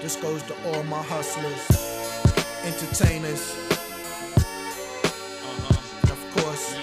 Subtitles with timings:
[0.00, 1.68] This goes to all my hustlers,
[2.64, 3.54] entertainers,
[6.02, 6.74] and of course,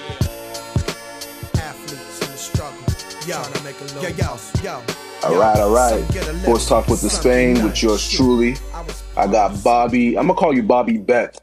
[1.57, 2.79] athletes in the struggle.
[3.25, 4.83] Yo, to make a little yo, yo, yo.
[5.23, 6.05] All right, all right.
[6.43, 8.55] Sports Talk with the Spain with yours truly.
[9.18, 10.15] I got Bobby.
[10.15, 11.41] I'm gonna call you Bobby Bet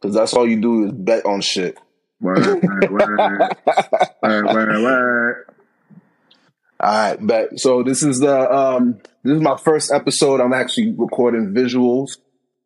[0.00, 1.78] because that's all you do is bet on shit.
[2.20, 3.56] Word, word, word.
[4.22, 5.46] word, word, word.
[6.80, 7.60] All right, bet.
[7.60, 10.40] So this is the um this is my first episode.
[10.40, 12.18] I'm actually recording visuals.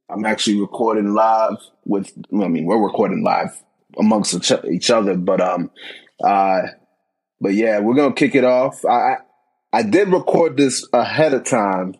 [0.08, 2.12] I'm actually recording live with.
[2.32, 3.62] I mean, we're recording live
[3.98, 4.34] amongst
[4.64, 5.70] each, other, but um,
[6.22, 6.62] uh,
[7.40, 8.84] but yeah, we're gonna kick it off.
[8.84, 9.16] I,
[9.72, 11.96] I did record this ahead of time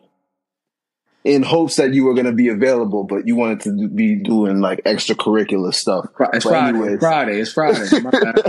[1.27, 4.83] in hopes that you were gonna be available, but you wanted to be doing like
[4.85, 6.07] extracurricular stuff.
[6.33, 6.69] It's But Friday.
[6.69, 6.93] anyways.
[6.93, 7.41] It's Friday.
[7.41, 8.01] It's Friday.
[8.01, 8.43] My bad.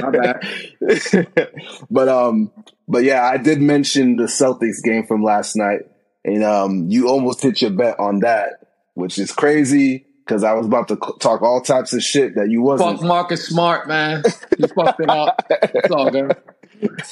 [0.00, 1.52] My bad.
[1.90, 2.52] but um,
[2.86, 5.80] but yeah, I did mention the Celtics game from last night,
[6.24, 8.60] and um, you almost hit your bet on that,
[8.94, 12.48] which is crazy because I was about to c- talk all types of shit that
[12.48, 12.98] you wasn't.
[12.98, 14.22] Fuck Marcus Smart, man.
[14.56, 15.44] You fucked it up.
[15.50, 16.36] It's all good.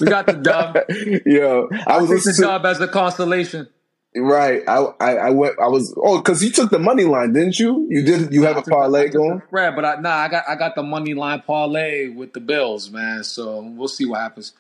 [0.00, 0.78] We got the dub.
[1.26, 3.68] Yo, I I was the dub as a consolation.
[4.16, 5.58] Right, I, I I went.
[5.60, 7.86] I was oh, because you took the money line, didn't you?
[7.90, 8.32] You did.
[8.32, 9.42] You have a parlay going.
[9.50, 12.90] Right, but I, nah, I got I got the money line parlay with the Bills,
[12.90, 13.22] man.
[13.22, 14.54] So we'll see what happens.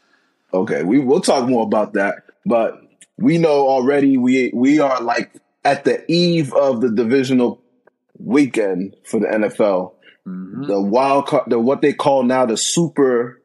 [0.52, 2.82] Okay, we we'll talk more about that, but
[3.16, 5.32] we know already we we are like
[5.64, 7.60] at the eve of the divisional
[8.18, 9.94] weekend for the NFL.
[10.26, 10.64] Mm-hmm.
[10.64, 13.40] The wild card, the what they call now the super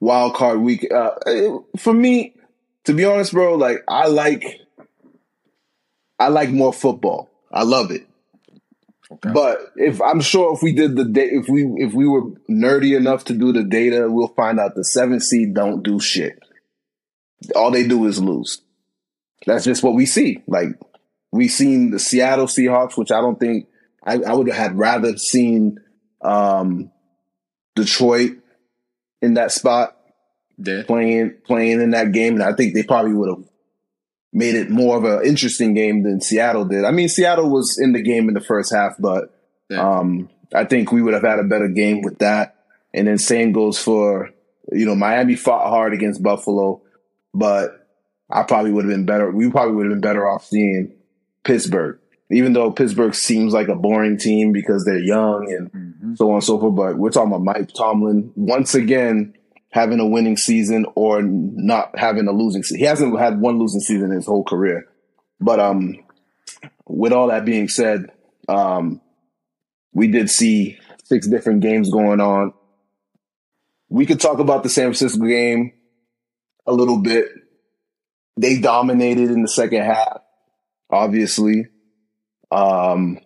[0.00, 0.86] wild card week.
[0.92, 1.10] Uh,
[1.76, 2.34] for me,
[2.84, 4.60] to be honest, bro, like I like
[6.18, 7.30] I like more football.
[7.52, 8.06] I love it.
[9.10, 9.30] Okay.
[9.32, 12.96] But if I'm sure if we did the da- if we if we were nerdy
[12.96, 16.38] enough to do the data, we'll find out the seven seed don't do shit.
[17.54, 18.62] All they do is lose.
[19.46, 20.42] That's just what we see.
[20.48, 20.70] Like
[21.30, 23.68] we seen the Seattle Seahawks, which I don't think
[24.02, 25.78] I, I would have had rather seen
[26.22, 26.90] um,
[27.76, 28.32] Detroit
[29.22, 29.96] in that spot
[30.60, 30.86] Did.
[30.86, 33.45] playing playing in that game, and I think they probably would have
[34.36, 36.84] made it more of an interesting game than Seattle did.
[36.84, 39.34] I mean, Seattle was in the game in the first half, but
[39.76, 42.56] um, I think we would have had a better game with that.
[42.92, 44.30] And then same goes for
[44.72, 46.82] you know Miami fought hard against Buffalo,
[47.32, 47.88] but
[48.30, 49.30] I probably would have been better.
[49.30, 50.92] We probably would have been better off seeing
[51.44, 51.98] Pittsburgh,
[52.30, 56.16] even though Pittsburgh seems like a boring team because they're young and Mhm.
[56.18, 56.74] so on and so forth.
[56.74, 59.34] But we're talking about Mike Tomlin once again
[59.76, 62.78] having a winning season or not having a losing season.
[62.78, 64.86] He hasn't had one losing season in his whole career.
[65.38, 66.02] But um,
[66.86, 68.10] with all that being said,
[68.48, 69.02] um,
[69.92, 72.54] we did see six different games going on.
[73.90, 75.74] We could talk about the San Francisco game
[76.66, 77.28] a little bit.
[78.38, 80.22] They dominated in the second half,
[80.88, 81.66] obviously.
[82.50, 83.18] Um,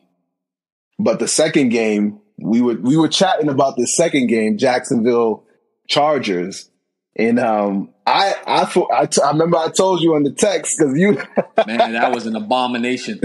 [0.99, 5.45] but the second game, we were we were chatting about the second game, Jacksonville
[5.91, 6.71] Chargers,
[7.17, 8.63] and um, I I
[8.95, 11.13] I, t- I remember I told you on the text because you
[11.67, 13.21] Man, that was an abomination.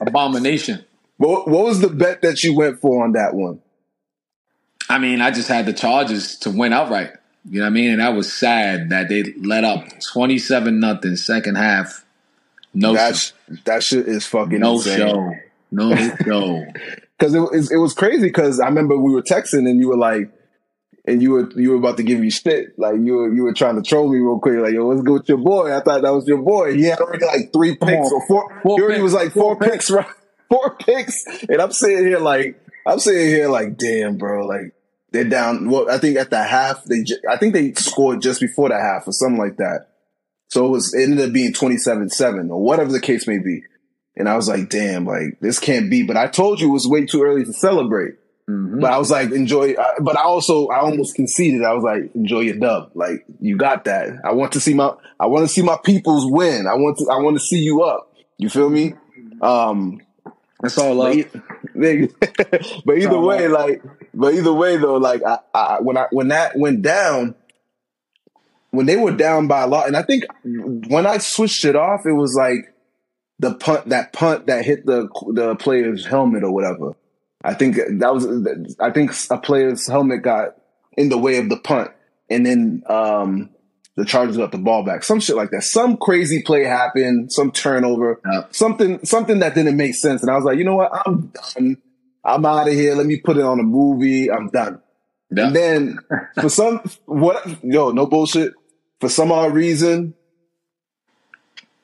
[0.00, 0.84] abomination.
[1.16, 3.60] what, what was the bet that you went for on that one?
[4.88, 7.12] I mean, I just had the Chargers to win outright.
[7.48, 7.90] You know what I mean?
[7.92, 12.04] And that was sad that they let up twenty seven nothing second half.
[12.74, 13.32] No That's
[13.64, 14.98] that shit is fucking no insane.
[14.98, 15.32] show.
[15.70, 16.66] No show.
[17.18, 18.26] Because it, was- it was crazy.
[18.26, 20.28] Because I remember we were texting and you were like,
[21.06, 22.78] and you were you were about to give me shit.
[22.78, 24.58] Like you were you were trying to troll me real quick.
[24.58, 25.74] Like yo, what's good with your boy?
[25.76, 26.74] I thought that was your boy.
[26.74, 28.60] He had already like three picks or four.
[28.62, 29.02] Four he already picks.
[29.02, 30.06] was like four, picks, right?
[30.48, 31.24] Four picks.
[31.48, 34.46] And I'm sitting here like I'm sitting here like, damn, bro.
[34.46, 34.74] Like
[35.12, 35.70] they're down.
[35.70, 38.76] Well, I think at the half they ju- I think they scored just before the
[38.76, 39.86] half or something like that.
[40.48, 43.62] So it was it ended up being 27-7 or whatever the case may be.
[44.16, 46.02] And I was like, damn, like this can't be.
[46.02, 48.14] But I told you it was way too early to celebrate.
[48.48, 48.80] Mhm.
[48.80, 49.74] But I was like, enjoy.
[50.00, 51.64] But I also, I almost conceded.
[51.64, 52.92] I was like, enjoy your dub.
[52.94, 54.08] Like you got that.
[54.24, 56.66] I want to see my, I want to see my peoples win.
[56.66, 58.12] I want to, I want to see you up.
[58.38, 58.94] You feel me?
[59.42, 60.00] Um,
[60.60, 61.16] That's all love.
[61.74, 63.82] but either way, like,
[64.14, 67.34] but either way though, like, I, I, when I, when that went down,
[68.70, 72.06] when they were down by a lot, and I think when I switched it off,
[72.06, 72.72] it was like
[73.38, 76.92] the punt, that punt that hit the the player's helmet or whatever.
[77.46, 80.56] I think that was, I think a player's helmet got
[80.96, 81.92] in the way of the punt,
[82.28, 83.50] and then um,
[83.96, 85.04] the Chargers got the ball back.
[85.04, 85.62] Some shit like that.
[85.62, 87.32] Some crazy play happened.
[87.32, 88.20] Some turnover.
[88.50, 90.22] Something something that didn't make sense.
[90.22, 90.90] And I was like, you know what?
[91.06, 91.78] I'm done.
[92.24, 92.94] I'm out of here.
[92.94, 94.30] Let me put it on a movie.
[94.30, 94.82] I'm done.
[95.30, 95.98] And then
[96.40, 98.52] for some what yo, no bullshit.
[99.00, 100.14] For some odd reason,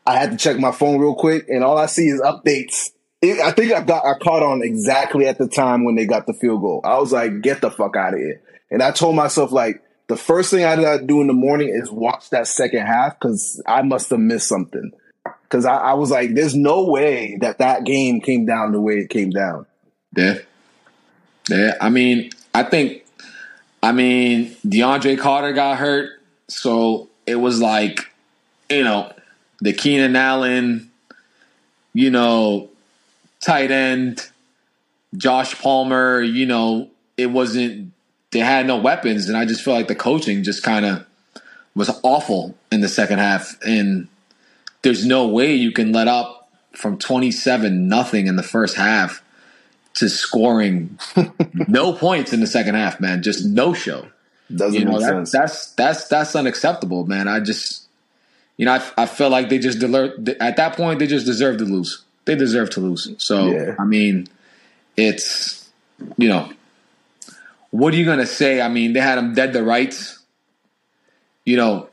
[0.06, 2.91] I had to check my phone real quick, and all I see is updates.
[3.22, 6.26] It, I think I got I caught on exactly at the time when they got
[6.26, 6.80] the field goal.
[6.84, 10.16] I was like, "Get the fuck out of here!" And I told myself like, the
[10.16, 13.82] first thing I gotta do in the morning is watch that second half because I
[13.82, 14.92] must have missed something.
[15.44, 18.94] Because I, I was like, "There's no way that that game came down the way
[18.94, 19.66] it came down."
[20.16, 20.38] Yeah,
[21.48, 21.74] yeah.
[21.80, 23.04] I mean, I think,
[23.82, 26.10] I mean, DeAndre Carter got hurt,
[26.48, 28.00] so it was like,
[28.68, 29.12] you know,
[29.60, 30.90] the Keenan Allen,
[31.94, 32.68] you know,
[33.42, 34.30] tight end,
[35.14, 37.92] Josh Palmer, you know, it wasn't
[38.32, 41.06] they had no weapons, and I just feel like the coaching just kind of
[41.74, 43.58] was awful in the second half.
[43.62, 44.08] And
[44.80, 49.22] there's no way you can let up from 27 nothing in the first half
[49.94, 50.98] to scoring
[51.68, 53.22] no points in the second half, man.
[53.22, 54.06] Just no show.
[54.54, 55.32] Doesn't you know, make that, sense.
[55.32, 57.28] that's that's that's unacceptable, man.
[57.28, 57.86] I just
[58.56, 61.58] you know, I, I feel like they just deserve at that point they just deserve
[61.58, 62.02] to lose.
[62.24, 63.12] They deserve to lose.
[63.18, 63.74] So Yeah.
[63.78, 64.28] I mean,
[64.96, 65.68] it's
[66.16, 66.50] you know,
[67.70, 68.60] what are you gonna say?
[68.60, 70.18] I mean, they had them dead to rights.
[71.44, 71.88] You know,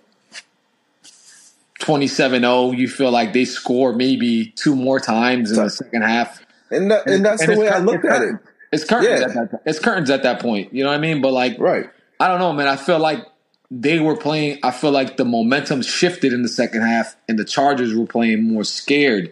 [1.80, 6.42] 27-0, you feel like they score maybe two more times in the second half.
[6.72, 8.36] and that, and that's And the way I looked at it.
[8.72, 9.28] It's curtains Yeah.
[9.42, 10.72] at that it's curtains at that point.
[10.74, 11.22] You know what I mean?
[11.22, 11.90] But like Right.
[12.20, 12.68] I don't know, man.
[12.68, 13.26] I feel like
[13.72, 14.60] they were playing.
[14.62, 18.44] I feel like the momentum shifted in the second half, and the Chargers were playing
[18.44, 19.32] more scared.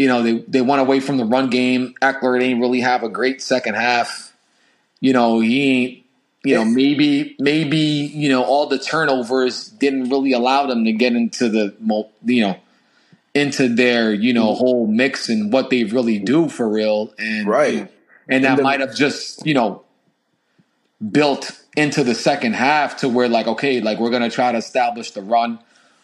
[0.00, 1.94] You know, they they went away from the run game.
[2.00, 4.32] Ekeler didn't really have a great second half.
[5.00, 6.04] You know, he ain't.
[6.42, 11.12] You know, maybe maybe you know all the turnovers didn't really allow them to get
[11.12, 11.74] into the
[12.24, 12.56] you know
[13.34, 17.92] into their you know whole mix and what they really do for real and Right.
[18.26, 19.84] and that And might have just you know
[21.12, 25.10] built into the second half to where like okay like we're gonna try to establish
[25.10, 25.58] the run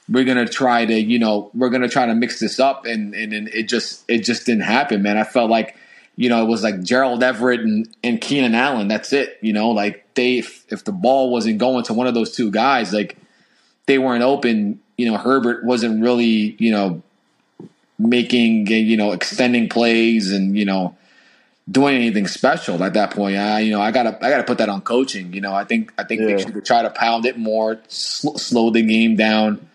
[0.09, 3.33] we're gonna try to you know we're gonna try to mix this up and and,
[3.33, 5.77] and it just it just didn't happen man i felt like
[6.17, 9.71] you know it was like gerald everett and, and keenan allen that's it you know
[9.71, 13.17] like they if, if the ball wasn't going to one of those two guys like
[13.87, 17.03] they weren't open you know herbert wasn't really you know
[17.99, 20.97] making eh, you know extending plays and you know
[21.69, 23.37] doing anything special at that point.
[23.37, 25.33] I, you know, I gotta, I gotta put that on coaching.
[25.33, 26.37] You know, I think, I think Yeah.
[26.37, 29.67] they should try to pound it more, sl- slow the game down,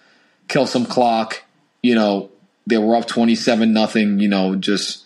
[0.52, 1.42] kill some clock.
[1.82, 2.30] You know,
[2.68, 4.20] they were up twenty-seven nothing.
[4.20, 5.06] You know, just,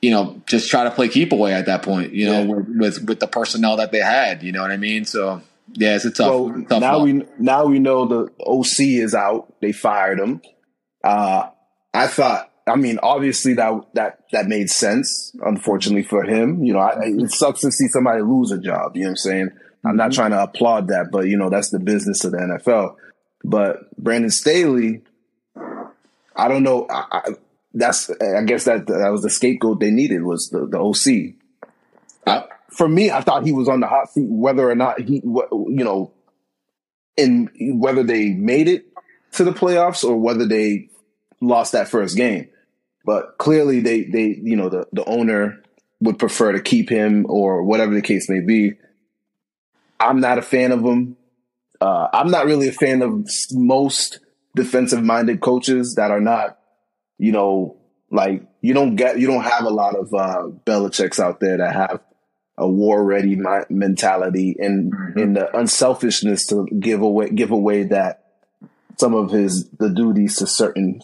[0.00, 2.12] you know, just try to play keep away at that point.
[2.14, 2.62] You know, Yeah.
[2.78, 4.42] with, with the personnel that they had.
[4.42, 5.04] You know what I mean?
[5.04, 5.42] So
[5.74, 6.80] yeah, it's a tough, Well, tough.
[6.80, 7.04] now loss.
[7.04, 9.52] we now we know the OC is out.
[9.60, 10.40] They fired him.
[11.04, 11.48] Uh,
[11.92, 12.48] I thought.
[12.64, 15.34] I mean, obviously that that that made sense.
[15.44, 18.94] Unfortunately for him, you know, I, it sucks to see somebody lose a job.
[18.96, 19.48] You know what I'm saying?
[19.84, 22.94] I'm not trying to applaud that, but you know, that's the business of the NFL.
[23.44, 25.02] But Brandon Staley,
[25.56, 26.86] I don't know.
[26.88, 27.22] I, I,
[27.74, 31.34] that's I guess that that was the scapegoat they needed was the, the OC.
[32.26, 35.20] I- For me, I thought he was on the hot seat, whether or not he,
[35.24, 36.12] you know,
[37.16, 38.86] in whether they made it
[39.32, 40.88] to the playoffs or whether they
[41.40, 42.48] lost that first game.
[43.04, 45.62] But clearly, they they you know the the owner
[46.00, 48.74] would prefer to keep him or whatever the case may be.
[50.00, 51.16] I'm not a fan of him.
[51.82, 54.20] Uh, I'm not really a fan of most
[54.54, 56.58] defensive minded coaches that are not,
[57.18, 57.76] you know,
[58.08, 61.74] like you don't get you don't have a lot of uh, Belichick's out there that
[61.74, 62.00] have
[62.56, 63.36] a war ready
[63.68, 68.26] mentality and and the unselfishness to give away give away that
[68.96, 71.02] some of his the duties to certain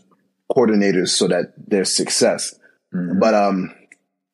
[0.48, 2.54] coordinators so that there's success.
[2.92, 3.74] But um,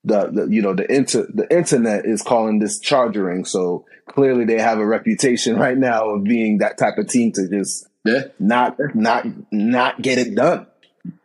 [0.05, 4.61] the, the you know the inter the internet is calling this chargering, so clearly they
[4.61, 8.77] have a reputation right now of being that type of team to just yeah, not
[8.95, 10.67] not not get it done.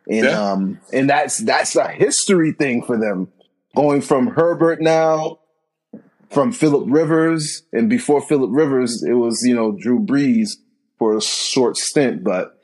[0.08, 0.52] And Yeah.
[0.52, 3.28] um and that's that's a history thing for them.
[3.76, 5.38] Going from Herbert now,
[6.30, 10.56] from Philip Rivers, and before Philip Rivers, it was, you know, Drew Brees
[10.98, 12.58] for a short stint, but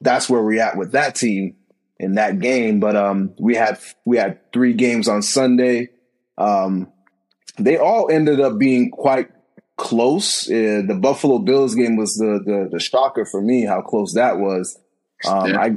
[0.00, 1.54] that's where we're at with that team
[1.98, 2.80] in that game.
[2.80, 5.90] But um we had we had three games on Sunday.
[6.36, 6.92] Um
[7.58, 9.30] they all ended up being quite
[9.76, 10.48] close.
[10.48, 14.38] Uh, the Buffalo Bills game was the, the the shocker for me how close that
[14.38, 14.78] was.
[15.26, 15.60] Um, Yeah.
[15.60, 15.76] I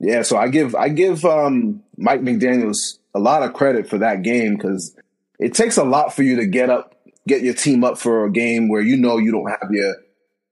[0.00, 4.22] yeah, so I give I give um, Mike McDaniel's a lot of credit for that
[4.22, 4.96] game because
[5.40, 6.94] it takes a lot for you to get up,
[7.26, 9.94] get your team up for a game where you know you don't have your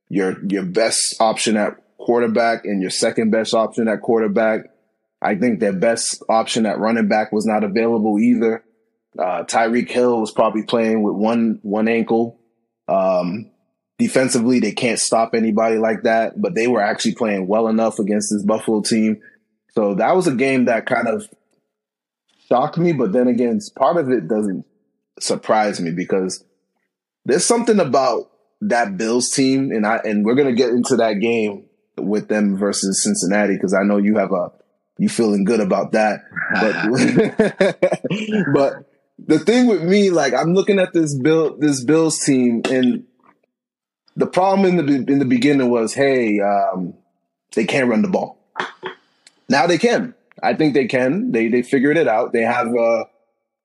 [0.08, 4.62] your your best option at quarterback and your second best option at quarterback.
[5.26, 8.62] I think their best option at running back was not available either.
[9.18, 12.38] Uh, Tyreek Hill was probably playing with one one ankle.
[12.86, 13.50] Um,
[13.98, 18.30] defensively, they can't stop anybody like that, but they were actually playing well enough against
[18.30, 19.20] this Buffalo team.
[19.70, 21.28] So that was a game that kind of
[22.48, 24.64] shocked me, but then again, part of it doesn't
[25.18, 26.44] surprise me because
[27.24, 28.30] there's something about
[28.60, 31.64] that Bills team, and I and we're gonna get into that game
[31.98, 34.52] with them versus Cincinnati because I know you have a
[34.98, 36.24] you feeling good about that.
[36.54, 36.72] But
[38.54, 38.84] but
[39.18, 43.04] the thing with me, like I'm looking at this bill this Bills team, and
[44.14, 46.94] the problem in the in the beginning was, hey, um,
[47.54, 48.38] they can't run the ball.
[49.48, 50.14] Now they can.
[50.42, 51.32] I think they can.
[51.32, 52.32] They they figured it out.
[52.32, 53.04] They have uh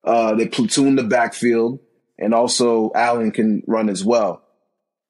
[0.04, 1.80] uh they platoon the backfield,
[2.18, 4.44] and also Allen can run as well.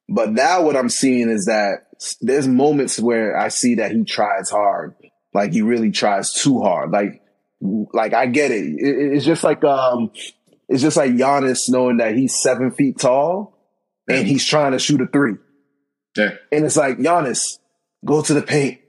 [0.08, 1.86] But now what I'm seeing is that
[2.20, 4.94] there's moments where I see that he tries hard,
[5.34, 6.90] like he really tries too hard.
[6.90, 7.22] Like
[7.60, 8.64] like I get it.
[8.64, 10.10] it it's just like um
[10.68, 13.58] it's just like Giannis knowing that he's seven feet tall
[14.08, 15.34] and he's trying to shoot a three.
[16.16, 16.34] Yeah.
[16.50, 17.58] And it's like, Giannis,
[18.04, 18.80] go to the paint.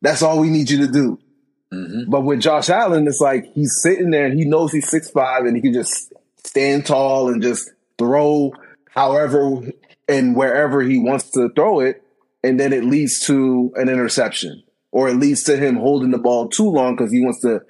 [0.00, 1.18] That's all we need you to do.
[1.72, 2.10] Mm-hmm.
[2.10, 5.44] But with Josh Allen, it's like he's sitting there and he knows he's six five
[5.44, 6.12] and he can just
[6.44, 8.52] stand tall and just throw
[8.90, 9.60] however
[10.08, 12.02] and wherever he wants to throw it.
[12.42, 14.62] And then it leads to an interception
[14.92, 17.62] or it leads to him holding the ball too long because he wants to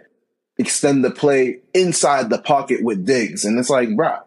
[0.57, 3.45] extend the play inside the pocket with Diggs.
[3.45, 4.19] And it's like, bro,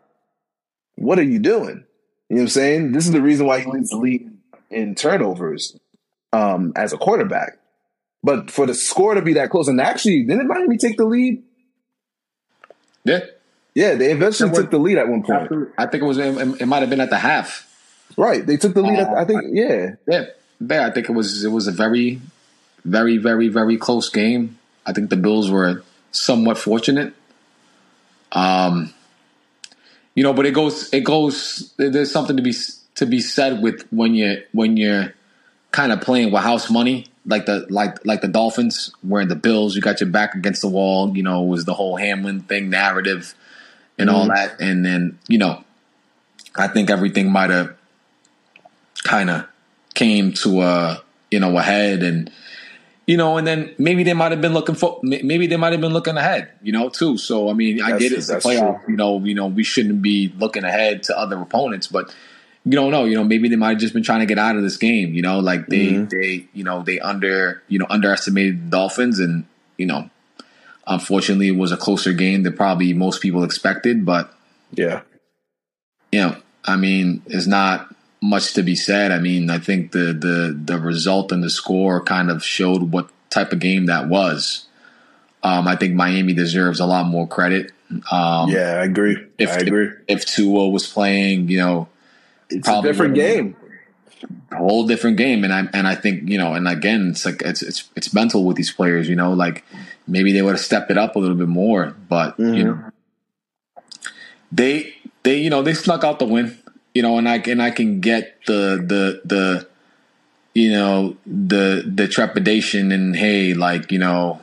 [0.96, 1.86] what are you doing?
[2.30, 2.92] You know what I'm saying?
[2.94, 4.30] This is the reason why he leads the league
[4.70, 5.78] in turnovers
[6.32, 7.58] um, as a quarterback.
[8.24, 11.44] But for the score to be that close, and actually, didn't Miami take the lead?
[13.04, 13.22] Yeah.
[13.74, 15.70] Yeah, they eventually took the lead at one point.
[15.78, 17.68] I think it was it, it might have been at the half.
[18.18, 19.00] Right, they took the lead.
[19.00, 20.26] Uh, at, I think, yeah, yeah,
[20.60, 20.88] yeah.
[20.88, 22.20] I think it was it was a very,
[22.86, 24.58] very, very, very close game.
[24.86, 27.14] I think the Bills were somewhat fortunate.
[28.32, 28.94] Um,
[30.16, 31.74] you know, but it goes it goes.
[31.78, 32.54] There's something to be
[32.96, 35.14] to be said with when you when you're
[35.72, 39.76] kind of playing with house money like the like like the Dolphins, where the Bills,
[39.76, 41.16] you got your back against the wall.
[41.16, 43.36] You know, was the whole Hamlin thing narrative
[43.98, 44.34] and mm all mm-hmm.
[44.34, 45.64] that, and then you know,
[46.56, 47.76] I think everything might have
[49.04, 49.46] kind of
[49.94, 52.32] came to a you know a head, and
[53.12, 55.82] you know, and then maybe they might have been looking for maybe they might have
[55.82, 57.18] been looking ahead, you know, too.
[57.18, 58.86] So I mean, I get it, it's a playoff.
[58.86, 58.92] True.
[58.94, 62.16] You know, you know, we shouldn't be looking ahead to other opponents, but
[62.64, 63.04] you don't know.
[63.04, 65.14] You know, maybe they might have just been trying to get out of this game.
[65.14, 66.06] You know, like they mm-hmm.
[66.06, 69.44] they you know they under you know underestimated the Dolphins, and
[69.76, 70.10] you know,
[70.88, 74.06] unfortunately, it was a closer game than probably most people expected.
[74.06, 74.34] But
[74.72, 75.02] yeah,
[76.14, 79.12] you know, I mean, it's not much to be said.
[79.12, 83.10] I mean, I think the the the result and the score kind of showed what
[83.30, 84.68] type of game that was.
[85.44, 87.72] Um, I think Miami deserves a lot more credit.
[88.12, 89.18] Um, yeah, I agree.
[89.38, 89.88] If, I agree.
[90.08, 91.90] If, if Tua was playing, you know,
[92.50, 93.56] it's a different game.
[94.52, 97.42] A whole different game, and I and I think you know, and again, it's like
[97.42, 99.10] it's it's it's mental with these players.
[99.10, 99.64] You know, like
[100.08, 102.54] maybe they would have stepped it up a little bit more, but mm-hmm.
[102.54, 102.84] you know,
[104.52, 106.61] they they you know they snuck out the win.
[106.94, 109.68] You know, and I and I can get the the the
[110.54, 114.42] you know the the trepidation and hey, like you know,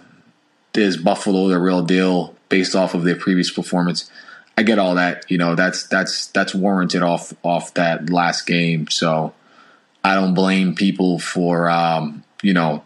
[0.75, 4.11] is Buffalo the real deal based off of their previous performance?
[4.57, 5.31] I get all that.
[5.31, 8.89] You know, that's that's that's warranted off off that last game.
[8.89, 9.35] So
[10.03, 12.85] I don't blame people for um, you know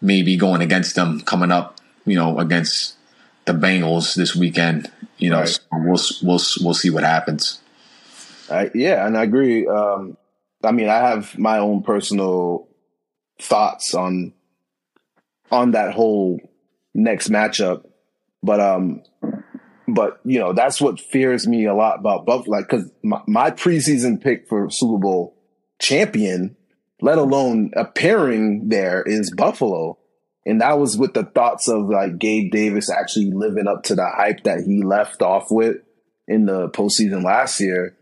[0.00, 1.80] maybe going against them coming up.
[2.04, 2.94] You know, against
[3.46, 4.92] the Bengals this weekend.
[5.18, 5.48] You know, right.
[5.48, 7.60] so we'll we'll we'll see what happens.
[8.50, 9.66] I, yeah, and I agree.
[9.66, 10.16] Um,
[10.62, 12.68] I mean, I have my own personal
[13.40, 14.32] thoughts on
[15.50, 16.40] on that whole
[16.94, 17.84] next matchup,
[18.42, 19.02] but um,
[19.88, 22.56] but you know that's what fears me a lot about Buffalo.
[22.56, 25.36] Like, because my, my, preseason pick for Super Bowl
[25.78, 26.56] champion,
[27.00, 29.98] let alone appearing there, is Buffalo,
[30.44, 34.08] and that was with the thoughts of like Gabe Davis actually living up to the
[34.08, 35.76] hype that he left off with
[36.26, 37.96] in the postseason last year.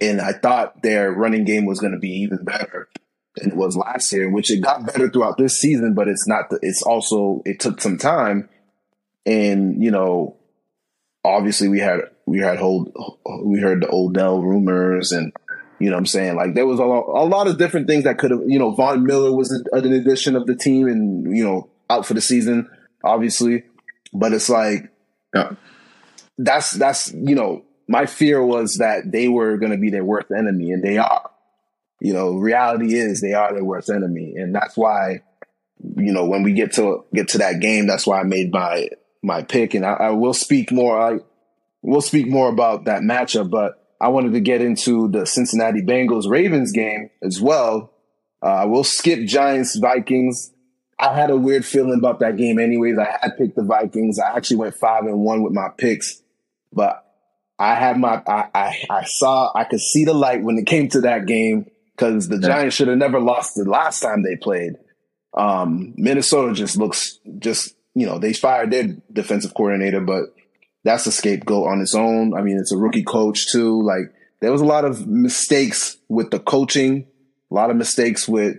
[0.00, 2.88] And I thought their running game was going to be even better
[3.36, 6.50] than it was last year, which it got better throughout this season, but it's not.
[6.50, 8.48] The, it's also it took some time,
[9.26, 10.36] and you know
[11.24, 12.92] obviously we had we had hold
[13.44, 15.32] we heard the Odell rumors and
[15.78, 18.04] you know what I'm saying like there was a lot, a lot of different things
[18.04, 21.42] that could have you know Von Miller was an addition of the team and you
[21.42, 22.68] know out for the season
[23.02, 23.64] obviously
[24.12, 24.90] but it's like
[25.34, 25.52] yeah.
[26.38, 30.30] that's that's you know my fear was that they were going to be their worst
[30.36, 31.30] enemy and they are
[32.00, 35.20] you know reality is they are their worst enemy and that's why
[35.96, 38.88] you know when we get to get to that game that's why I made my
[39.24, 41.00] my pick, and I, I will speak more.
[41.00, 41.18] I
[41.82, 46.28] will speak more about that matchup, but I wanted to get into the Cincinnati Bengals
[46.28, 47.90] Ravens game as well.
[48.42, 50.52] Uh, we'll skip Giants Vikings
[50.98, 52.58] I had a weird feeling about that game.
[52.58, 54.18] Anyways, I had picked the Vikings.
[54.18, 56.22] I actually went five and one with my picks,
[56.72, 57.03] but
[57.58, 60.88] I had my I I, I saw I could see the light when it came
[60.90, 64.74] to that game because the Giants should have never lost the last time they played.
[65.32, 70.34] Um, Minnesota just looks just you know they fired their defensive coordinator, but
[70.84, 72.34] that's a scapegoat on its own.
[72.36, 73.82] I mean, it's a rookie coach too.
[73.82, 77.06] Like there was a lot of mistakes with the coaching,
[77.50, 78.58] a lot of mistakes with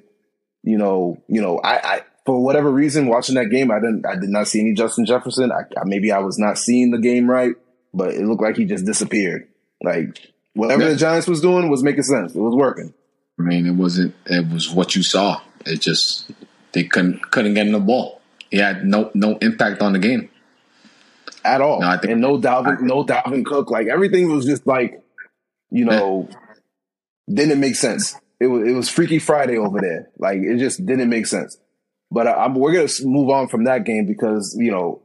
[0.64, 4.16] you know you know I, I for whatever reason watching that game I didn't I
[4.16, 5.52] did not see any Justin Jefferson.
[5.52, 7.56] I, maybe I was not seeing the game right,
[7.96, 9.48] but it looked like he just disappeared.
[9.82, 12.36] Like whatever the Giants was doing was making sense.
[12.36, 12.94] It was working.
[13.40, 14.14] I mean, it wasn't.
[14.26, 15.42] It was what you saw.
[15.66, 16.30] It just
[16.74, 18.22] they couldn't couldn't get in the ball.
[18.52, 20.30] He had no no impact on the game
[21.44, 21.80] at all.
[21.80, 23.72] No, think, and no Dalvin, no Dalvin Cook.
[23.72, 25.02] Like everything was just like,
[25.72, 26.30] you know,
[27.32, 28.16] didn't make sense.
[28.40, 30.10] It was it was Freaky Friday over there.
[30.18, 31.58] Like it just didn't make sense.
[32.12, 35.02] But uh, we're gonna move on from that game because you know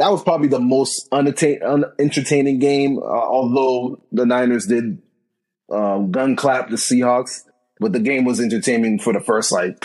[0.00, 2.98] that was probably the most unentertaining game.
[2.98, 5.02] Uh, although the Niners did
[5.70, 7.42] um, gun clap the Seahawks,
[7.78, 9.84] but the game was entertaining for the first like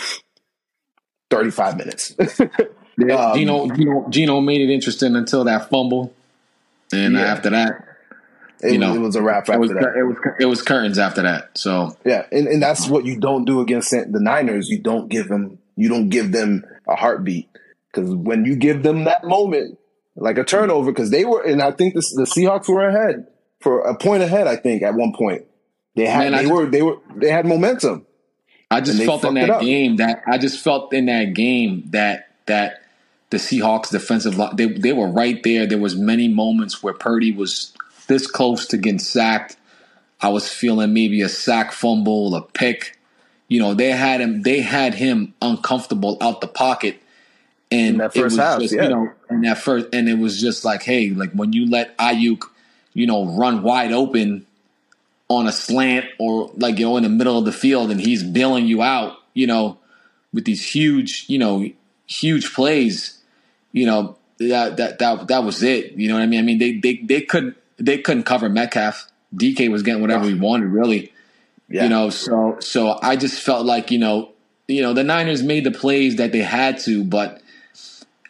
[1.30, 2.14] thirty five minutes.
[2.40, 2.50] um,
[2.98, 6.14] Gino, Gino, Gino made it interesting until that fumble,
[6.94, 7.20] and yeah.
[7.20, 7.84] after that,
[8.60, 9.40] it, you know, it was a wrap.
[9.40, 11.58] After it was, that, it was it was curtains after that.
[11.58, 14.70] So yeah, and, and that's what you don't do against the Niners.
[14.70, 17.50] You don't give them you don't give them a heartbeat
[17.92, 19.78] because when you give them that moment,
[20.16, 23.26] like a turnover, because they were, and I think the Seahawks were ahead
[23.60, 24.46] for a point ahead.
[24.46, 25.44] I think at one point
[25.94, 28.06] they had Man, they were they were they had momentum.
[28.70, 32.82] I just felt in that game that I just felt in that game that that
[33.30, 35.66] the Seahawks defensive line they they were right there.
[35.66, 37.72] There was many moments where Purdy was
[38.08, 39.56] this close to getting sacked.
[40.20, 42.98] I was feeling maybe a sack fumble, a pick.
[43.48, 47.00] You know, they had him they had him uncomfortable out the pocket.
[47.70, 48.84] And it was half, just, yeah.
[48.84, 51.96] you know, and that first and it was just like, hey, like when you let
[51.98, 52.42] Aiyuk,
[52.94, 54.46] you know, run wide open
[55.28, 58.22] on a slant or like you know in the middle of the field and he's
[58.22, 59.78] bailing you out, you know,
[60.32, 61.68] with these huge, you know,
[62.06, 63.18] huge plays,
[63.72, 65.92] you know, that that that that was it.
[65.92, 66.38] You know what I mean?
[66.38, 69.10] I mean they they they couldn't they couldn't cover Metcalf.
[69.34, 71.12] DK was getting whatever he wanted, really.
[71.68, 71.84] Yeah.
[71.84, 74.30] You know, so so I just felt like, you know,
[74.68, 77.42] you know, the Niners made the plays that they had to, but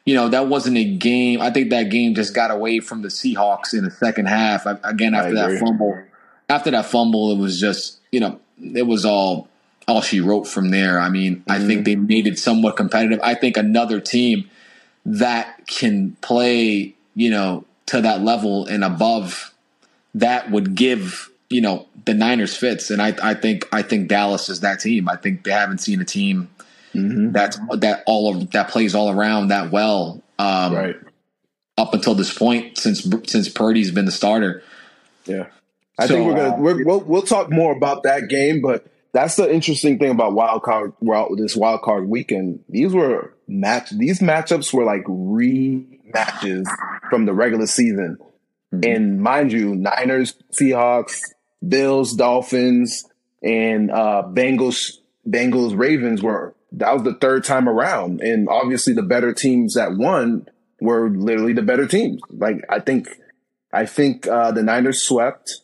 [0.07, 1.42] you know, that wasn't a game.
[1.42, 4.64] I think that game just got away from the Seahawks in the second half.
[4.64, 6.05] Again, after that fumble,
[6.49, 9.49] after that fumble, it was just, you know, it was all
[9.88, 11.01] all she wrote from there.
[11.01, 11.51] I mean, mm-hmm.
[11.51, 13.21] I think they made it somewhat competitive.
[13.23, 14.49] I think another team
[15.05, 19.53] that can play, you know, to that level and above
[20.14, 22.90] that would give, you know, the Niners fits.
[22.90, 25.09] And I, I think I think Dallas is that team.
[25.09, 26.49] I think they haven't seen a team
[26.97, 27.33] mm-hmm.
[27.33, 30.23] that's that all of that plays all around that well.
[30.39, 30.97] Um, right.
[31.79, 34.63] Up until this point, since since Purdy's been the starter.
[35.27, 35.47] Yeah.
[35.99, 39.37] I so, think we're gonna we're, we'll we'll talk more about that game, but that's
[39.37, 42.61] the interesting thing about wild card well, this wild card weekend.
[42.69, 46.67] These were match these matchups were like rematches
[47.09, 48.19] from the regular season.
[48.75, 48.91] Mm-hmm.
[48.91, 51.21] And mind you, Niners, Seahawks,
[51.67, 53.07] Bills, Dolphins,
[53.43, 58.21] and uh Bengals, Bengals, Ravens were that was the third time around.
[58.21, 60.47] And obviously the better teams that won
[60.81, 62.21] were literally the better teams.
[62.31, 63.09] Like I think
[63.73, 65.62] I think uh the Niners swept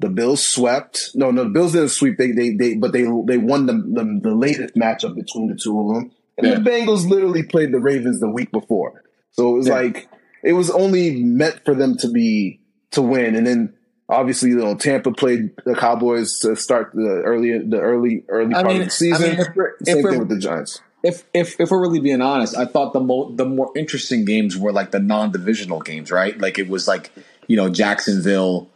[0.00, 1.10] the Bills swept.
[1.14, 2.16] No, no, the Bills didn't sweep.
[2.16, 5.78] They, they, they, but they, they won the, the, the latest matchup between the two
[5.78, 6.10] of them.
[6.38, 6.54] And yeah.
[6.54, 9.04] the Bengals literally played the Ravens the week before.
[9.32, 9.74] So it was yeah.
[9.74, 10.08] like,
[10.42, 12.60] it was only meant for them to be,
[12.92, 13.36] to win.
[13.36, 13.74] And then
[14.10, 18.66] obviously, you know, Tampa played the Cowboys to start the early, the early, early part
[18.66, 19.24] mean, of the season.
[19.24, 19.46] I mean, if
[19.86, 20.80] Same if thing with the Giants.
[21.02, 24.58] If, if if we're really being honest, I thought the mo- the more interesting games
[24.58, 26.38] were like the non divisional games, right?
[26.38, 27.10] Like it was like
[27.46, 28.68] you know Jacksonville,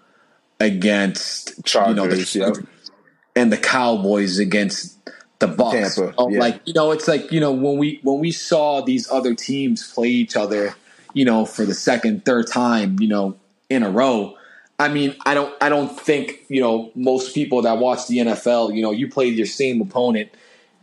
[0.61, 3.42] against Chargers, you know the yeah.
[3.42, 4.99] and the Cowboys against
[5.38, 5.97] the Bucs.
[5.97, 6.38] Tampa, oh, yeah.
[6.38, 9.92] Like you know, it's like you know when we when we saw these other teams
[9.92, 10.75] play each other,
[11.12, 13.37] you know, for the second, third time, you know,
[13.68, 14.37] in a row.
[14.85, 18.77] I mean, I don't I don't think you know most people that watch the NFL,
[18.77, 20.31] you know, you play your same opponent,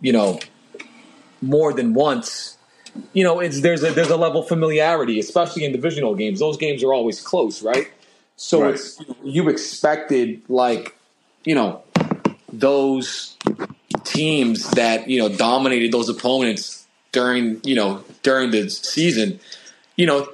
[0.02, 0.40] you know,
[1.40, 2.58] more than once.
[3.14, 6.40] You know, it's there's a there's a level of familiarity, especially in divisional games.
[6.40, 7.92] Those games are always close, right?
[8.38, 8.74] So right.
[8.74, 10.96] it's you expected like
[11.46, 11.84] you know
[12.52, 13.38] those
[14.04, 19.40] teams that you know dominated those opponents during you know during the season,
[19.96, 20.28] you know,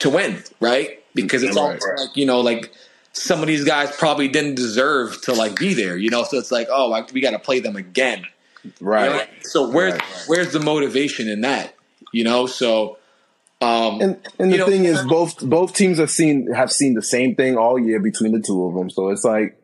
[0.00, 1.01] to win, right?
[1.14, 1.62] Because it's right.
[1.62, 2.72] all like you know like
[3.12, 6.24] some of these guys probably didn't deserve to like be there, you know.
[6.24, 8.26] So it's like, oh, we got to play them again,
[8.80, 9.04] Right.
[9.10, 9.22] You know?
[9.42, 10.24] So where's Right, right.
[10.28, 11.74] where's the motivation in that?
[12.12, 12.98] You know, so
[13.60, 17.02] um, And and the know- thing is, both both teams have seen have seen the
[17.02, 18.90] same thing all year between the two of them.
[18.90, 19.58] So it's like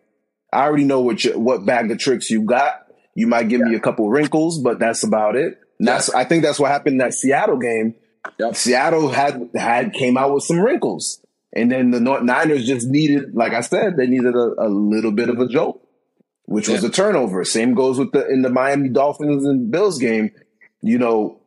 [0.53, 2.87] I already know what you, what bag of tricks you got.
[3.15, 5.59] You might give me a couple wrinkles, but that's about it.
[5.79, 7.95] And that's I think that's what happened in that Seattle game.
[8.39, 8.55] Yep.
[8.57, 11.21] Seattle had had came out with some wrinkles,
[11.61, 15.13] and then the North Niners just needed, like I said, they needed a, a little
[15.13, 15.87] bit of a jolt,
[16.47, 16.89] which was Yeah.
[16.89, 17.45] a turnover.
[17.45, 20.31] Same goes with the in the Miami Dolphins and Bills game.
[20.83, 21.41] You know,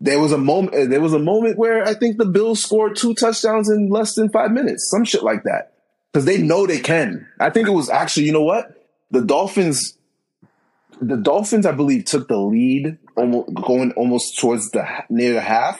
[0.00, 0.74] there was a moment.
[0.74, 4.14] Uh, there was a moment where I think the Bills scored two touchdowns in less
[4.14, 5.72] than five minutes, some shit like that,
[6.12, 7.26] because they know they can.
[7.40, 8.66] I think it was actually, you know what,
[9.10, 9.94] the Dolphins.
[10.98, 15.78] The Dolphins, I believe, took the lead almost going almost towards the near the half,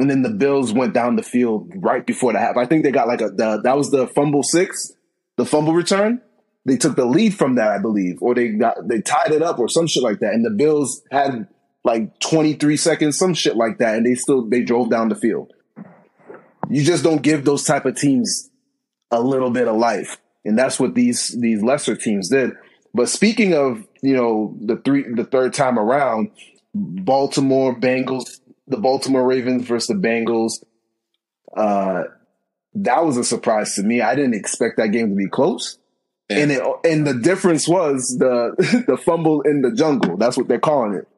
[0.00, 2.56] and then the Bills went down the field right before the half.
[2.56, 4.92] I think they got like a the, that was the fumble six,
[5.36, 6.22] the fumble return.
[6.64, 9.58] They took the lead from that, I believe, or they got they tied it up
[9.58, 10.32] or some shit like that.
[10.32, 11.48] And the Bills had
[11.84, 15.52] like 23 seconds, some shit like that, and they still they drove down the field.
[16.70, 18.48] You just don't give those type of teams
[19.10, 22.52] a little bit of life, and that's what these these lesser teams did.
[22.94, 26.30] But speaking of you know the three the third time around,
[26.74, 30.64] Baltimore Bengals, the Baltimore Ravens versus the Bengals.
[31.56, 32.04] Uh,
[32.74, 34.00] that was a surprise to me.
[34.00, 35.78] I didn't expect that game to be close.
[36.28, 36.38] Yeah.
[36.38, 40.16] And it, and the difference was the the fumble in the jungle.
[40.16, 41.08] That's what they're calling it.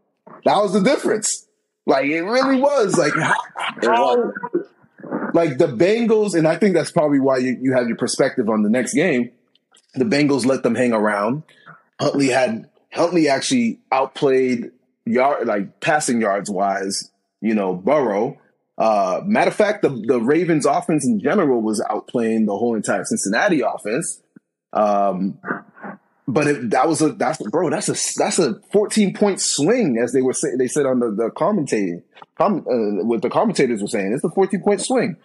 [0.45, 1.47] That was the difference.
[1.85, 2.97] Like it really was.
[2.97, 3.35] Like how,
[3.83, 4.33] how-
[5.35, 8.63] like the Bengals, and I think that's probably why you, you have your perspective on
[8.63, 9.31] the next game.
[9.95, 11.43] The Bengals let them hang around.
[12.01, 14.71] Huntley had Huntley actually outplayed
[15.05, 17.11] yard like passing yards wise,
[17.43, 18.39] you know, Burrow.
[18.79, 23.05] Uh, matter of fact, the, the Ravens offense in general was outplaying the whole entire
[23.05, 24.23] Cincinnati offense.
[24.73, 25.39] Um,
[26.27, 30.13] but it, that was a that's bro that's a that's a 14 point swing as
[30.13, 32.03] they were saying they said on the the commentating
[32.39, 35.17] com, uh, what the commentators were saying it's a 14 point swing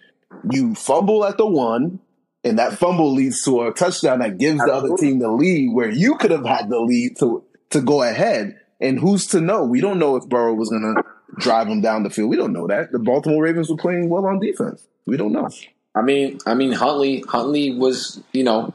[0.50, 2.00] you fumble at the one
[2.44, 5.88] and that fumble leads to a touchdown that gives the other team the lead where
[5.88, 9.80] you could have had the lead to to go ahead and who's to know we
[9.80, 11.02] don't know if Burrow was going to
[11.38, 14.26] drive them down the field we don't know that the Baltimore Ravens were playing well
[14.26, 15.48] on defense we don't know
[15.94, 18.72] I mean, I mean, Huntley, Huntley was, you know,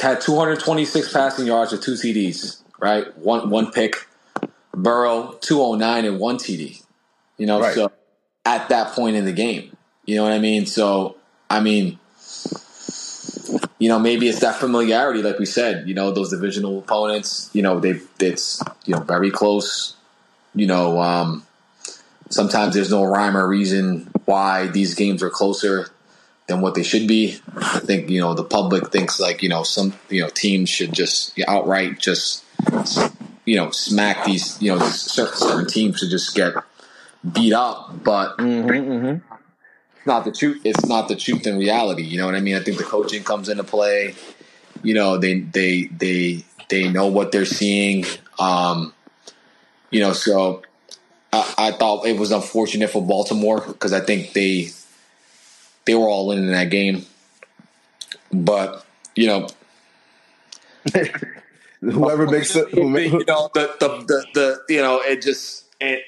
[0.00, 3.16] had 226 passing yards with two TDs, right?
[3.18, 4.08] One one pick.
[4.74, 6.82] Burrow 209 and one TD.
[7.36, 7.74] You know, Right.
[7.74, 7.92] so
[8.44, 10.66] at that point in the game, you know what I mean.
[10.66, 11.16] So
[11.48, 11.98] I mean,
[13.78, 15.86] you know, maybe it's that familiarity, like we said.
[15.88, 17.50] You know, those divisional opponents.
[17.52, 19.94] You know, they it's you know very close.
[20.54, 21.46] You know, um,
[22.28, 25.88] sometimes there's no rhyme or reason why these games are closer
[26.50, 27.40] than what they should be.
[27.56, 30.92] I think you know the public thinks like you know some you know teams should
[30.92, 32.44] just outright just
[33.44, 36.54] you know smack these you know certain, certain teams should just get
[37.32, 39.18] beat up, but mm-hmm,
[39.96, 40.60] it's not the truth.
[40.64, 42.02] It's not the truth in reality.
[42.02, 42.56] You know what I mean?
[42.56, 44.14] I think the coaching comes into play.
[44.82, 48.04] You know they they they they know what they're seeing.
[48.38, 48.92] Um,
[49.90, 50.62] you know, so
[51.32, 54.70] I, I thought it was unfortunate for Baltimore because I think they
[55.84, 57.06] they were all in in that game.
[58.32, 58.84] But
[59.16, 59.48] you know,
[61.80, 65.64] whoever makes it who ma- you know the, the the the you know it just
[65.80, 66.02] it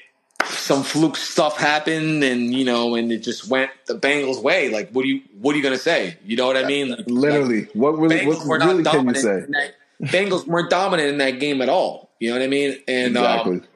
[0.45, 4.69] some fluke stuff happened and you know and it just went the Bengals way.
[4.69, 6.17] Like what do you what are you gonna say?
[6.25, 6.89] You know what I mean?
[6.89, 10.69] Like, literally what really Bengals what were not really can you say that, Bengals weren't
[10.69, 12.09] dominant in that game at all.
[12.19, 12.77] You know what I mean?
[12.87, 13.67] And exactly um,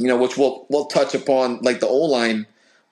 [0.00, 2.46] you know, which we'll we'll touch upon like the O line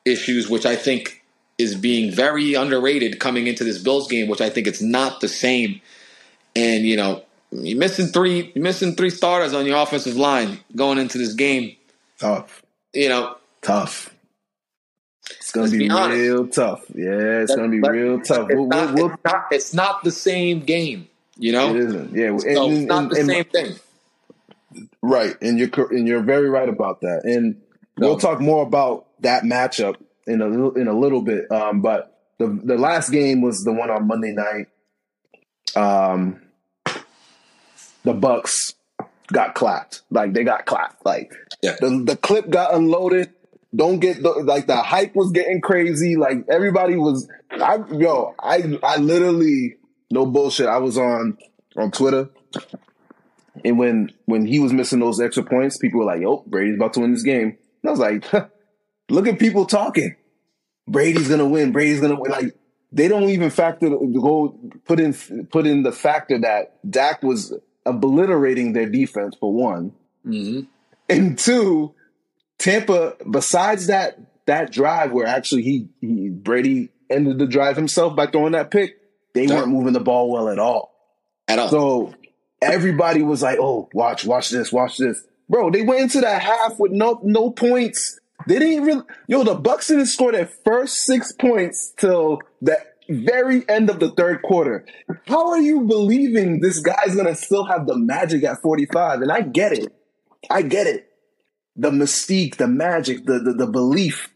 [0.04, 1.24] issues, which I think
[1.56, 5.28] is being very underrated coming into this Bills game, which I think it's not the
[5.28, 5.80] same.
[6.54, 10.98] And you know, you're missing three you're missing three starters on your offensive line going
[10.98, 11.76] into this game.
[12.18, 14.14] tough You know, tough.
[15.38, 16.84] It's gonna be, be real tough.
[16.94, 18.50] Yeah, it's gonna be real tough.
[18.50, 21.08] it's, We'll, not, we'll, it's not it's not the same game.
[21.38, 22.14] You know, it isn't.
[22.14, 23.74] Yeah, and, it's not and- the and- same thing.
[25.02, 27.22] Right, and you're and you're very right about that.
[27.24, 27.60] And
[27.98, 28.08] No.
[28.08, 31.50] we'll talk more about that matchup in a little in a little bit.
[31.52, 34.66] Um, but the the last game was the one on Monday night.
[35.76, 36.40] Um,
[38.04, 38.74] the Bucs
[39.32, 40.02] got clapped.
[40.10, 41.04] Like they got clapped.
[41.04, 41.32] Like
[41.62, 41.76] Yeah.
[41.80, 43.30] the the clip got unloaded.
[43.74, 46.16] Don't get the like the hype was getting crazy.
[46.16, 47.28] Like everybody was.
[47.50, 49.76] I yo, I I literally
[50.10, 50.66] no bullshit.
[50.66, 51.36] I was on
[51.76, 52.30] on Twitter,
[53.64, 56.94] and when when he was missing those extra points, people were like, "Yo, Brady's about
[56.94, 58.24] to win this game." And I was like,
[59.10, 60.16] "Look at people talking.
[60.88, 61.72] Brady's gonna win.
[61.72, 62.54] Brady's gonna win." Like
[62.92, 65.12] they don't even factor go put in
[65.50, 67.52] put in the factor that Dak was
[67.84, 69.92] obliterating their defense for one.
[70.24, 70.60] hmm
[71.08, 71.94] And two,
[72.58, 78.26] Tampa, besides that that drive where actually he, he Brady ended the drive himself by
[78.26, 78.96] throwing that pick,
[79.34, 79.56] they Yeah.
[79.56, 80.92] weren't moving the ball well at all.
[81.46, 81.68] At all.
[81.68, 82.14] So
[82.60, 86.78] everybody was like, "Oh, watch, watch this, watch this, bro." They went into that half
[86.78, 88.18] with no no points.
[88.46, 89.02] They didn't really.
[89.26, 94.10] Yo, the Bucs didn't score their first six points till the very end of the
[94.10, 94.84] third quarter.
[95.26, 99.20] How are you believing this guy's gonna still have the magic at forty five?
[99.22, 99.92] And I get it.
[100.50, 101.10] I get it.
[101.76, 104.30] The mystique, the magic, the the, the belief,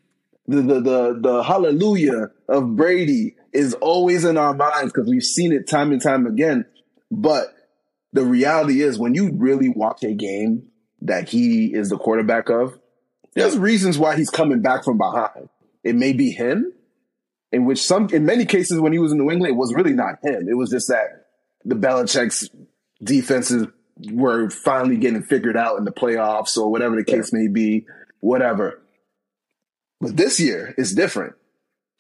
[0.47, 5.53] the, the the the hallelujah of Brady is always in our minds because we've seen
[5.53, 6.65] it time and time again.
[7.11, 7.55] But
[8.13, 10.69] the reality is, when you really watch a game
[11.03, 12.79] that he is the quarterback of,
[13.35, 15.49] there's reasons why he's coming back from behind.
[15.83, 16.73] It may be him,
[17.51, 19.95] in which some, in many cases, when he was in New England, it was really
[19.95, 20.49] not him.
[20.49, 21.27] It was just that
[21.65, 22.49] the Belichick's
[23.03, 23.67] defenses
[24.11, 27.87] were finally getting figured out in the playoffs or whatever the case may be,
[28.21, 28.81] whatever.
[30.01, 31.35] But this year is different.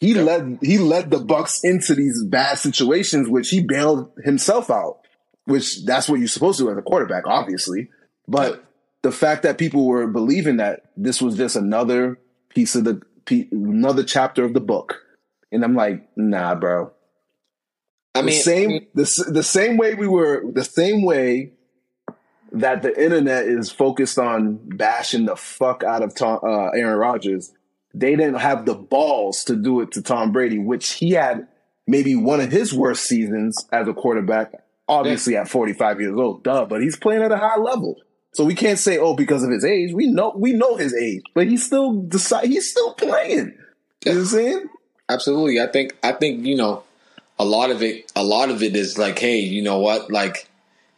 [0.01, 5.02] He led he led the Bucs into these bad situations, which he bailed himself out.
[5.45, 7.89] Which that's what you're supposed to do as a quarterback, obviously.
[8.29, 8.65] But
[9.03, 13.03] the fact that people were believing that this was just another piece of the
[13.51, 15.01] another chapter of the book,
[15.51, 16.93] and I'm like, nah, bro.
[18.15, 21.53] I The mean, same the the same way we were the same way
[22.53, 27.51] that the internet is focused on bashing the fuck out of Tom, uh, Aaron Rodgers.
[27.95, 31.49] They didn't have the balls to do it to Tom Brady, which he had
[31.87, 34.53] maybe one of his worst seasons as a quarterback.
[34.89, 36.67] Obviously, at 45 years old, duh.
[36.67, 37.97] But he's playing at a high level,
[38.33, 39.93] so we can't say, oh, because of his age.
[39.95, 43.55] We know we know his age, but he's still decide he's still playing.
[44.05, 44.69] You know what I'm saying?
[45.09, 45.61] absolutely.
[45.61, 46.83] I think I think you know
[47.39, 48.11] a lot of it.
[48.17, 50.11] A lot of it is like, hey, you know what?
[50.11, 50.49] Like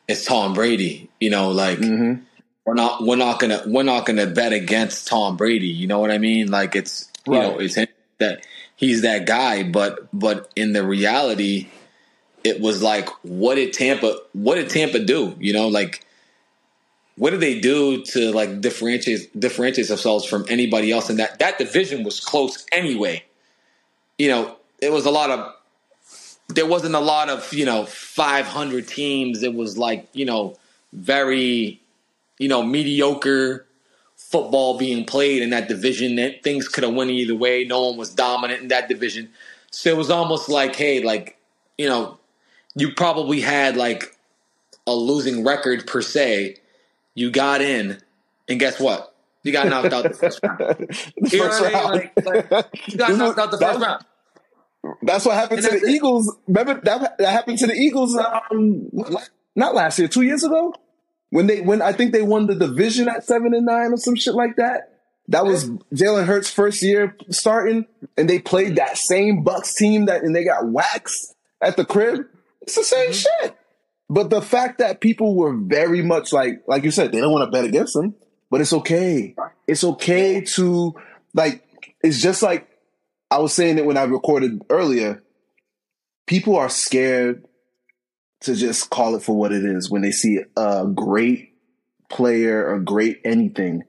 [0.08, 1.08] it's Tom Brady.
[1.20, 2.22] You know, like Mm-hmm.
[2.64, 5.68] we're not we're not gonna we're not gonna bet against Tom Brady.
[5.68, 6.50] You know what I mean?
[6.50, 9.62] Like it's you know it's him that he's that guy.
[9.62, 11.68] But but in the reality,
[12.44, 15.34] it was like, what did Tampa what did Tampa do?
[15.40, 16.04] You know, like
[17.16, 21.08] what did they do to like differentiate differentiate themselves from anybody else?
[21.08, 23.24] And that that division was close anyway.
[24.18, 25.54] You know, it was a lot of
[26.48, 29.42] there wasn't a lot of you know 500 teams.
[29.42, 30.56] It was like you know
[30.92, 31.80] very
[32.38, 33.66] you know mediocre
[34.16, 36.16] football being played in that division.
[36.16, 37.64] That things could have went either way.
[37.64, 39.30] No one was dominant in that division,
[39.70, 41.38] so it was almost like hey, like
[41.78, 42.18] you know,
[42.74, 44.16] you probably had like
[44.86, 46.56] a losing record per se.
[47.14, 47.98] You got in,
[48.48, 49.14] and guess what?
[49.44, 50.60] You got knocked out the first round.
[51.16, 52.10] You know what I mean?
[52.24, 54.04] Like- like, You got knocked out the first round.
[55.02, 55.94] That's what happened And to the it.
[55.94, 56.36] Eagles.
[56.46, 58.18] Remember that that happened to the Eagles.
[58.50, 58.90] Um,
[59.56, 60.74] not last year, two years ago,
[61.30, 64.14] when they when I think they won the division at seven and nine or some
[64.16, 64.90] shit like that.
[65.28, 67.86] That was Jalen Hurts' first year starting,
[68.18, 72.26] and they played that same Bucs team that, and they got waxed at the crib.
[72.64, 73.44] It's the same mm-hmm.
[73.44, 73.56] shit.
[74.10, 77.46] But the fact that people were very much like, like you said, they don't want
[77.46, 78.14] to bet against them,
[78.50, 79.34] but it's okay.
[79.66, 80.94] It's okay to
[81.32, 81.62] like.
[82.02, 82.68] It's just like
[83.30, 85.22] I was saying it when I recorded earlier.
[86.26, 87.44] People are scared
[88.40, 91.54] to just call it for what it is when they see a great
[92.10, 93.84] player or great anything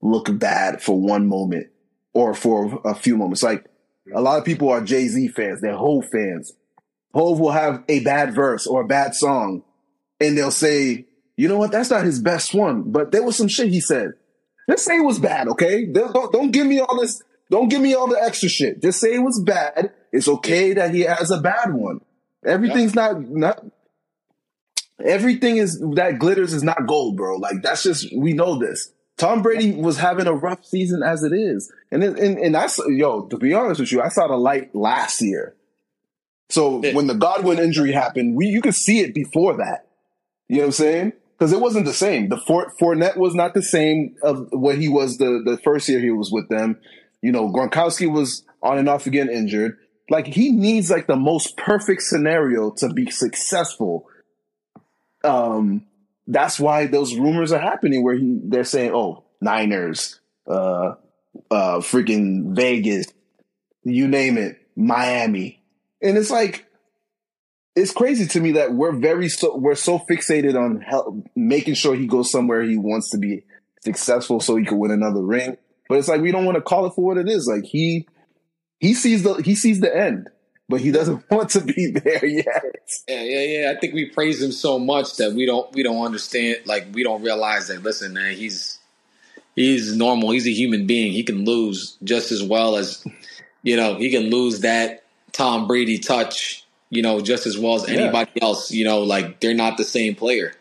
[0.00, 1.68] look bad for one moment
[2.12, 3.42] or for a few moments.
[3.42, 3.66] Like
[4.14, 6.52] a lot of people are Jay Z fans, they're Hov fans.
[7.16, 9.62] Hov will have a bad verse or a bad song,
[10.20, 11.72] and they'll say, "You know what?
[11.72, 14.12] That's not his best one." But there was some shit he said.
[14.68, 15.86] Just say it was bad, okay?
[15.86, 17.22] Don't, don't, give me all this.
[17.50, 18.82] Don't give me all the extra shit.
[18.82, 19.92] Just say it was bad.
[20.12, 22.00] It's okay that he has a bad one.
[22.44, 23.64] Everything's not not.
[25.04, 27.36] Everything is that glitters is not gold, bro.
[27.36, 28.92] Like that's just we know this.
[29.16, 32.86] Tom Brady was having a rough season as it is, and and and I saw,
[32.88, 35.56] yo to be honest with you, I saw the light last year.
[36.48, 36.94] So Yeah.
[36.94, 39.86] when the Godwin injury happened, we you could see it before that.
[40.48, 41.12] You know what I'm saying?
[41.38, 42.28] Because it wasn't the same.
[42.28, 46.00] The Fort Fournette was not the same of what he was the the first year
[46.00, 46.78] he was with them.
[47.22, 49.76] You know, Gronkowski was on and off again injured.
[50.08, 54.06] Like he needs like the most perfect scenario to be successful.
[55.24, 55.84] Um,
[56.28, 60.94] that's why those rumors are happening where he they're saying, "Oh, Niners, uh,
[61.50, 63.06] uh, freaking Vegas,
[63.84, 65.55] you name it, Miami,"
[66.02, 66.66] and it's like
[67.74, 71.94] it's crazy to me that we're very so we're so fixated on hel- making sure
[71.94, 73.44] he goes somewhere he wants to be
[73.84, 75.56] successful so he can win another ring.
[75.88, 77.46] But it's like we don't want to call it for what it is.
[77.46, 78.08] Like he
[78.80, 80.28] he sees the he sees the end,
[80.68, 82.88] but he doesn't want to be there yet.
[83.08, 83.72] Yeah, yeah, yeah.
[83.74, 86.58] I think we praise him so much that we don't we don't understand.
[86.64, 87.82] Like we don't realize that.
[87.82, 88.78] Listen, man, he's
[89.54, 90.30] he's normal.
[90.30, 91.12] He's a human being.
[91.12, 93.06] He can lose just as well as
[93.62, 93.96] you know.
[93.96, 95.04] He can lose that
[95.36, 98.44] Tom Brady touch, you know, just as well as anybody yeah.
[98.44, 98.70] else.
[98.70, 100.52] You know, like they're not the same player.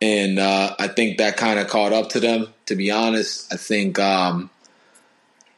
[0.00, 2.48] And uh, I think that kind of caught up to them.
[2.66, 4.48] To be honest, I think um,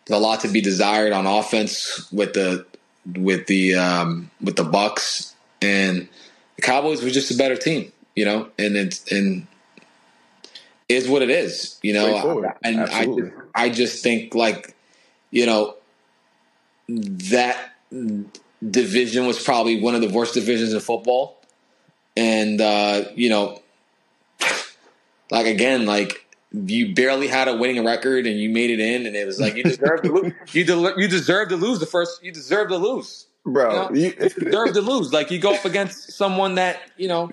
[0.05, 2.67] there's a lot to be desired on offense with the
[3.17, 6.09] with the um, with the Bucs and
[6.57, 9.47] the Cowboys were just a better team, you know, and it's and
[10.89, 12.45] is what it is, you know.
[12.65, 13.31] And Absolutely.
[13.55, 14.75] I I just think like,
[15.31, 15.77] you know,
[16.89, 17.72] that
[18.71, 21.41] division was probably one of the worst divisions in football.
[22.17, 23.61] And uh, you know,
[25.31, 29.17] like again, like you barely had a winning record and you made it in, and
[29.17, 30.33] it was like you deserve to lose.
[30.53, 32.23] You, de- you deserve to lose the first.
[32.23, 33.71] You deserve to lose bro.
[33.71, 35.13] You, know, you deserve to lose.
[35.13, 37.31] Like you go up against someone that you know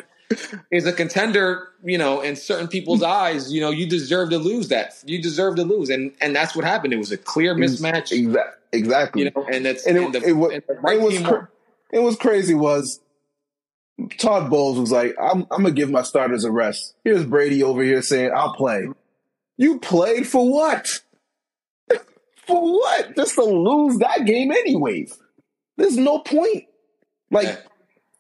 [0.71, 1.69] is a contender.
[1.83, 3.05] You know, in certain people's hmm.
[3.05, 4.67] eyes, you know, you deserve to lose.
[4.69, 6.93] That you deserve to lose, and and that's what happened.
[6.93, 8.11] It was a clear mismatch.
[8.71, 9.23] Exactly.
[9.23, 11.49] You know, and that's and it, the, it, was, right it was cra-
[11.91, 12.53] it was crazy.
[12.53, 12.99] Was
[14.17, 16.95] Todd Bowles was like, I'm, I'm gonna give my starters a rest.
[17.03, 18.87] Here's Brady over here saying, I'll play.
[19.57, 21.01] You played for what?
[22.47, 23.15] for what?
[23.15, 25.17] Just to lose that game anyways.
[25.77, 26.65] There's no point.
[27.31, 27.57] Like yeah.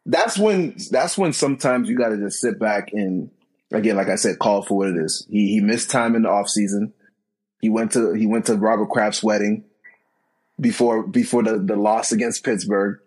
[0.09, 3.29] That's when that's when sometimes you got to just sit back and
[3.71, 5.25] again, like I said, call for what it is.
[5.29, 6.93] He he missed time in the off season.
[7.61, 9.65] He went to he went to Robert Kraft's wedding
[10.59, 12.99] before before the, the loss against Pittsburgh.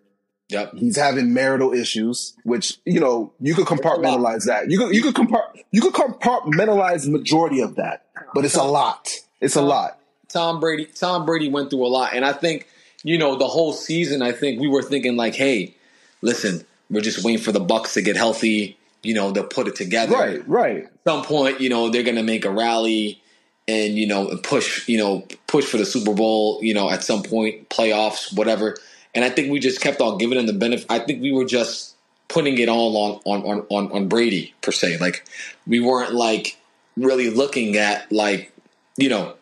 [0.49, 0.75] Yep.
[0.77, 4.71] He's having marital issues, which you know you could compartmentalize that.
[4.71, 9.11] You could you could compart you could compartmentalize majority of that, but it's a lot.
[9.41, 9.99] It's a lot.
[10.29, 12.69] Tom Brady Tom Brady went through a lot, and I think
[13.05, 15.75] you know, the whole season, I think we were thinking like, hey,
[16.21, 18.79] listen, we're just waiting for the Bucs to get healthy.
[19.03, 20.15] You know, they'll put it together.
[20.15, 20.85] Right, right.
[20.85, 23.21] At some point, you know, they're going to make a rally
[23.67, 26.61] and you know push, you know, push for the Super Bowl.
[26.63, 28.77] You know, at some point, playoffs, whatever.
[29.15, 30.87] And I think we just kept on giving them the benefit.
[30.89, 31.97] I think we were just
[32.29, 34.99] putting it all on on on on Brady per se.
[34.99, 35.25] Like
[35.67, 36.57] we weren't like
[36.97, 38.53] really looking at like
[38.97, 39.35] you know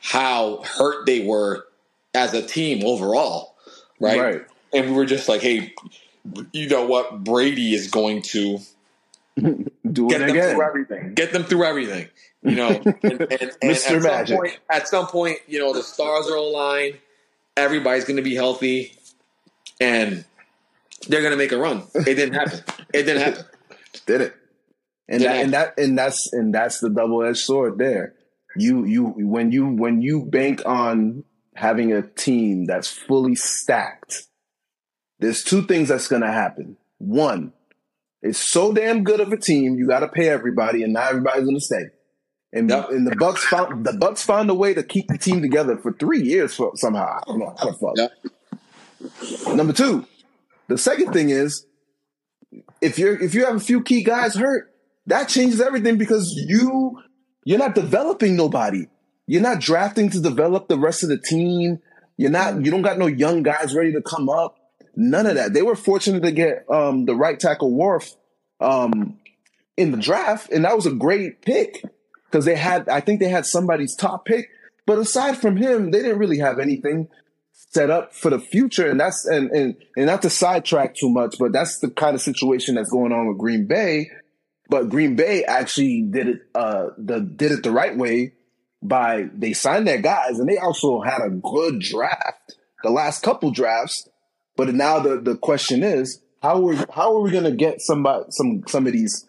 [0.00, 1.66] how hurt they were
[2.14, 3.54] as a team overall,
[3.98, 4.20] right?
[4.20, 4.46] Right.
[4.72, 5.74] And we were just like, hey,
[6.52, 7.24] you know what?
[7.24, 8.58] Brady is going to
[9.40, 10.54] do get them again.
[10.54, 11.14] through everything.
[11.14, 12.08] Get them through everything.
[12.42, 13.96] You know, and, and, and Mr.
[13.96, 14.28] At Magic.
[14.28, 16.98] Some point, at some point, you know, the stars are aligned.
[17.56, 18.96] Everybody's going to be healthy,
[19.80, 20.24] and
[21.08, 21.82] they're going to make a run.
[21.94, 22.60] It didn't happen.
[22.94, 23.44] It didn't happen.
[24.06, 24.36] Did it?
[25.08, 28.14] And that, and that and that's and that's the double edged sword there.
[28.56, 34.26] You you when you when you bank on having a team that's fully stacked,
[35.20, 36.76] there's two things that's going to happen.
[36.98, 37.52] One,
[38.22, 41.44] it's so damn good of a team, you got to pay everybody, and not everybody's
[41.44, 41.84] going to stay.
[42.52, 42.90] And, yep.
[42.90, 45.92] and the Bucs found the Bucs found a way to keep the team together for
[45.92, 47.06] three years for, somehow.
[47.06, 47.96] I don't know how the fuck.
[47.96, 49.56] Yep.
[49.56, 50.04] Number two,
[50.66, 51.64] the second thing is
[52.80, 54.74] if you're if you have a few key guys hurt,
[55.06, 57.00] that changes everything because you
[57.44, 58.86] you're not developing nobody.
[59.26, 61.78] You're not drafting to develop the rest of the team.
[62.16, 62.64] You're not.
[62.64, 64.56] You don't got no young guys ready to come up.
[64.96, 65.52] None of that.
[65.52, 68.16] They were fortunate to get um, the right tackle Wirfs
[68.60, 69.18] um,
[69.76, 71.84] in the draft, and that was a great pick
[72.26, 72.88] because they had.
[72.88, 74.50] I think they had somebody's top pick,
[74.86, 77.08] but aside from him, they didn't really have anything
[77.52, 78.90] set up for the future.
[78.90, 82.20] And that's and and and not to sidetrack too much, but that's the kind of
[82.20, 84.10] situation that's going on with Green Bay.
[84.68, 88.32] But Green Bay actually did it uh the did it the right way
[88.82, 93.50] by they signed their guys and they also had a good draft the last couple
[93.50, 94.08] drafts.
[94.56, 98.62] But now the, the question is how are how are we gonna get somebody some
[98.66, 99.26] some of these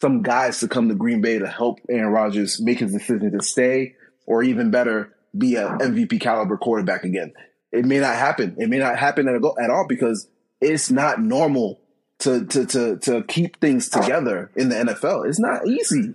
[0.00, 3.42] some guys to come to Green Bay to help Aaron Rodgers make his decision to
[3.42, 3.94] stay
[4.26, 7.32] or even better be an MVP caliber quarterback again.
[7.72, 8.56] It may not happen.
[8.58, 10.28] It may not happen at, at all because
[10.60, 11.80] it's not normal
[12.20, 15.28] to to to to keep things together in the NFL.
[15.28, 16.14] It's not easy.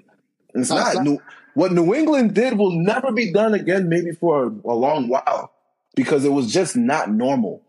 [0.53, 1.03] It's not.
[1.03, 1.19] New,
[1.53, 5.51] what New England did will never be done again, maybe for a, a long while,
[5.95, 7.61] because it was just not normal.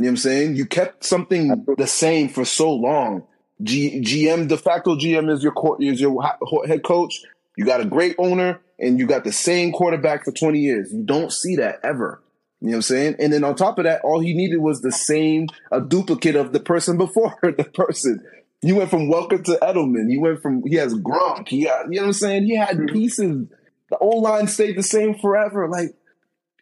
[0.00, 0.56] You know what I'm saying?
[0.56, 3.24] You kept something the same for so long.
[3.62, 6.22] G, GM, de facto GM is your is your
[6.66, 7.20] head coach.
[7.54, 10.90] You got a great owner, and you got the same quarterback for 20 years.
[10.90, 12.22] You don't see that ever.
[12.62, 13.16] You know what I'm saying?
[13.18, 16.54] And then on top of that, all he needed was the same, a duplicate of
[16.54, 18.24] the person before the person.
[18.62, 20.08] You went from Welker to Edelman.
[20.08, 21.48] He went from he has Gronk.
[21.48, 22.44] He got, you know what I'm saying?
[22.44, 22.94] He had mm-hmm.
[22.94, 23.48] pieces.
[23.90, 25.68] The old line stayed the same forever.
[25.68, 25.94] Like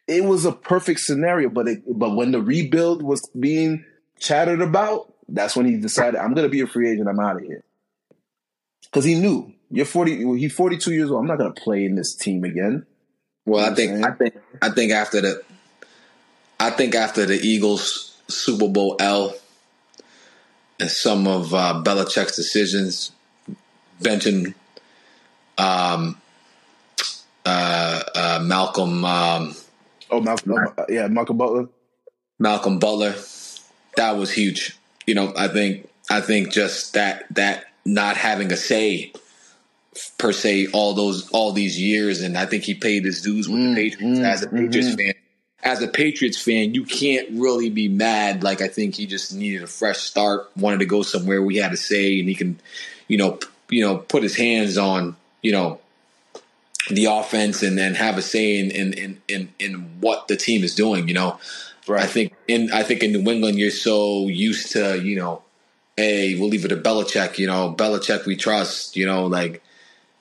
[0.08, 1.50] it was a perfect scenario.
[1.50, 3.84] But it, but when the rebuild was being
[4.18, 7.08] chattered about, that's when he decided I'm gonna be a free agent.
[7.08, 7.62] I'm out of here.
[8.84, 10.38] Because he knew you're 40.
[10.38, 11.20] He's 42 years old.
[11.20, 12.86] I'm not gonna play in this team again.
[13.44, 14.04] Well, I I'm think?
[14.04, 15.42] I think I think after the
[16.58, 19.34] I think after the Eagles Super Bowl L
[20.80, 23.12] and some of uh, Belichick's decisions,
[24.00, 24.54] benching
[25.58, 26.20] um,
[27.44, 29.54] uh, uh, Malcolm um,
[30.10, 31.68] Oh, Malcolm, oh, yeah, Malcolm Butler.
[32.38, 33.14] Malcolm Butler,
[33.96, 34.78] that was huge.
[35.06, 39.12] You know, I think I think just that that not having a say
[40.18, 43.60] per se all those all these years, and I think he paid his dues with
[43.60, 45.14] the mm, Patriots mm, as a Patriots mm, fan.
[45.62, 48.44] As a Patriots fan, you can't really be mad.
[48.44, 51.72] Like I think he just needed a fresh start, wanted to go somewhere we had
[51.72, 52.60] a say, and he can,
[53.08, 53.38] you know,
[53.68, 55.80] you know, put his hands on, you know,
[56.88, 60.74] the offense and then have a say in in in in, what the team is
[60.74, 61.08] doing.
[61.08, 61.38] You know,
[61.86, 62.02] Right.
[62.02, 65.42] I think in I think in New England you're so used to you know,
[65.96, 67.38] hey, we'll leave it to Belichick.
[67.38, 68.96] You know, Belichick we trust.
[68.96, 69.62] You know, like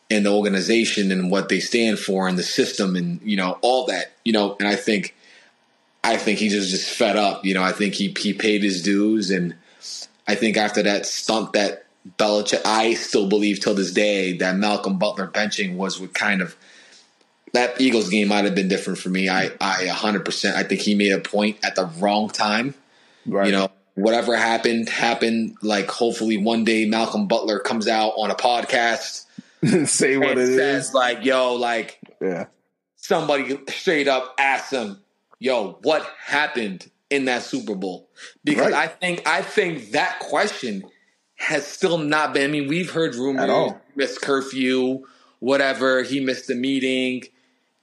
[0.09, 3.86] in the organization and what they stand for and the system and you know all
[3.88, 4.13] that.
[4.24, 5.15] You know, and I think
[6.03, 7.43] I think he just just fed up.
[7.43, 9.55] You know, I think he he paid his dues and
[10.28, 11.86] I think after that stunt that
[12.18, 16.55] Belichick, I still believe till this day that Malcolm Butler benching was what kind of
[17.53, 19.30] that Eagles game might have been different for me.
[19.30, 20.53] I I 100%.
[20.53, 22.76] I think he made a point at the wrong time.
[23.26, 23.47] Right.
[23.47, 25.58] You know, whatever happened happened.
[25.62, 29.26] Like hopefully one day Malcolm Butler comes out on a podcast
[29.88, 30.93] say what and it says is.
[30.93, 32.45] like, "Yo, like Yeah.
[32.95, 34.99] somebody straight up asked him,
[35.39, 38.08] "Yo, what happened in that Super Bowl?"
[38.43, 38.74] Because Right.
[38.74, 40.84] I think I think that question
[41.38, 42.49] has still not been.
[42.49, 43.47] I mean, we've heard rumors,
[43.95, 45.05] missed curfew,
[45.39, 46.03] whatever.
[46.03, 47.23] He missed the meeting,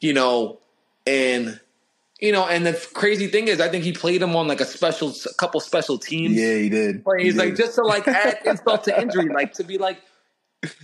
[0.01, 0.59] you know,
[1.07, 1.59] and
[2.21, 4.65] you know, and the crazy thing is, I think he played him on like a
[4.65, 7.03] special, a couple special teams Yeah, he did.
[7.19, 7.59] He's He like did.
[7.59, 10.01] just to like add insult to injury, like to be like,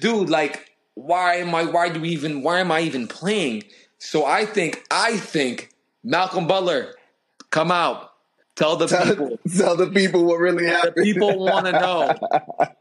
[0.01, 1.65] dude, like why am I?
[1.65, 2.43] Why do we even?
[2.43, 3.65] Why am I even playing?
[3.99, 5.71] So I think, I think
[6.03, 6.95] Malcolm Butler,
[7.51, 8.10] come out,
[8.61, 9.39] tell the tell, people.
[9.57, 11.05] tell the people what really The happened.
[11.05, 12.15] people want to know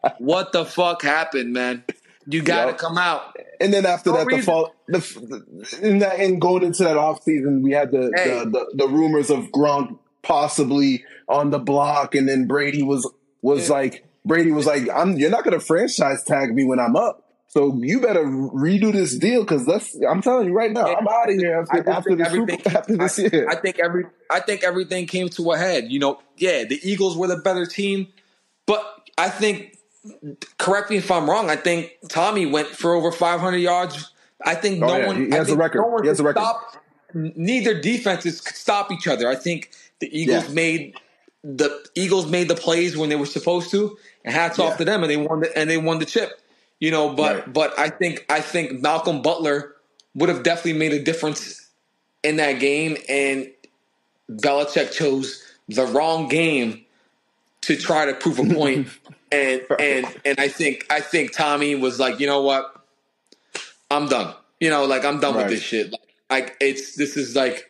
[0.20, 1.84] what the fuck happened, man.
[2.28, 2.78] You got to Yup.
[2.78, 3.36] come out.
[3.60, 6.96] And then after No that, the fall, the, the in that in going into that
[6.98, 8.40] off season, we had the, Hey.
[8.40, 13.10] the, the the rumors of Gronk possibly on the block, and then Brady was
[13.42, 13.76] was Yeah.
[13.76, 17.29] like Brady was like, "I'm you're not going to franchise tag me when I'm up."
[17.52, 21.30] So you better redo this deal because that's I'm telling you right now I'm out
[21.32, 23.48] of here I after, after everything- Super, after this I, year.
[23.50, 25.86] I think every I think everything came to a head.
[25.92, 28.08] You know, yeah, the Eagles were the better team,
[28.68, 28.84] but
[29.18, 29.78] I think
[30.60, 31.50] correct me if I'm wrong.
[31.50, 34.12] I think Tommy went for over 500 yards.
[34.46, 35.26] I think Oh, no yeah, one.
[35.26, 35.82] he has a record.
[35.82, 36.40] No one He has a record.
[36.42, 36.78] Stop,
[37.14, 39.28] neither defenses could stop each other.
[39.28, 40.54] I think the Eagles Yeah.
[40.54, 40.96] made
[41.44, 44.66] the Eagles made the plays when they were supposed to, and hats Yeah.
[44.66, 46.40] off to them, and they won the and they won the chip.
[46.80, 47.54] You know, but Right.
[47.54, 49.76] but I think I think Malcolm Butler
[50.16, 51.70] would have definitely made a difference
[52.24, 53.52] in that game, and
[54.32, 56.86] Belichick chose the wrong game
[57.62, 58.88] to try to prove a point.
[59.32, 62.74] and and and I think I think Tommy was like, you know what,
[63.92, 64.34] I'm done.
[64.60, 65.44] You know, like I'm done Right.
[65.44, 65.92] with this shit.
[65.92, 67.66] Like, like it's this is like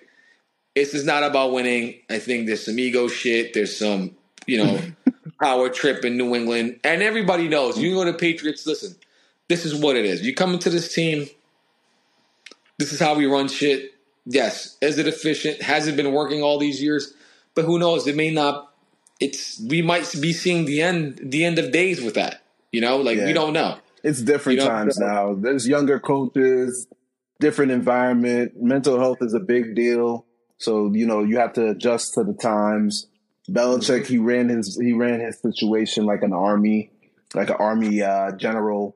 [0.76, 1.96] this is not about winning.
[2.10, 3.54] I think there's some ego shit.
[3.54, 4.80] There's some you know
[5.42, 7.78] power trip in New England, and everybody knows.
[7.78, 8.66] You go to Patriots.
[8.66, 8.96] Listen,
[9.50, 10.22] this is what it is.
[10.22, 11.28] You come into this team.
[12.78, 13.92] This is how we run shit.
[14.26, 15.62] Yes, is it efficient?
[15.62, 17.14] Has it been working all these years?
[17.56, 18.08] But who knows?
[18.08, 18.72] It may not.
[19.20, 22.42] It's we might be seeing the end the end of days with that.
[22.72, 23.26] You know, like Yeah.
[23.26, 23.80] we don't know.
[24.04, 25.34] It's different You know, times now.
[25.34, 26.88] There's younger coaches,
[27.40, 28.54] different environment.
[28.62, 30.26] Mental health is a big deal.
[30.58, 33.08] So, you know, you have to adjust to the times.
[33.50, 36.92] Belichick, he ran his he ran his situation like an army,
[37.34, 38.96] like an army uh, general.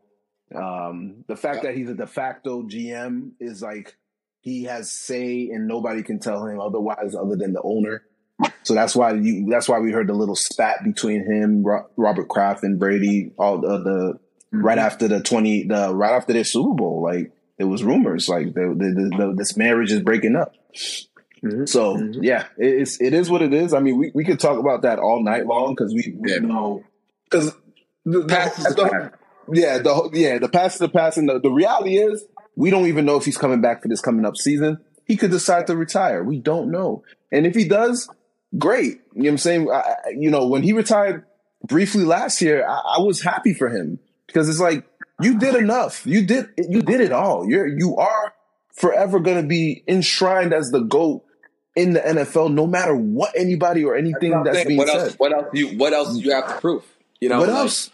[0.56, 1.72] Um, the fact Yeah.
[1.72, 3.96] that he's a de facto GM is like
[4.42, 8.04] he has say and nobody can tell him otherwise other than the owner.
[8.64, 11.64] So that's why you that's why we heard the little spat between him,
[11.96, 13.32] Robert Kraft, and Brady.
[13.38, 14.20] All the, the
[14.52, 18.48] right after the twenty, the right after their Super Bowl, like there was rumors like
[18.54, 18.86] the, the,
[19.18, 20.54] the, the, this marriage is breaking up.
[21.44, 21.70] Mhm.
[21.70, 23.74] So yeah, it, it's it is what it is.
[23.74, 26.40] I mean, we, we could talk about that all night long because we, we Yeah.
[26.40, 26.84] know
[27.26, 27.54] because
[28.06, 29.12] the, the, the.
[29.52, 32.26] Yeah the yeah the past is the past, and the, the reality is
[32.56, 34.80] we don't even know if he's coming back for this coming up season.
[35.06, 36.24] He could decide to retire.
[36.24, 38.10] We don't know, and if he does,
[38.58, 39.02] great.
[39.14, 39.72] You know what I'm saying?
[39.72, 41.26] I, you know, when he retired
[41.66, 44.86] briefly last year, I, I was happy for him because it's like
[45.22, 46.06] you did enough.
[46.06, 47.50] You did you did it all.
[47.50, 48.34] You're you are
[48.74, 51.24] forever going to be enshrined as the goat
[51.76, 54.68] in the NFL, no matter what anybody or anything that's saying.
[54.68, 55.02] being what said.
[55.02, 55.14] else?
[55.16, 55.48] What else?
[55.54, 56.84] You, what else do you have to prove?
[57.20, 57.90] You know, what like, else?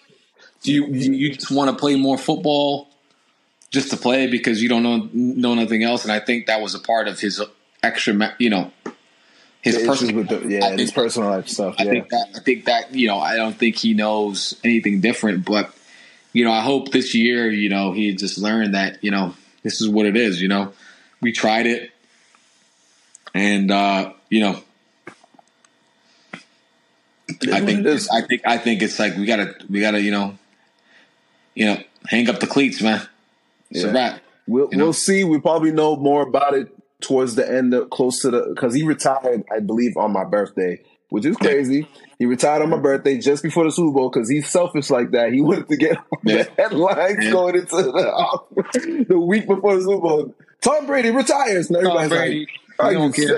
[0.63, 2.87] Do you you just want to play more football?
[3.71, 6.03] just to play because you don't know know nothing else.
[6.03, 7.39] And I think that was a part of his
[7.83, 8.71] extra, you know,
[9.61, 10.15] his The personal.
[10.15, 11.75] with the, yeah, I his think- personal life stuff.
[11.77, 15.01] I Yeah, think that I think that you know I don't think he knows anything
[15.01, 15.71] different, but
[16.33, 19.81] you know I hope this year you know he just learned that you know this
[19.81, 20.41] is what it is.
[20.41, 20.73] You know,
[21.21, 21.91] we tried it,
[23.35, 24.59] and uh, you know
[27.53, 27.85] I think.
[28.11, 30.37] I think I think it's like we gotta we gotta you know
[31.59, 33.01] you know hang up the cleats, man.
[33.69, 34.21] It's a wrap.
[34.47, 34.85] We'll You know?
[34.85, 35.23] we'll see.
[35.23, 36.69] We probably know more about it
[37.01, 40.81] towards the end, of, close to the because he retired, I believe, on my birthday,
[41.09, 41.87] which is crazy.
[42.17, 45.31] He retired on my birthday just before the Super Bowl because he's selfish like that.
[45.33, 46.43] He wanted to get on Yeah.
[46.43, 47.31] the headlines Yeah.
[47.31, 50.35] going into the, the week before the Super Bowl.
[50.61, 51.69] Tom Brady retires.
[51.69, 52.47] And Tom everybody's Brady, like,
[52.77, 53.37] he "Are don't you care.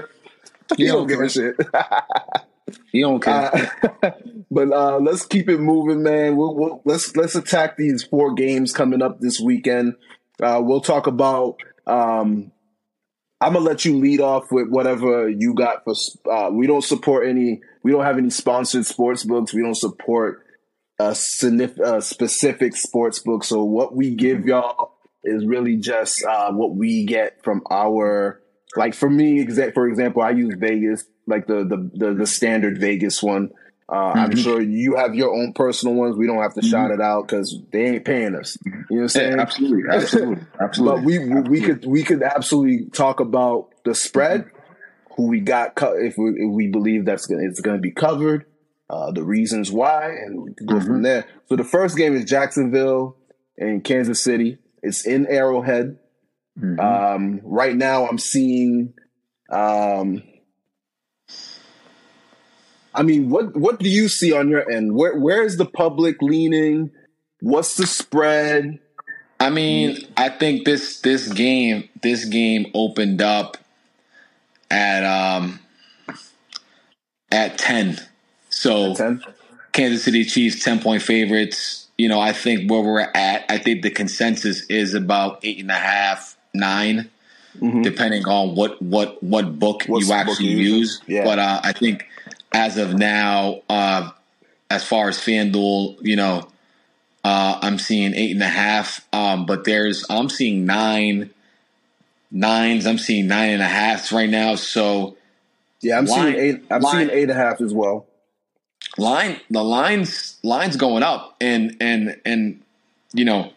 [0.70, 1.56] sick?" He don't give a shit.
[2.92, 3.72] You don't care.
[4.04, 4.12] Uh,
[4.52, 6.36] but uh, let's keep it moving, man.
[6.36, 9.96] We'll, we'll, let's let's attack these four games coming up this weekend.
[10.42, 11.58] Uh, we'll talk about.
[11.88, 12.52] Um,
[13.40, 15.96] I'm gonna let you lead off with whatever you got for.
[16.32, 17.62] Uh, we don't support any.
[17.84, 19.54] We don't have any sponsored sports books.
[19.54, 20.46] We don't support
[21.00, 21.16] a,
[21.84, 23.44] a specific sports book.
[23.44, 28.42] So what we give y'all is really just uh, what we get from our.
[28.76, 33.22] Like for me, for example, I use Vegas, like the the the, the standard Vegas
[33.24, 33.52] one.
[33.92, 34.38] Uh, I'm Mhm.
[34.38, 36.16] sure you have your own personal ones.
[36.16, 38.58] We don't have to shout it out because they ain't paying us.
[38.66, 39.32] You know what I'm saying?
[39.36, 41.00] Yeah, absolutely, absolutely, absolutely.
[41.00, 44.46] But we we, we could we could absolutely talk about the spread,
[45.18, 47.92] who we got co- if we, if we believe that's gonna, it's going to be
[47.92, 48.46] covered,
[48.90, 51.26] uh, the reasons why, and we can go from there.
[51.50, 53.18] So the first game is Jacksonville
[53.58, 54.58] and Kansas City.
[54.82, 55.98] It's in Arrowhead.
[56.58, 56.80] Mhm.
[56.80, 58.94] Um, right now, I'm seeing.
[59.50, 60.24] Um,
[62.94, 64.94] I mean, what what do you see on your end?
[64.96, 66.92] Where where is the public leaning?
[67.40, 68.80] What's the spread?
[69.40, 73.58] I mean, I think this this game this game opened up
[74.70, 75.60] at um
[77.32, 78.00] at ten.
[78.50, 79.24] So Ten.
[79.72, 81.88] Kansas City Chiefs ten point favorites.
[81.98, 85.70] You know, I think where we're at, I think the consensus is about eight and
[85.70, 87.10] a half, nine,
[87.60, 87.84] Mhm.
[87.84, 90.78] depending on what what what book What you book actually you use.
[90.80, 91.02] use.
[91.08, 91.24] Yeah.
[91.24, 92.06] But uh, I think
[92.52, 94.12] as of now, uh,
[94.70, 96.48] as far as FanDuel, you know,
[97.24, 99.06] uh, I'm seeing eight and a half.
[99.14, 101.30] Um, but there's I'm seeing nine
[102.32, 102.86] nines.
[102.86, 104.56] I'm seeing nine and a halfs right now.
[104.56, 105.18] So
[105.82, 106.62] Yeah, I'm Line- seeing eight.
[106.72, 108.06] I'm line- seeing eight and a half as well.
[108.98, 112.62] line the lines lines going up and and and
[113.14, 113.52] you know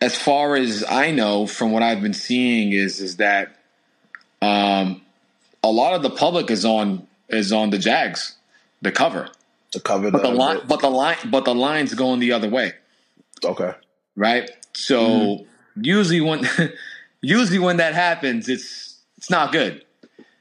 [0.00, 3.56] as far as I know from what I've been seeing is is that
[4.42, 5.00] um
[5.64, 8.36] a lot of the public is on is on the Jags
[8.82, 9.28] the cover.
[9.72, 12.48] To cover but the, the line but the line but the lines going the other
[12.48, 12.72] way.
[13.44, 13.72] Okay.
[14.16, 14.50] right?
[14.74, 15.44] So Mm-hmm.
[15.82, 16.46] usually when
[17.20, 19.84] usually when that happens it's it's not good.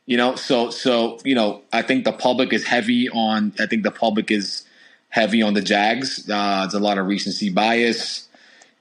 [0.06, 3.84] You know so so you know i think the public is heavy on i think
[3.84, 4.64] the public is
[5.10, 6.30] heavy on the jags.
[6.30, 8.28] Uh it's a lot of recency bias.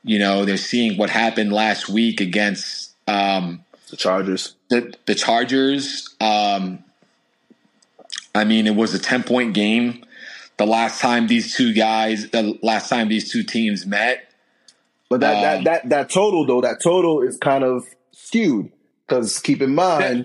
[0.04, 4.56] You know they're seeing what happened last week against um The Chargers.
[4.68, 6.08] the the chargers.
[6.20, 6.82] Um
[8.34, 10.04] i mean it was a 10 point game
[10.58, 14.28] the last time these two guys the last time these two teams met
[15.08, 18.70] But that, Um, that that that total though, that total is kind of skewed
[19.06, 20.24] because keep in mind,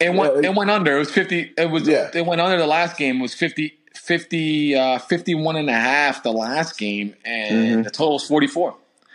[0.00, 0.96] It went, Well, it- it went under.
[0.96, 1.52] It was 50.
[1.56, 2.10] It was, Yeah.
[2.12, 3.18] it went under the last game.
[3.20, 7.14] It was 50, 50, uh, 51 and a half the last game.
[7.24, 7.84] And Mhm.
[7.84, 8.74] the total is 44.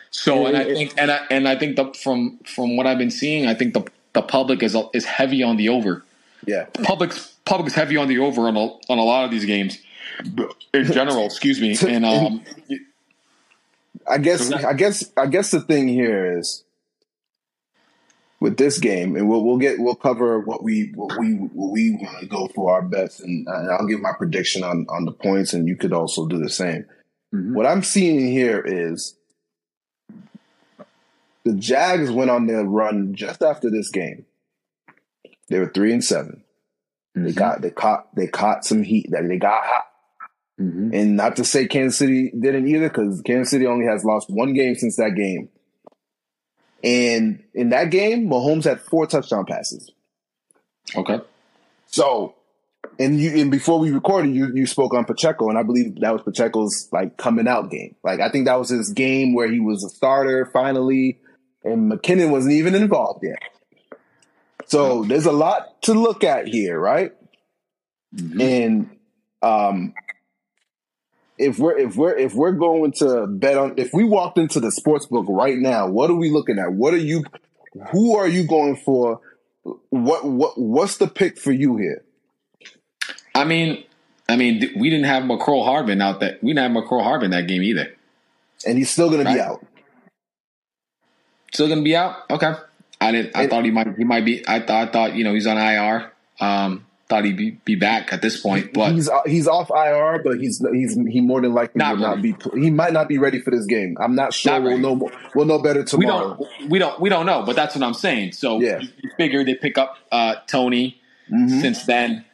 [0.09, 2.97] So, and I it- think, and I, and I think the, from, from what I've
[2.97, 3.83] been seeing, I think the,
[4.13, 6.03] the public is, is heavy on the over.
[6.47, 9.77] yeah, Public's, public's heavy on the over on a, on a lot of these games
[10.73, 11.75] in general, excuse me.
[11.89, 12.43] And, um,
[14.07, 16.63] I guess I guess I guess the thing here is
[18.39, 21.91] with this game, and we'll we'll get we'll cover what we what we what we
[21.91, 25.11] want to go for our bets, and, and I'll give my prediction on on the
[25.11, 26.85] points, and you could also do the same.
[27.33, 27.53] Mhm.
[27.53, 29.15] What I'm seeing here is
[31.43, 34.25] the Jags went on their run just after this game.
[35.49, 36.03] They were three and
[37.19, 39.07] 7 They got they caught they caught some heat.
[39.11, 39.85] That they got hot.
[40.59, 40.93] Mhm.
[40.93, 44.53] And not to say Kansas City didn't either, because Kansas City only has lost one
[44.53, 45.49] game since that game.
[46.83, 49.91] And in that game, Mahomes had four touchdown passes.
[50.95, 51.19] okay.
[51.87, 52.35] So,
[52.99, 56.13] and you and before we recorded, you you spoke on Pacheco, and I believe that
[56.13, 57.95] was Pacheco's like coming out game.
[58.03, 61.19] Like I think that was his game where he was a starter finally,
[61.63, 63.39] and McKinnon wasn't even involved yet.
[64.69, 67.11] So there's a lot to look at here, right?
[68.15, 68.41] Mhm.
[68.41, 68.89] And
[69.41, 69.93] um,
[71.37, 74.71] if we're if we're if we're going to bet on if we walked into the
[74.71, 76.73] sports book right now, what are we looking at?
[76.73, 77.23] What are you
[77.91, 79.21] who are you going for?
[79.89, 82.03] What what what's the pick for you here?
[83.33, 83.83] I mean,
[84.27, 87.47] I mean, we didn't have Mecole Hardman out that we didn't have Mecole Hardman that
[87.47, 87.95] game either.
[88.67, 89.31] And he's still going right?
[89.31, 89.65] to be out.
[91.53, 92.29] Still going to be out.
[92.29, 92.53] Okay.
[93.01, 93.35] I didn't.
[93.35, 93.95] I thought he might.
[93.97, 94.47] He might be.
[94.47, 94.89] I thought.
[94.89, 96.11] I thought you know he's on IR.
[96.39, 100.39] Um, thought he'd be, be back at this point, but he's he's off IR, but
[100.39, 102.35] he's he's he more than likely not will not be.
[102.53, 103.97] He might not be ready for this game.
[103.99, 104.53] I'm not sure.
[104.53, 105.11] Not we'll know.
[105.33, 106.37] We'll know better tomorrow.
[106.37, 106.69] We don't.
[106.69, 106.99] We don't.
[107.01, 107.43] We don't know.
[107.43, 108.33] But that's what I'm saying.
[108.33, 108.79] So yeah.
[108.79, 111.59] you, figure they pick up uh, Toney mm-hmm.
[111.59, 112.25] since then.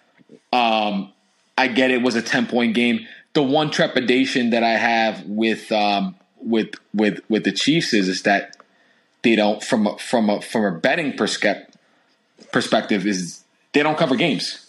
[0.51, 1.13] Um,
[1.57, 3.07] I get it was a ten point game.
[3.33, 8.23] The one trepidation that I have with um, with with with the Chiefs is is
[8.23, 8.57] that
[9.25, 11.75] they don't from a, from a from a betting perspective
[12.51, 14.61] perspective is they don't cover games.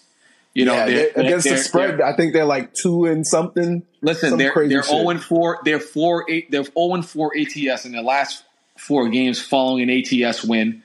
[0.54, 3.84] You know, yeah, they're, against they're, the spread, I think they're like two and something.
[4.00, 5.58] Listen, some they're they're zero oh and four.
[5.64, 6.50] They're four eight.
[6.50, 8.42] They're zero oh and four ATS in the last
[8.78, 10.82] four games following an ATS win.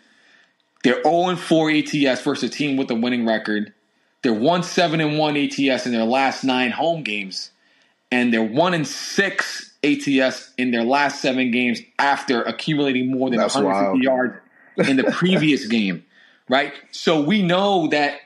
[0.84, 3.74] They're zero oh and four ATS versus a team with a winning record.
[4.22, 7.52] They're one seven and one ATS in their last nine home games,
[8.12, 13.40] and they're one and six ATS in their last seven games after accumulating more than
[13.40, 14.04] That's 150 wild.
[14.04, 16.06] yards in the previous game.
[16.50, 18.20] Right, so we know that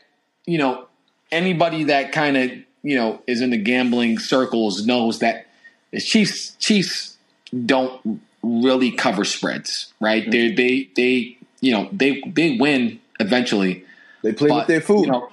[0.45, 0.87] you know
[1.31, 2.51] anybody that kind of
[2.81, 5.45] you know is in the gambling circles knows that
[5.91, 7.17] the Chiefs Chiefs
[7.65, 10.23] don't really cover spreads, right?
[10.23, 10.31] Mm-hmm.
[10.31, 13.85] They they they you know they they win eventually.
[14.23, 15.05] They play but, with their food.
[15.05, 15.29] You know,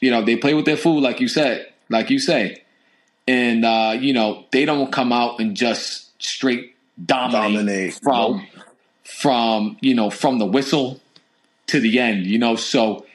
[0.00, 2.62] you know, they play with their food, like you said, like you say,
[3.28, 6.74] and uh, you know they don't come out and just straight
[7.04, 7.94] dominate, dominate.
[8.02, 8.46] from
[9.04, 11.00] from you know from the whistle
[11.68, 12.26] to the end.
[12.26, 13.06] You know, so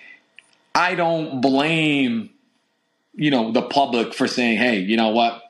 [0.75, 2.29] I don't blame,
[3.15, 5.41] you know, the public for saying, hey, you know what?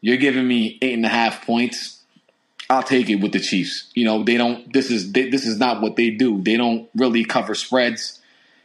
[0.00, 2.00] You're giving me eight and a half points.
[2.70, 3.90] I'll take it with the Chiefs.
[3.94, 4.72] You know, they don't.
[4.72, 6.40] This is they, this is not what they do.
[6.40, 8.20] They don't really cover spreads.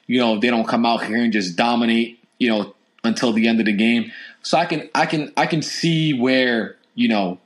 [0.08, 2.18] You know, they don't come out here and just dominate.
[2.40, 2.74] You know,
[3.08, 4.12] until the end of the game.
[4.42, 7.40] So I can I can I can see where you know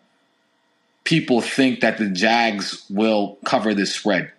[1.04, 4.32] people think that the Jags will cover this spread.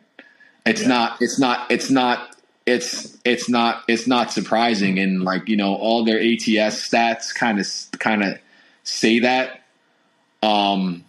[0.64, 0.88] It's yeah.
[0.88, 1.22] not.
[1.22, 1.70] It's not.
[1.70, 2.36] It's not
[2.66, 7.59] it's it's not it's not surprising and like you know all their ATS stats kind
[7.59, 8.38] of kind of
[8.84, 9.62] say that
[10.42, 11.05] um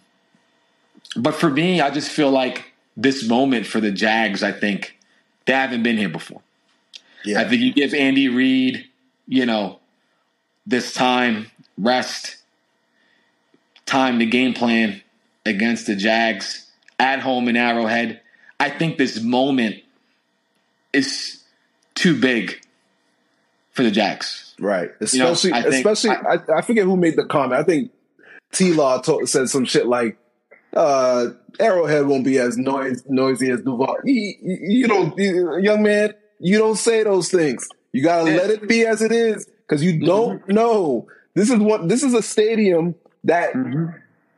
[1.16, 4.98] but for me I just feel like this moment for the Jags I think
[5.46, 6.40] they haven't been here before.
[7.24, 7.40] Yeah.
[7.40, 8.86] I think you give Andy Reid,
[9.26, 9.78] you know,
[10.66, 11.46] this time
[11.76, 12.36] rest
[13.86, 15.02] time to game plan
[15.44, 18.20] against the Jags at home in Arrowhead.
[18.58, 19.76] I think this moment
[20.92, 21.42] is
[21.94, 22.60] too big
[23.72, 24.54] for the Jags.
[24.58, 24.90] Right.
[25.00, 27.60] Especially, you know, I think, especially, I, I, forget who made the comment.
[27.60, 27.90] I think
[28.52, 30.16] T Law said some shit like,
[30.72, 33.96] uh, Arrowhead won't be as noise, noisy as Duval.
[34.04, 37.68] You, you don't, you, young man, you don't say those things.
[37.92, 40.54] You gotta let it be as it is because you don't mm-hmm.
[40.54, 41.06] know.
[41.34, 42.94] This is what, this is a stadium
[43.24, 43.86] that mm-hmm.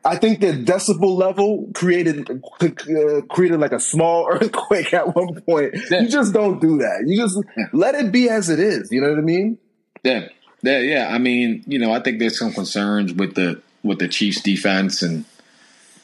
[0.07, 5.75] I think the decibel level created uh, created like a small earthquake at one point.
[5.91, 6.03] Yeah.
[6.03, 7.05] You just don't do that.
[7.07, 7.67] You just yeah.
[7.73, 8.91] let it be as it is.
[8.93, 9.59] You know what I mean?
[10.05, 10.29] Yeah,
[10.63, 11.09] yeah, yeah.
[11.11, 15.03] I mean, you know, I think there's some concerns with the with the Chiefs defense
[15.03, 15.25] and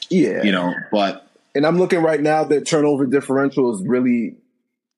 [0.09, 4.35] yeah, you know, but and I'm looking right now that turnover differential is really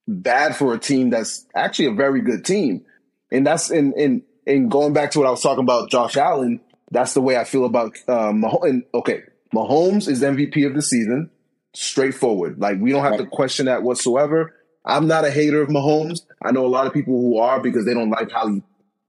[0.08, 2.86] bad for a team that's actually a very good team,
[3.32, 6.60] and that's in in in going back to what I was talking about, Josh Allen
[6.92, 8.84] that's the way I feel about um, Mahomes.
[8.94, 9.24] Okay,
[9.54, 11.30] Mahomes is MVP of the season,
[11.74, 12.60] straightforward.
[12.60, 14.54] Like we don't have to question that whatsoever.
[14.84, 16.20] I'm not a hater of Mahomes.
[16.44, 18.62] I know a lot of people who are because they don't like how he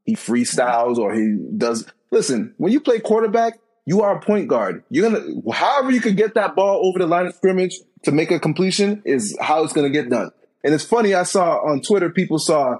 [0.04, 1.86] he freestyles or he does.
[2.10, 4.84] Listen, when you play quarterback, you are a point guard.
[4.88, 8.30] You're gonna, however, you can get that ball over the line of scrimmage to make
[8.30, 10.30] a completion is how it's gonna get done.
[10.64, 11.14] And it's funny.
[11.14, 12.78] I saw on Twitter people saw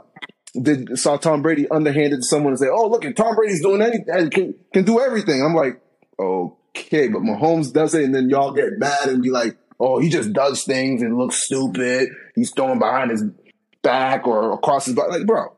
[0.63, 3.83] did saw Tom Brady underhanded to someone and say, "Oh, look, at Tom Brady's doing
[3.83, 5.81] anything, can can do everything." I'm like,
[6.19, 10.09] okay, but Mahomes does it, and then y'all get mad and be like, "Oh, he
[10.09, 12.11] just does things and looks stupid.
[12.35, 13.25] He's throwing behind his
[13.83, 15.57] back or across his back." Like, bro,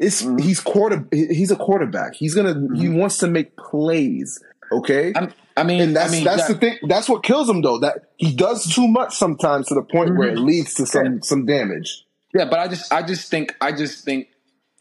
[0.00, 0.38] it's mm-hmm.
[0.38, 2.14] he's quarter he's a quarterback.
[2.14, 2.74] He's gonna mm-hmm.
[2.74, 4.42] he wants to make plays.
[4.72, 6.78] Okay, I'm, i mean, and that's I mean, that's that, the thing.
[6.88, 7.78] That's what kills him, though.
[7.78, 10.18] That he does too much sometimes to the point mm-hmm.
[10.18, 10.46] where it mm-hmm.
[10.46, 12.06] leads to some some damage.
[12.32, 14.28] Yeah, but I just I just think I just think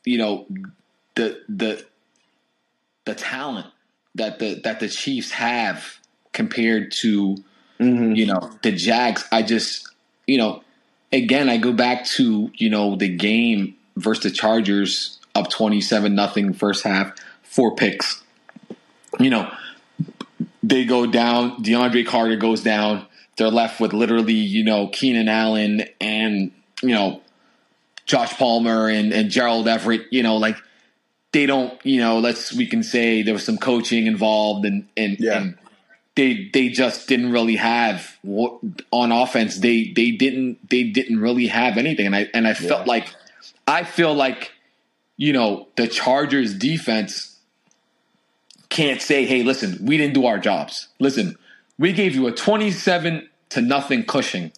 [0.05, 0.47] you know
[1.15, 1.85] the the
[3.05, 3.67] the talent
[4.15, 5.99] that the that the Chiefs have
[6.33, 7.35] compared to
[7.79, 8.13] mm-hmm.
[8.13, 9.25] you know the Jags.
[9.31, 9.87] I just
[10.27, 10.63] you know
[11.11, 16.15] again I go back to you know the game versus the Chargers up twenty seven
[16.15, 18.23] nothing first half, four picks.
[19.19, 19.51] You know
[20.63, 21.63] they go down.
[21.63, 23.05] DeAndre Carter goes down.
[23.37, 27.21] They're left with literally, you know, Keenan Allen and you know
[28.09, 30.07] Josh Palmer and, and Gerald Everett.
[30.11, 30.57] You know, like
[31.31, 31.73] they don't.
[31.85, 35.37] You know, let's we can say there was some coaching involved and and, Yeah.
[35.37, 35.57] and
[36.15, 38.59] they they just didn't really have what-
[38.91, 39.59] on offense.
[39.59, 42.07] They they didn't they didn't really have anything.
[42.07, 42.93] And I and I felt Yeah.
[42.93, 43.07] like
[43.67, 44.51] I feel like
[45.15, 47.37] you know the Chargers defense
[48.69, 51.37] can't say, "Hey, listen, we didn't do our jobs." Listen,
[51.77, 54.51] we gave you a twenty-seven to nothing cushion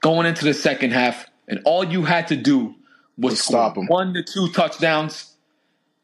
[0.00, 2.74] going into the second half, and all you had to do
[3.16, 3.86] was score stop 'em.
[3.86, 5.32] one to two touchdowns,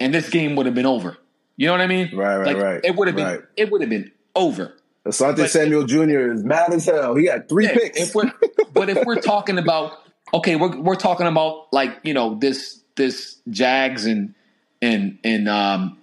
[0.01, 1.17] and this game would have been over.
[1.57, 2.11] You know what I mean?
[2.17, 3.27] Right, right, like, right, It would have been.
[3.27, 3.41] right.
[3.57, 4.75] It would have been over.
[5.07, 6.33] Asante But- Samuel Jr.
[6.33, 7.15] is mad as hell.
[7.15, 8.01] He got three Yeah, picks.
[8.01, 8.33] If we're,
[8.73, 9.93] but if we're talking about
[10.33, 14.35] okay, we're we're talking about like you know this this Jags and
[14.83, 15.99] and and um.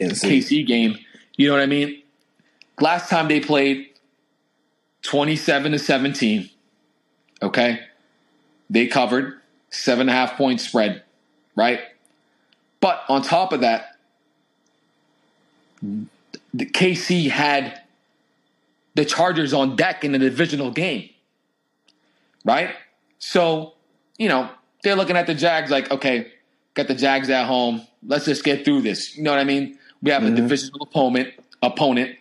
[0.00, 0.96] KC game.
[1.36, 2.02] You know what I mean?
[2.80, 3.88] Last time they played,
[5.02, 6.50] twenty-seven to seventeen.
[7.42, 7.80] Okay,
[8.70, 9.40] they covered
[9.70, 11.02] seven and a half point spread,
[11.56, 11.80] right?
[12.80, 13.96] But on top of that,
[15.82, 17.82] the KC had
[18.94, 21.10] the Chargers on deck in the divisional game,
[22.44, 22.70] right?
[23.18, 23.74] So,
[24.16, 24.50] you know,
[24.82, 26.32] they're looking at the Jags like, okay,
[26.74, 27.86] got the Jags at home.
[28.06, 29.16] Let's just get through this.
[29.16, 29.78] You know what I mean?
[30.02, 30.36] We have a mm-hmm.
[30.36, 32.16] divisional opponent, opponent.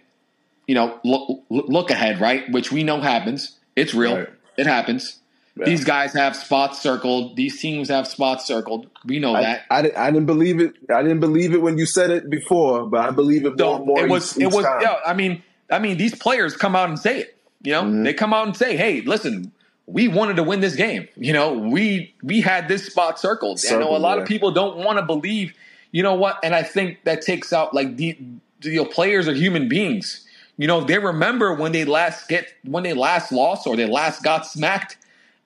[0.65, 2.51] You know, look, look ahead, right?
[2.51, 3.57] Which we know happens.
[3.75, 4.17] It's real.
[4.17, 4.29] Right.
[4.57, 5.19] It happens.
[5.59, 5.65] Yeah.
[5.65, 7.35] These guys have spots circled.
[7.35, 8.87] These teams have spots circled.
[9.05, 9.65] We know I, that.
[9.69, 10.73] I, didn't, I didn't believe it.
[10.93, 13.99] I didn't believe it when you said it before, but I believe it more more.
[14.05, 14.81] it was each, it was time.
[14.81, 15.41] yeah, I mean
[15.71, 17.37] I mean these players come out and say it.
[17.63, 18.03] You know, Mm-hmm.
[18.03, 19.51] they come out and say, "Hey, listen,
[19.87, 21.07] we wanted to win this game.
[21.15, 24.23] You know, we we had this spot circled." I know a lot yeah.
[24.23, 25.53] of people don't want to believe.
[25.91, 26.37] You know what?
[26.43, 28.17] And I think that takes out like the
[28.61, 30.23] you know players are human beings.
[30.57, 34.23] You know, they remember when they last get when they last lost or they last
[34.23, 34.97] got smacked,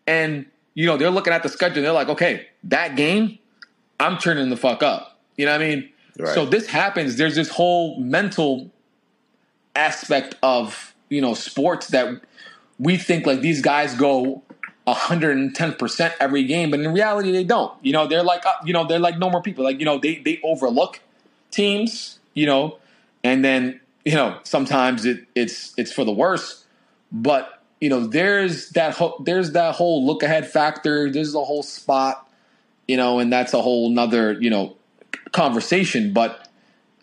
[0.07, 1.77] and you know they're looking at the schedule.
[1.77, 3.39] and They're like, "Okay, that game,
[3.99, 5.89] I'm turning the fuck up." You know what I mean?
[6.19, 6.33] Right.
[6.33, 7.17] So this happens.
[7.17, 8.71] There's this whole mental
[9.75, 12.21] aspect of you know sports that
[12.79, 14.41] we think like these guys go
[14.87, 18.85] 110% every game but in reality they don't you know they're like uh, you know
[18.85, 20.99] they're like normal people like you know they they overlook
[21.51, 22.77] teams you know
[23.23, 26.65] and then you know sometimes it it's it's for the worse
[27.11, 31.63] but you know there's that ho- there's that whole look ahead factor there's a whole
[31.63, 32.29] spot
[32.87, 34.75] you know and that's a whole nother you know
[35.33, 36.47] conversation but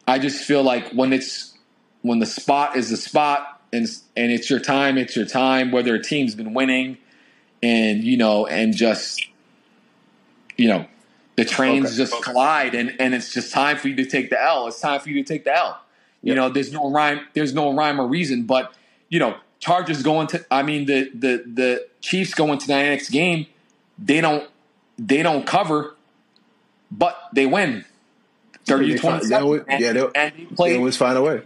[0.06, 1.54] i just feel like when it's
[2.02, 5.70] when the spot is the spot and and it's your time, it's your time.
[5.70, 6.98] Whether a team's been winning,
[7.62, 9.26] and you know, and just
[10.56, 10.86] you know,
[11.36, 11.96] the trains Okay.
[11.96, 14.66] just collide, and and it's just time for you to take the L.
[14.68, 15.80] It's time for you to take the L.
[16.22, 16.40] You Yeah.
[16.40, 18.72] know, there's no rhyme, there's no rhyme or reason, but
[19.08, 20.44] you know, Chargers going to.
[20.50, 23.46] I mean, the the the Chiefs going to the next game.
[23.98, 24.48] They don't
[24.98, 25.94] they don't cover,
[26.90, 27.84] but they win.
[28.66, 29.30] 30 They find- 27.
[29.30, 31.40] they always- and, yeah, they'll- and they They play always find a way.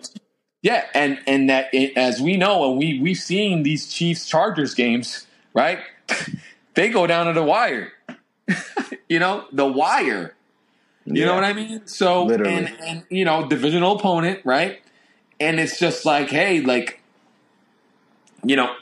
[0.63, 4.75] yeah, and and that it, as we know, and we we've seen these Chiefs Chargers
[4.75, 5.79] games, right?
[6.75, 7.93] they go down to the wire.
[9.09, 10.35] you know, the wire.
[11.05, 11.27] You Yeah.
[11.27, 11.87] know what I mean?
[11.87, 12.55] So Literally.
[12.55, 14.81] and and you know, divisional opponent, right?
[15.41, 17.01] And it's just like, hey, like,
[18.45, 18.75] you know,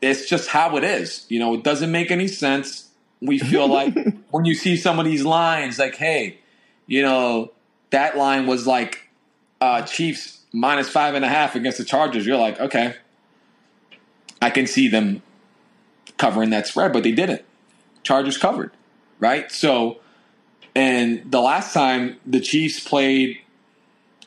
[0.00, 1.26] it's just how it is.
[1.28, 2.90] You know, it doesn't make any sense.
[3.20, 3.94] We feel like
[4.30, 6.38] when you see some of these lines, like, hey,
[6.86, 7.52] you know,
[7.90, 9.08] that line was like
[9.60, 12.26] uh, Chiefs minus five and a half against the Chargers.
[12.26, 12.96] You're like, okay,
[14.40, 15.22] I can see them
[16.18, 17.42] covering that spread, but they didn't.
[18.02, 18.72] Chargers covered,
[19.20, 19.50] right?
[19.52, 20.00] So,
[20.74, 23.38] and the last time the Chiefs played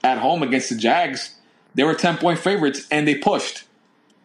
[0.04, 1.36] at home against the Jags,
[1.74, 3.65] they were ten point favorites and they pushed,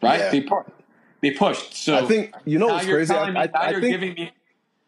[0.03, 0.21] right?
[0.21, 0.31] Yeah.
[0.31, 0.73] They pu-
[1.21, 1.75] they pushed.
[1.75, 3.15] So I think you know what's crazy.
[3.15, 4.33] I, me, I, I think me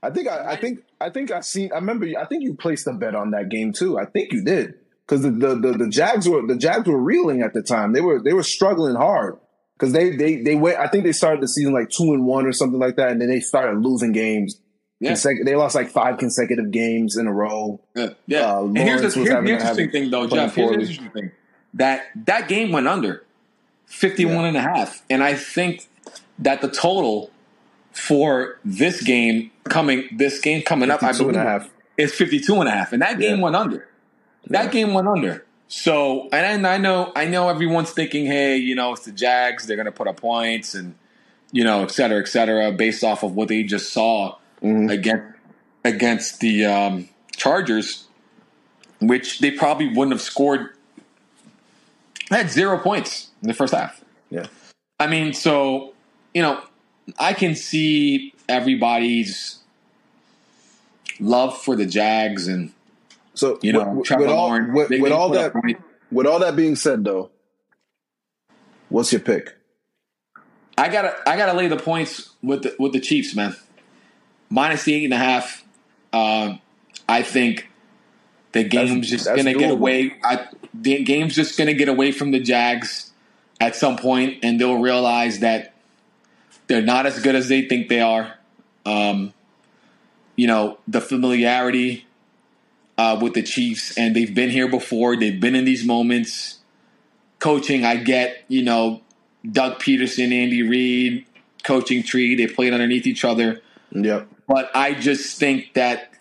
[0.03, 1.71] I think I, I think I think I seen.
[1.73, 2.07] I remember.
[2.19, 3.99] I think you placed a bet on that game too.
[3.99, 4.75] I think you did
[5.07, 7.93] because the, the the the Jags were the Jags were reeling at the time.
[7.93, 9.39] They were they were struggling hard
[9.79, 10.79] because they they they went.
[10.79, 13.21] I think they started the season like two and one or something like that, and
[13.21, 14.59] then they started losing games.
[14.99, 15.17] Yeah.
[15.45, 17.81] They lost like five consecutive games in a row.
[17.97, 18.53] Yeah, yeah.
[18.53, 20.55] Uh, and here's, the, here's the interesting thing, though, Jeff.
[20.55, 21.33] Here's the interesting thing
[21.75, 23.25] that that game went under
[23.93, 24.49] 51 Yeah.
[24.49, 25.86] and a half, and I think
[26.38, 27.30] that the total
[27.93, 31.68] for this game coming this game coming up, I believe, and a half.
[31.99, 33.43] is 52 and a half, and that game Yeah.
[33.43, 33.86] went under.
[34.49, 34.70] That Yeah.
[34.70, 35.45] game went under.
[35.68, 39.76] So, and I know, I know everyone's thinking, hey, you know, it's the Jags; they're
[39.76, 40.95] going to put up points, and
[41.53, 44.90] you know, et cetera, et cetera, based off of what they just saw Mhm.
[44.90, 45.24] against
[45.84, 48.05] against the um, Chargers,
[49.01, 50.70] which they probably wouldn't have scored
[52.33, 54.03] had zero points in the first half.
[54.30, 54.47] Yeah.
[54.99, 55.95] I mean, so
[56.35, 56.62] you know,
[57.18, 59.59] I can see everybody's
[61.20, 62.72] love for the Jags and
[63.35, 64.74] So you know, with, Trevor with all, Lawrence.
[64.74, 65.53] with, with all that
[66.11, 67.30] with all that being said, though,
[68.89, 69.57] what's your pick?
[70.76, 73.57] I gotta I gotta lay the points with the with the Chiefs, man.
[74.51, 75.64] Minus the eight and a half.
[76.12, 76.61] Um,
[77.09, 77.68] I think
[78.53, 80.14] the game's just that's gonna get away.
[80.22, 83.12] I, the game's just gonna get away from the Jags
[83.61, 85.75] at some point, and they'll realize that
[86.66, 88.35] they're not as good as they think they are.
[88.87, 89.33] Um,
[90.37, 92.07] you know, the familiarity
[92.99, 95.16] uh, with the Chiefs, and they've been here before.
[95.16, 96.59] They've been in these moments.
[97.39, 98.45] Coaching, I get.
[98.49, 99.03] You know,
[99.51, 101.27] Doug Pederson, Andy Reid,
[101.64, 102.35] coaching tree.
[102.35, 103.61] They played underneath each other.
[103.93, 104.29] Yep.
[104.47, 106.12] But I just think that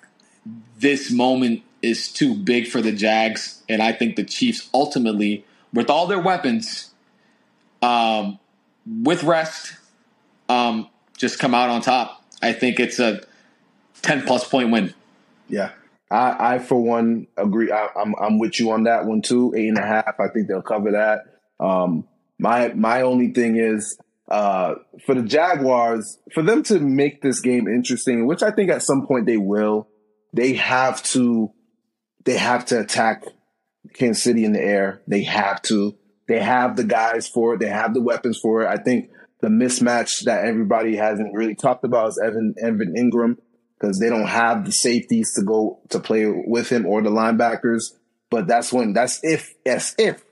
[0.78, 5.90] this moment is too big for the Jags, and I think the Chiefs ultimately, with
[5.90, 6.92] all their weapons,
[7.82, 8.40] um,
[8.86, 9.76] with rest,
[10.50, 12.24] um, just come out on top.
[12.42, 13.22] I think it's a
[14.02, 14.94] ten plus point win.
[15.48, 15.72] Yeah.
[16.10, 17.72] I, I for one agree.
[17.72, 19.54] I, I'm I'm with you on that one too.
[19.56, 20.20] Eight and a half.
[20.20, 21.22] I think they'll cover that.
[21.60, 22.06] Um,
[22.38, 23.98] my my only thing is
[24.30, 24.76] uh,
[25.06, 29.08] for the Jaguars for them to make this game interesting, which I think at some
[29.08, 29.88] point they will.
[30.34, 31.52] They have to
[32.26, 33.24] they have to attack
[33.94, 35.02] Kansas City in the air.
[35.08, 35.96] They have to.
[36.28, 37.60] They have the guys for it.
[37.60, 38.68] They have the weapons for it.
[38.68, 39.10] I think
[39.42, 43.38] the mismatch that everybody hasn't really talked about is Evan Evan Engram
[43.80, 47.96] because they don't have the safeties to go to play with him or the linebackers.
[48.30, 50.24] But that's when that's if yes if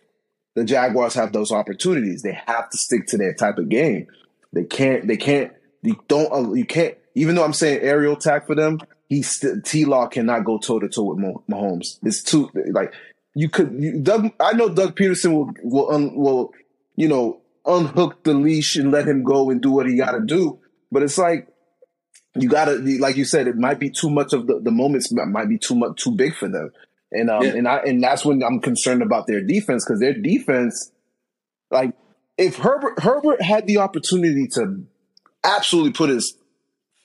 [0.56, 2.22] the Jaguars have those opportunities.
[2.22, 4.08] They have to stick to their type of game.
[4.54, 5.08] They can't.
[5.08, 5.54] They can't.
[5.82, 6.58] You don't.
[6.58, 6.96] You can't.
[7.16, 8.80] Even though I'm saying aerial attack for them,
[9.10, 11.98] he still T Law cannot go toe to toe with Mah- Mahomes.
[12.04, 12.94] It's too like
[13.36, 13.76] you could.
[13.78, 14.32] You, Doug.
[14.40, 16.54] I know Doug Pederson will will un, will
[16.96, 20.22] you know unhook the leash and let him go and do what he got to
[20.22, 20.60] do.
[20.92, 21.48] But it's like
[22.36, 25.50] you gotta like you said, it might be too much of the, the moments might
[25.50, 26.72] be too much too big for them.
[27.12, 27.50] And um Yeah.
[27.56, 30.92] and I and that's when I'm concerned about their defense because their defense,
[31.72, 31.94] like
[32.38, 34.84] if Herbert Herbert had the opportunity to
[35.44, 36.38] absolutely put his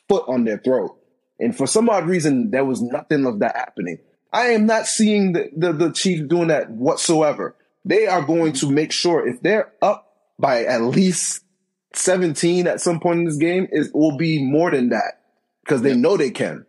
[0.09, 0.99] foot on their throat,
[1.39, 3.99] and for some odd reason there was nothing of that happening.
[4.33, 7.55] I am not seeing the, the, the Chiefs doing that whatsoever.
[7.85, 11.45] They are going to make sure if they're up by at least
[11.93, 15.21] 17 at some point in this game, it will be more than that
[15.63, 16.67] because they know they can.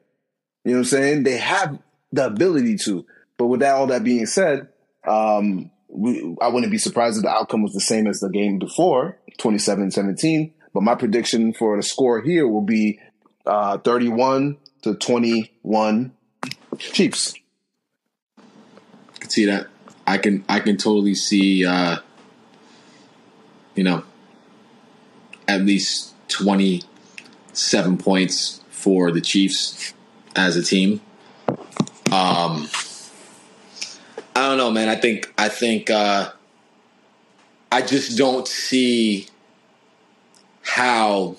[0.63, 1.23] You know what I'm saying?
[1.23, 1.79] They have
[2.11, 3.05] the ability to.
[3.37, 4.69] But with that, all that being said,
[5.07, 8.59] um, we, I wouldn't be surprised if the outcome was the same as the game
[8.59, 10.53] before, 27-17.
[10.73, 12.99] But my prediction for the score here will be
[13.45, 16.11] uh, 31 to 21
[16.77, 17.35] Chiefs.
[18.37, 19.67] I can see that.
[20.07, 21.97] I can I can totally see uh
[23.73, 24.03] you know
[25.47, 29.93] at least 27 points for the Chiefs
[30.35, 31.01] as a team.
[32.11, 32.69] Um
[34.35, 34.89] I don't know, man.
[34.89, 36.31] I think I think uh
[37.71, 39.27] I just don't see
[40.61, 41.37] how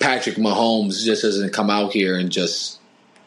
[0.00, 2.80] Patrick Mahomes just doesn't come out here and just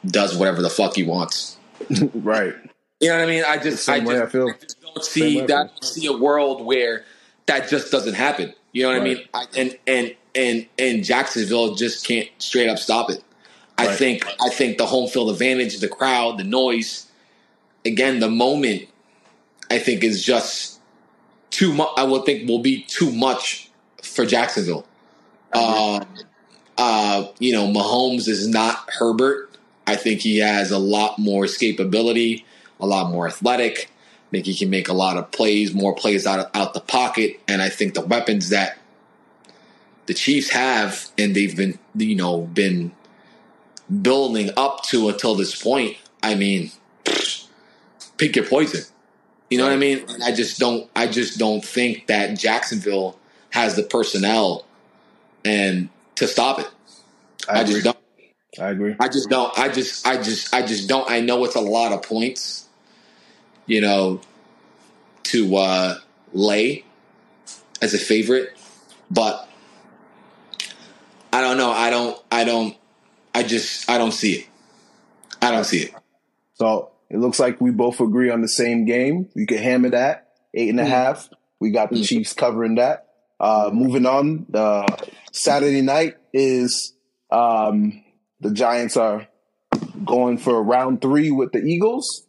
[0.06, 1.58] does whatever the fuck he wants.
[2.14, 2.54] right.
[3.00, 3.44] You know what I mean?
[3.48, 4.50] I just, I just, I feel.
[4.50, 5.70] I just don't see I that.
[5.72, 5.82] feel.
[5.82, 7.06] See a world where
[7.46, 8.54] that just doesn't happen.
[8.72, 9.18] You know what I mean?
[9.34, 13.24] I, and and and and Jacksonville just can't straight up stop it.
[13.78, 13.98] I Right.
[13.98, 17.08] think I think the home field advantage, the crowd, the noise,
[17.86, 18.88] again, the moment,
[19.70, 20.80] I think is just
[21.52, 21.90] too much.
[21.98, 23.70] I would think will be too much
[24.02, 24.88] for Jacksonville.
[26.78, 29.50] Uh, you know, Mahomes is not Herbert.
[29.86, 32.44] I think he has a lot more escapability,
[32.80, 33.90] a lot more athletic.
[33.90, 36.80] I think he can make a lot of plays, more plays out of, out the
[36.80, 38.78] pocket, and I think the weapons that
[40.06, 42.92] the Chiefs have, and they've been, you know, been
[44.02, 45.98] building up to until this point.
[46.22, 46.72] I mean,
[48.18, 48.84] pick your poison.
[49.50, 50.04] You know what I mean?
[50.24, 50.90] I just don't.
[50.96, 53.20] I just don't think that Jacksonville
[53.52, 54.66] has the personnel
[55.46, 56.70] and to stop it.
[57.48, 57.98] I, I, just don't.
[58.60, 58.96] I agree.
[59.00, 59.58] I just don't.
[59.58, 60.08] I just.
[60.08, 60.54] I just.
[60.54, 61.10] I just don't.
[61.10, 62.68] I know it's a lot of points.
[63.66, 64.22] You know,
[65.24, 65.96] to uh,
[66.34, 66.84] lay
[67.82, 68.58] as a favorite,
[69.10, 69.48] but
[71.32, 71.72] I don't know.
[71.72, 72.22] I don't.
[72.32, 72.78] I don't.
[73.34, 73.90] I just.
[73.90, 74.48] I don't see it.
[75.42, 75.94] I don't see it.
[76.56, 79.30] So it looks like we both agree on the same game.
[79.36, 81.30] You can hammer that eight and a half.
[81.60, 82.06] We got the Mm.
[82.06, 83.03] Chiefs covering that.
[83.44, 84.86] Uh, moving on, uh,
[85.34, 86.94] Saturday night is
[87.30, 88.02] um,
[88.40, 89.28] the Giants are
[90.06, 92.26] going for round three with the Eagles.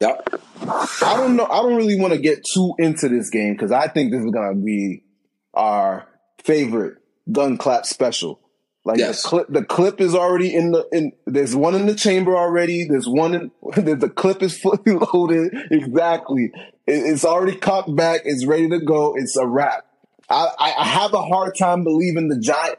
[0.00, 0.26] Yep.
[0.62, 1.44] I don't know.
[1.44, 4.30] I don't really want to get too into this game because I think this is
[4.30, 5.04] gonna be
[5.52, 6.08] our
[6.42, 6.94] favorite
[7.30, 8.40] gun clap special.
[8.86, 9.22] Like Yes.
[9.22, 11.12] the clip, the clip is already in the in.
[11.26, 12.86] There's one in the chamber already.
[12.88, 13.50] There's one in.
[13.84, 14.78] The, the clip is fully
[15.12, 15.52] loaded.
[15.70, 16.52] Exactly.
[16.86, 18.22] It, it's already cocked back.
[18.24, 19.14] It's ready to go.
[19.14, 19.84] It's a wrap.
[20.28, 22.78] I, I, I have a hard time believing the giant.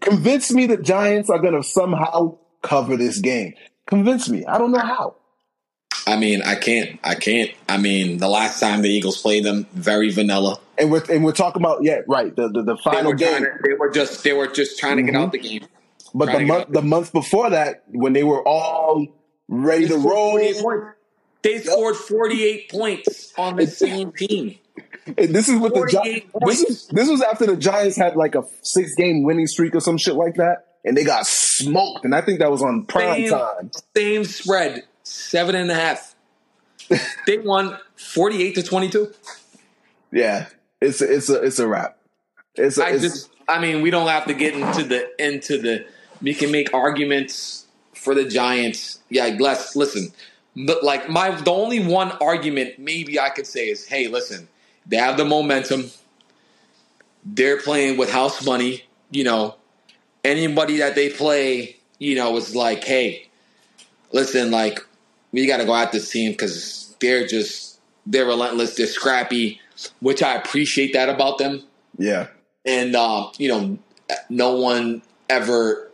[0.00, 3.54] Convince me the Giants are gonna somehow cover this game.
[3.86, 4.44] Convince me.
[4.46, 5.16] I don't know how.
[6.06, 6.98] I mean, I can't.
[7.04, 7.50] I can't.
[7.68, 10.58] I mean, the last time the Eagles played them, very vanilla.
[10.78, 12.34] And we're and we're talking about yeah, right.
[12.34, 13.42] The the, the They final were, game.
[13.42, 15.42] to, they were just they were just trying to get out mm-hmm.
[15.42, 15.66] the game.
[16.14, 19.06] But trying the month get the month before that, when they were all
[19.48, 20.38] ready They to roll,
[21.42, 24.58] They scored 48 points on the same team.
[25.06, 28.34] And this is what the Gi- this is this was after the Giants had like
[28.34, 32.04] a six game winning streak or some shit like that, and they got smoked.
[32.04, 33.70] And I think that was on prime Same, time.
[33.96, 36.14] same spread, seven and a half.
[37.26, 39.12] they won 48 to 22.
[40.12, 40.46] Yeah,
[40.80, 41.96] it's a, it's a it's a wrap.
[42.56, 45.58] It's a, I it's, just, I mean, we don't have to get into the into
[45.58, 45.86] the.
[46.22, 48.98] We can make arguments for the Giants.
[49.08, 50.12] Yeah, let's listen.
[50.56, 54.48] But like my, the only one argument maybe I could say is, hey, listen,
[54.90, 55.90] they have the momentum.
[57.24, 58.84] They're playing with house money.
[59.10, 59.56] You know,
[60.22, 63.28] anybody that they play, you know, is like, hey,
[64.12, 64.80] listen, like
[65.32, 68.76] we got to go at this team because they're just they're relentless.
[68.76, 69.60] They're scrappy,
[70.00, 71.62] which I appreciate that about them
[72.00, 72.28] yeah.
[72.64, 73.78] and um, you know,
[74.28, 75.88] no one ever,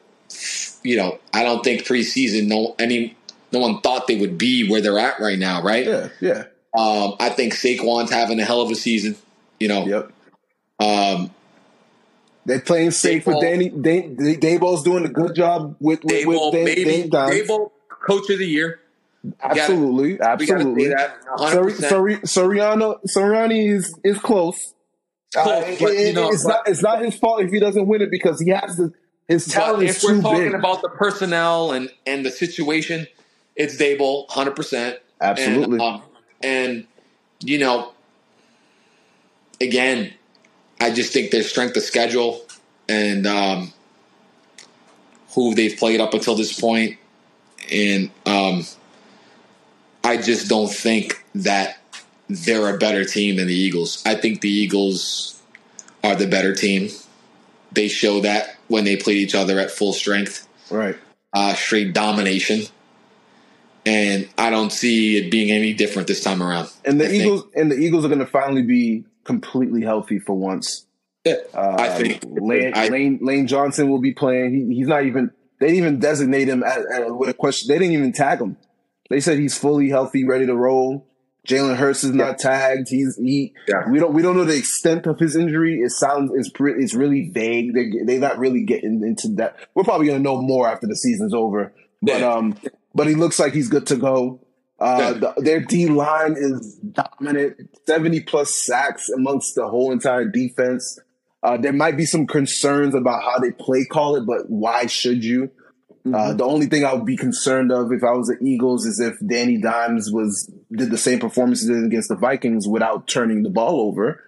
[0.82, 3.16] you know, I don't think preseason, no any,
[3.52, 5.86] no one thought they would be where they're at right now, right?
[5.86, 6.44] Yeah, yeah,
[6.76, 9.16] Um, I think Saquon's having a hell of a season.
[9.58, 10.12] You know, yep.
[10.78, 11.30] um,
[12.44, 13.68] They're playing safe Daboll- Danny.
[13.70, 17.10] Day, Daboll's doing a good job with with, Daboll, with Dan, maybe Dave.
[17.10, 18.80] Daboll, coach of the year.
[19.42, 20.84] Absolutely, We got to absolutely.
[20.84, 21.16] say that.
[21.38, 21.88] Sor- 100%.
[21.90, 24.74] Sori- Soriano Sirianni is is close.
[25.34, 27.86] Close, Uh, but, it- know, it's but- not it's not his fault if he doesn't
[27.88, 28.92] win it because he has the
[29.26, 30.54] his talent is if we're talking big.
[30.54, 33.08] about the personnel and and the situation,
[33.56, 34.98] it's Daboll, hundred percent.
[35.20, 35.72] Absolutely.
[35.78, 36.02] And, um,
[36.42, 36.86] and
[37.40, 37.92] you know,
[39.60, 40.12] again,
[40.80, 42.42] I just think their strength of schedule
[42.88, 43.72] and um,
[45.34, 46.98] who they've played up until this point,
[47.70, 48.64] and um,
[50.04, 51.78] I just don't think that
[52.28, 54.02] they're a better team than the Eagles.
[54.06, 55.40] I think the Eagles
[56.02, 56.90] are the better team.
[57.72, 60.96] They show that when they played each other at full strength right.
[61.32, 62.62] uh, straight domination.
[63.86, 66.68] And I don't see it being any different this time around.
[66.84, 70.18] And the I think- Eagles and the Eagles are going to finally be completely healthy
[70.18, 70.86] for once.
[71.24, 74.54] Yeah, Uh, I think Lane, I- Lane Lane Johnson will be playing.
[74.70, 75.30] He, he's not even.
[75.58, 77.68] They didn't even designate him as, as with a question.
[77.68, 78.56] They didn't even tag him.
[79.08, 81.06] They said he's fully healthy, ready to roll.
[81.48, 82.88] Jalen Hurts is not tagged.
[82.90, 83.54] He's he.
[83.68, 83.88] Yeah.
[83.90, 85.80] We don't we don't know the extent of his injury.
[85.80, 87.72] It sounds it's it's really vague.
[87.72, 89.56] They they're not really getting into that.
[89.74, 91.72] We're probably gonna know more after the season's over.
[92.02, 92.32] But Yeah.
[92.34, 92.56] um,
[92.96, 94.40] but he looks like he's good to go.
[94.78, 100.98] Uh, the, their D line is dominant, seventy plus sacks amongst the whole entire defense.
[101.42, 105.24] Uh, there might be some concerns about how they play call it, but why should
[105.24, 105.50] you?
[106.12, 109.00] Uh, the only thing I would be concerned of if I was the Eagles is
[109.00, 113.42] if Danny Dimes was did the same performance he did against the Vikings without turning
[113.42, 114.22] the ball over.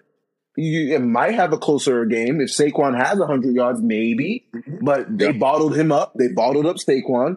[0.57, 4.49] You it might have a closer game if Saquon has hundred yards, maybe.
[4.83, 5.33] But they Yeah.
[5.39, 6.14] bottled him up.
[6.19, 7.37] They bottled up Saquon.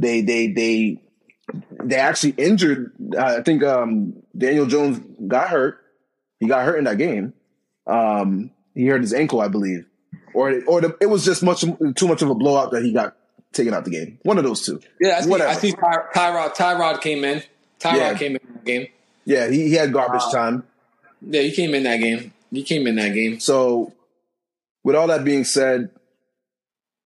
[0.00, 1.02] They they they
[1.84, 2.92] they actually injured.
[3.16, 4.98] Uh, I think um, Daniel Jones
[5.28, 5.78] got hurt.
[6.38, 7.34] He got hurt in that game.
[7.86, 9.84] Um, he hurt his ankle, I believe,
[10.32, 13.14] or or the, it was just much too much of a blowout that he got
[13.52, 14.18] taken out the game.
[14.22, 14.80] One of those two.
[15.00, 15.50] yeah, I see, whatever.
[15.50, 16.54] I see Ty- Tyrod.
[16.56, 17.42] Tyrod came in.
[17.78, 18.14] Tyrod Yeah.
[18.14, 18.86] came in that game.
[19.26, 20.30] Yeah, he, he had garbage Wow.
[20.32, 20.64] time.
[21.20, 22.32] Yeah, he came in that game.
[22.50, 23.38] He came in that game.
[23.40, 23.92] So,
[24.82, 25.90] with all that being said,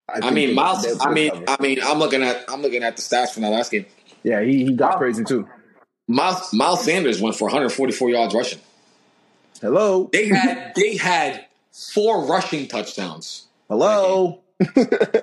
[0.09, 0.87] I think mean, Miles.
[1.01, 1.45] I mean, cover.
[1.49, 3.87] I mean, I'm looking at I'm looking at the stats from that last game.
[4.23, 4.99] yeah, he, he got Wow.
[4.99, 5.49] crazy too.
[6.07, 8.61] Miles Miles Sanders went for 144 yards rushing.
[9.61, 13.47] Hello, They had they had four rushing touchdowns.
[13.69, 14.41] hello.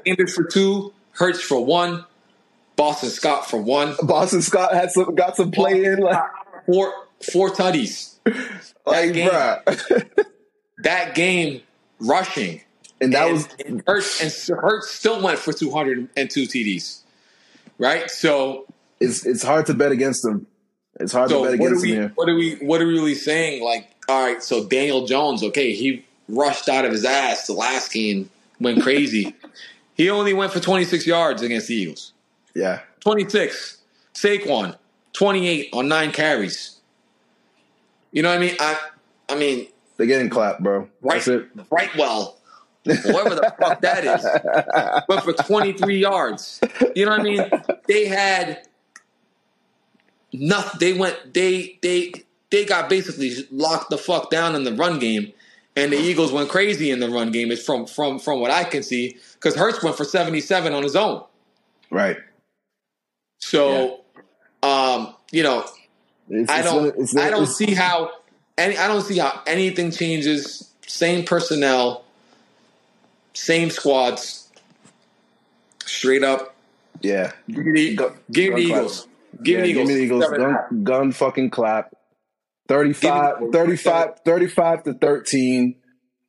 [0.06, 2.06] Sanders for two, Hurts for one,
[2.76, 3.96] Boston Scott for one.
[4.02, 6.24] Boston Scott had some got some play in like
[6.66, 6.92] four
[7.32, 8.16] four tutties.
[8.86, 9.30] like game.
[9.30, 10.08] bruh.
[10.84, 11.62] That game
[12.00, 12.62] rushing.
[13.02, 17.00] And that and, was and Hurts and Hurts still went for 202 TDs.
[17.78, 18.10] Right?
[18.10, 18.66] So
[19.00, 20.46] it's it's hard to bet against them.
[21.00, 23.64] It's hard so to bet against we what are we what are we really saying?
[23.64, 27.92] Like, all right, so Daniel Jones, okay, he rushed out of his ass the last
[27.92, 28.30] game,
[28.60, 29.36] went crazy.
[29.96, 32.14] he only went for 26 yards against the Eagles.
[32.54, 33.78] Yeah, 26.
[34.14, 34.76] Saquon,
[35.14, 36.78] 28 on nine carries.
[38.12, 38.56] You know what I mean?
[38.60, 38.78] I
[39.30, 40.88] I mean They're getting clapped, bro.
[41.02, 41.48] right That's it.
[41.72, 42.38] right well.
[42.86, 45.04] Whoever the fuck that is.
[45.08, 46.60] But for 23 yards.
[46.96, 47.52] You know what I mean?
[47.88, 48.68] They had
[50.34, 52.12] nothing they went they they
[52.50, 55.34] they got basically locked the fuck down in the run game.
[55.76, 57.50] And the Eagles went crazy in the run game.
[57.52, 59.18] It's from from from what I can see.
[59.36, 61.24] Because Hurts went for 77 on his own.
[61.90, 62.18] Right.
[63.38, 64.02] So
[64.64, 65.66] um, you know,
[66.30, 66.76] It's, I don't.
[66.78, 68.12] gonna- it's- I don't see how
[68.58, 68.78] any.
[68.78, 70.68] I don't see how anything changes.
[70.88, 72.04] Same personnel,
[73.34, 74.50] same squads.
[75.86, 76.56] Straight up,
[77.02, 77.32] Yeah.
[77.48, 79.08] give me the, Gun- give me the Eagles.
[79.44, 79.88] Give Yeah, me the Eagles.
[79.88, 80.24] Give me the Eagles.
[80.26, 80.70] Seven and a half.
[80.70, 81.96] Gun, gun fucking clap.
[82.68, 85.76] 35, me 35, 35 to 13.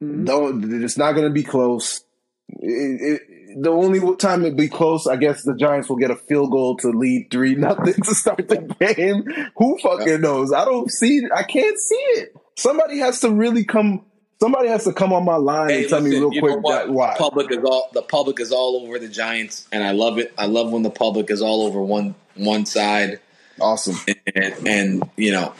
[0.02, 0.24] Mm-hmm.
[0.24, 2.00] Don't, it's not going to be close.
[2.48, 6.16] It, it, the only time it'd be close, I guess the Giants will get a
[6.16, 8.56] field goal to lead three nothing to start the
[8.96, 9.24] game.
[9.56, 10.52] Who fucking knows?
[10.52, 11.22] I don't see.
[11.34, 12.34] I can't see it.
[12.56, 14.06] Somebody has to really come.
[14.42, 17.12] Somebody has to come on my line Hey, and tell me real quick that why.
[17.14, 20.34] The public is all the public is all over the Giants, and I love it.
[20.36, 23.20] I love when the public is all over one one side,
[23.60, 23.94] Awesome.
[24.34, 25.54] and, and you know,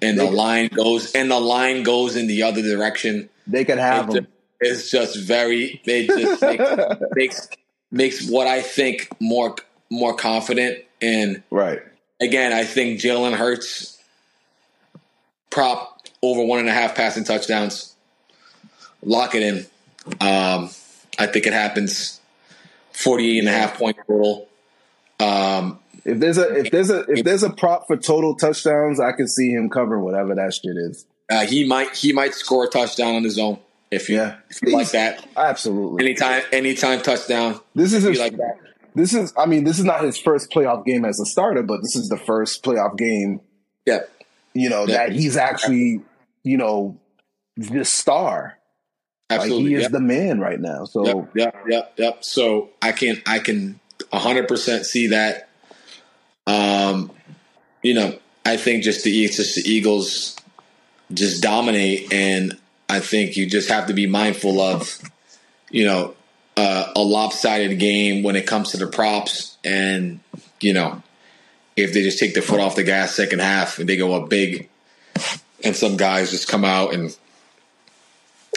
[0.00, 3.28] and the line goes and the line goes in the other direction.
[3.46, 4.24] They can have It them.
[4.24, 4.30] ju-
[4.62, 5.82] It's just very.
[5.84, 7.48] It just makes, makes
[7.90, 9.56] makes what I think more
[9.90, 10.78] more confident.
[11.02, 11.82] And Right.
[12.18, 13.98] again, I think Jalen Hurts
[15.50, 17.92] prop over one and a half passing touchdowns.
[19.02, 19.58] Lock it in.
[20.20, 20.70] Um,
[21.18, 22.20] I think it happens.
[22.92, 24.48] 48 and a half point total.
[25.20, 29.12] Um, If there's a if there's a if there's a prop for total touchdowns, I
[29.12, 31.04] can see him covering whatever that shit is.
[31.30, 33.58] uh, he might he might score a touchdown on his own
[33.90, 34.36] if you, Yeah.
[34.50, 35.26] if you like that.
[35.36, 36.04] Absolutely.
[36.04, 37.60] Anytime anytime touchdown.
[37.74, 38.56] This is If his, you like that.
[38.94, 41.82] this is I mean this is not his first playoff game as a starter, but
[41.82, 43.40] this is the first playoff game
[43.84, 44.00] Yeah.
[44.54, 46.02] you know that he's actually
[46.44, 46.96] you know
[47.56, 48.55] the star.
[49.28, 49.64] Absolutely.
[49.64, 49.92] Like he is Yep.
[49.92, 50.84] the man right now.
[50.84, 52.24] So Yep, yep, yep, yep.
[52.24, 53.80] So I can I can
[54.12, 55.48] hundred percent see that.
[56.46, 57.10] Um,
[57.82, 60.36] you know, I think just the just the Eagles
[61.12, 62.56] just dominate, and
[62.88, 64.98] I think you just have to be mindful of,
[65.70, 66.14] you know,
[66.56, 70.20] uh, a lopsided game when it comes to the props, and
[70.60, 71.02] you know,
[71.76, 74.28] if they just take their foot off the gas second half and they go up
[74.28, 74.68] big,
[75.64, 77.16] and some guys just come out and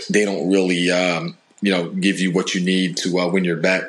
[0.07, 3.57] they don't really, um, you know, give you what you need to uh, win your
[3.57, 3.83] bet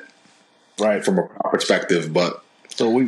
[0.78, 1.04] right.
[1.04, 2.12] from a perspective.
[2.12, 3.06] But So we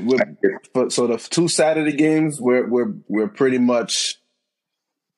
[0.90, 4.16] so the two Saturday games we're we're we're pretty much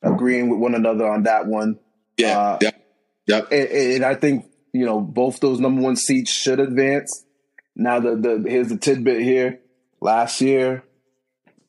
[0.03, 1.79] agreeing with one another on that one.
[2.17, 2.87] yeah, Uh, yep,
[3.27, 3.49] yep.
[3.53, 7.25] and, and I think you know both those number one seats should advance.
[7.77, 9.61] Now the the here's the tidbit here.
[10.01, 10.85] Last year,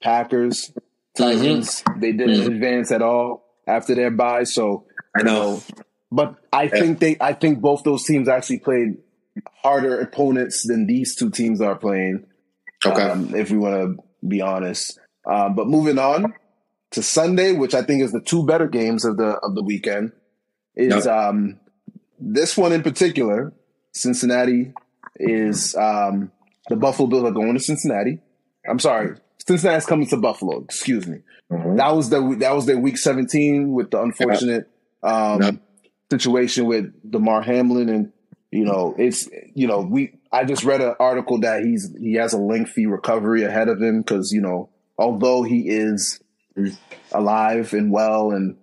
[0.01, 0.71] Packers,
[1.17, 2.47] Titans, they didn't Mhm.
[2.55, 4.43] advance at all after their bye.
[4.43, 4.85] So
[5.17, 5.61] I know.
[6.11, 8.97] But I think they I think both those teams actually played
[9.63, 12.25] harder opponents than these two teams are playing.
[12.85, 13.01] Okay.
[13.01, 14.99] um, if we want to be honest.
[15.25, 16.33] Um, but moving on
[16.91, 20.11] to Sunday, which I think is the two better games of the of the weekend,
[20.75, 21.59] is um,
[22.19, 23.53] this one in particular.
[23.93, 24.73] Cincinnati
[25.15, 26.31] is um,
[26.69, 28.19] the Buffalo Bills are going to Cincinnati.
[28.69, 29.15] I'm sorry,
[29.47, 30.63] Cincinnati's coming to Buffalo.
[30.63, 31.19] Excuse me.
[31.51, 31.77] Mhm.
[31.77, 34.69] That was the that was their week 17 with the unfortunate
[35.01, 35.61] um.
[36.09, 38.11] Situation with Damar Hamlin, and
[38.51, 42.33] you know it's you know we I just read an article that he's he has
[42.33, 46.19] a lengthy recovery ahead of him because you know although he is
[47.11, 48.57] alive and well and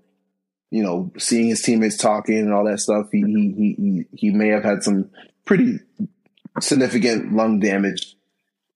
[0.71, 4.49] you know seeing his teammates talking and all that stuff he he he he, may
[4.49, 5.11] have had some
[5.45, 5.79] pretty
[6.61, 8.17] significant lung damage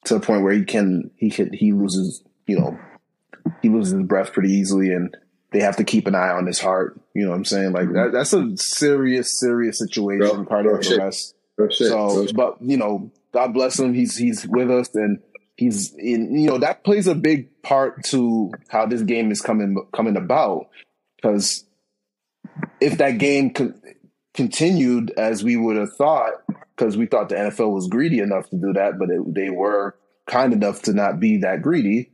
[0.04, 2.78] to the point where he can he could he loses you know
[3.62, 5.16] he loses his breath pretty easily and
[5.52, 7.92] they have to keep an eye on his heart you know what i'm saying like
[7.92, 11.36] that, that's a serious serious situation cardiac arrest
[11.70, 13.94] so, but you know, God bless him.
[13.94, 15.20] He's he's with us, and
[15.56, 16.38] he's in.
[16.38, 20.68] You know, that plays a big part to how this game is coming coming about.
[21.16, 21.64] Because
[22.80, 23.80] if that game con-
[24.34, 26.32] continued as we would have thought,
[26.76, 29.96] because we thought the NFL was greedy enough to do that, but it, they were
[30.26, 32.10] kind enough to not be that greedy.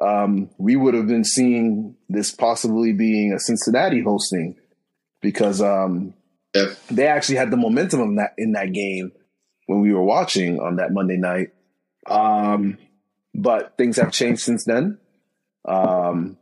[0.00, 4.56] Um, we would have been seeing this possibly being a Cincinnati hosting
[5.22, 6.12] because um,
[6.54, 6.74] Yeah.
[6.90, 9.12] they actually had the momentum in that in that game
[9.66, 11.48] when we were watching on that Monday night.
[12.06, 12.78] Um,
[13.34, 14.98] but things have changed since then.
[15.64, 16.36] Um,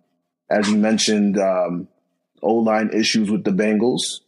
[0.50, 1.88] as you mentioned, um,
[2.42, 4.20] O line issues with the Bengals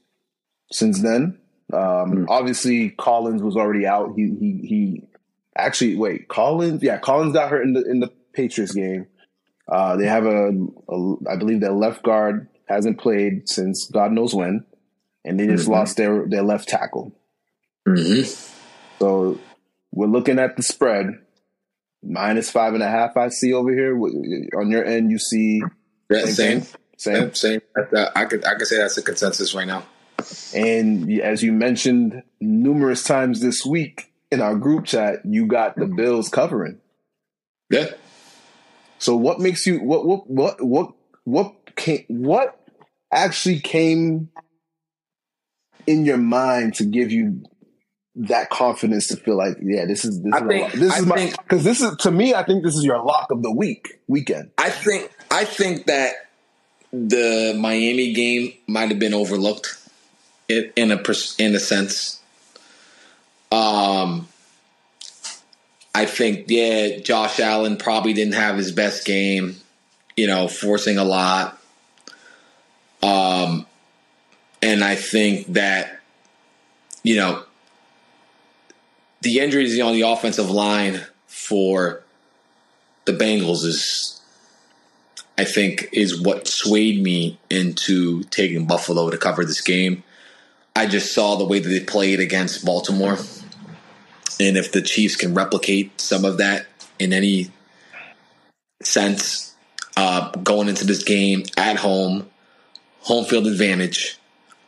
[0.72, 1.38] since then.
[1.72, 4.12] Um, Obviously, Collins was already out.
[4.16, 5.02] He he he
[5.56, 6.28] actually wait.
[6.28, 9.06] Collins, yeah, Collins got hurt in the in the Patriots game.
[9.68, 10.50] Uh, they have a,
[10.88, 14.64] a, I believe their left guard hasn't played since God knows when,
[15.24, 15.72] and they just mm-hmm.
[15.72, 17.12] lost their their left tackle.
[17.86, 18.28] Mm-hmm.
[18.98, 19.38] So
[19.92, 21.18] we're looking at the spread
[22.02, 23.16] minus five and a half.
[23.16, 23.96] I see over here
[24.56, 25.10] on your end.
[25.10, 25.62] You see
[26.10, 26.62] yeah, same,
[26.96, 27.34] same, same.
[27.34, 27.60] same.
[28.14, 29.84] I could I could say that's a consensus right now.
[30.54, 35.86] And as you mentioned numerous times this week in our group chat, you got the
[35.86, 36.80] Bills covering.
[37.70, 37.90] Yeah.
[38.98, 40.92] So what makes you what what what what
[41.24, 42.58] what came what
[43.12, 44.30] actually came
[45.86, 47.42] in your mind to give you
[48.16, 51.06] that confidence to feel like yeah this is this I is think, this I is
[51.06, 54.00] my because this is to me I think this is your lock of the week
[54.08, 54.50] weekend.
[54.58, 56.14] I think I think that
[56.92, 59.76] the Miami game might have been overlooked
[60.48, 61.02] in, in a
[61.38, 62.22] in a sense.
[63.52, 64.28] Um,
[65.96, 69.56] I think yeah, Josh Allen probably didn't have his best game.
[70.14, 71.58] You know, forcing a lot.
[73.02, 73.64] Um,
[74.60, 76.00] and I think that
[77.02, 77.44] you know
[79.22, 82.02] the injuries on the offensive line for
[83.06, 84.20] the Bengals is
[85.38, 90.02] I think is what swayed me into taking Buffalo to cover this game.
[90.74, 93.16] I just saw the way that they played against Baltimore.
[94.38, 96.66] And if the Chiefs can replicate some of that
[96.98, 97.50] in any
[98.82, 99.54] sense,
[99.96, 102.28] uh, going into this game at home,
[103.00, 104.18] home field advantage,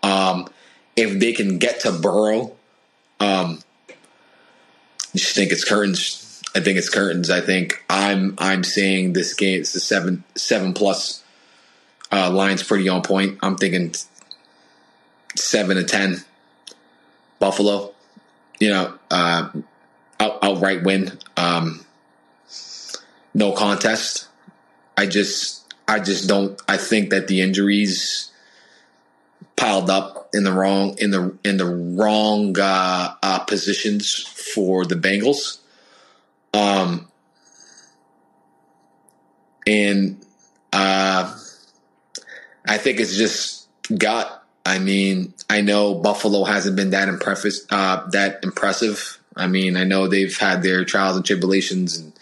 [0.02, 0.48] um,
[0.96, 2.56] if they can get to Burrow,
[3.20, 6.42] um, I just think it's curtains.
[6.54, 7.30] I think it's curtains.
[7.30, 9.60] I think I'm I'm saying this game.
[9.60, 11.22] It's a seven seven plus.
[12.10, 13.38] Uh, line's pretty on point.
[13.42, 13.94] I'm thinking
[15.36, 16.24] seven to ten.
[17.38, 17.94] Buffalo,
[18.60, 19.50] you know, uh,
[20.20, 21.18] out, outright win.
[21.36, 21.84] Um,
[23.34, 24.28] no contest.
[24.96, 26.60] I just, I just don't.
[26.68, 28.32] I think that the injuries
[29.56, 34.22] piled up in the wrong in the in the wrong uh, uh, positions
[34.54, 35.58] for the Bengals.
[36.54, 37.08] Um,
[39.66, 40.24] and
[40.72, 41.36] uh,
[42.66, 44.37] I think it's just got
[44.68, 47.54] I mean, I know Buffalo hasn't been that impressive.
[47.70, 49.18] Uh, that impressive.
[49.34, 52.12] I mean, I know they've had their trials and tribulations and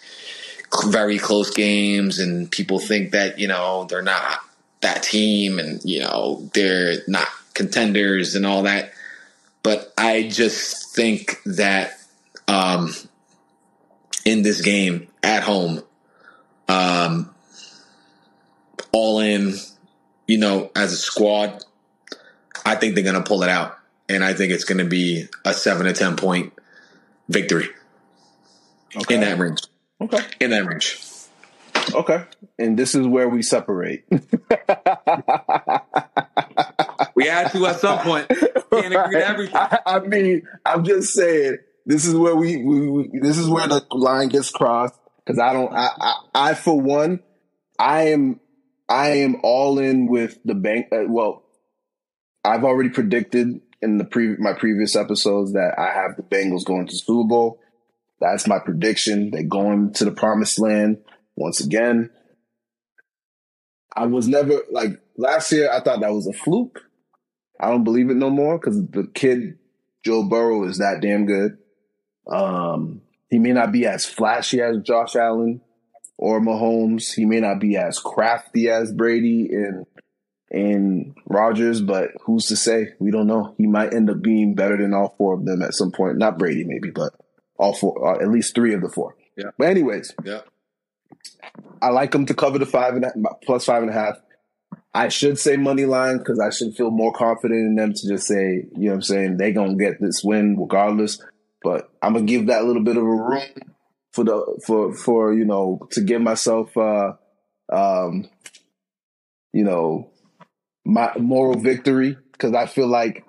[0.85, 4.39] very close games, and people think that you know they're not
[4.79, 8.93] that team, and you know they're not contenders and all that.
[9.61, 11.99] But I just think that
[12.47, 12.93] um,
[14.23, 15.83] in this game at home,
[16.69, 17.35] um,
[18.93, 19.55] all in,
[20.27, 21.65] you know, as a squad,
[22.65, 23.77] I think they're going to pull it out,
[24.09, 26.53] and I think it's going to be a seven to ten point
[27.29, 27.69] victory
[28.95, 29.15] okay.
[29.15, 29.61] in that range.
[30.01, 31.03] Okay, in that range.
[31.93, 32.23] Okay,
[32.59, 34.05] and this is where we separate.
[37.15, 38.27] we had to at some point.
[38.27, 39.55] Can't agree to everything.
[39.55, 43.67] I, I, mean, I'm just saying this is where we, we, we this is where
[43.67, 45.71] the line gets crossed because I don't.
[45.73, 47.21] I, I, I for one,
[47.79, 48.41] I am
[48.89, 50.87] I am all in with the bank.
[50.91, 51.43] Uh, well,
[52.47, 56.87] I've already predicted in the pre- my previous episodes that I have the Bengals going
[56.87, 57.59] to Super Bowl.
[58.21, 59.31] That's my prediction.
[59.31, 60.99] They're going to the promised land
[61.35, 62.09] once again.
[63.93, 65.69] I was never like last year.
[65.71, 66.81] I thought that was a fluke.
[67.59, 69.57] I don't believe it no more because the kid
[70.05, 71.57] Joe Burrow is that damn good.
[72.31, 75.59] Um, he may not be as flashy as Josh Allen
[76.17, 77.13] or Mahomes.
[77.13, 79.85] He may not be as crafty as Brady and
[80.49, 82.93] and Rodgers, but who's to say?
[82.99, 83.53] We don't know.
[83.57, 86.17] He might end up being better than all four of them at some point.
[86.17, 87.13] Not Brady, maybe, but
[87.57, 89.15] all four, uh, at least three of the four.
[89.35, 89.51] Yeah.
[89.57, 90.41] But anyways, yeah,
[91.81, 93.11] I like them to cover the five and a,
[93.43, 94.15] plus five and a half.
[94.93, 98.25] I should say money line because I should feel more confident in them to just
[98.25, 101.21] say, you know what I'm saying, they gonna get this win regardless.
[101.61, 103.41] But I'm gonna give that little bit of a room
[104.13, 107.13] for the for for you know to give myself uh
[107.71, 108.27] um
[109.53, 110.09] you know
[110.87, 113.25] my moral victory because I feel like,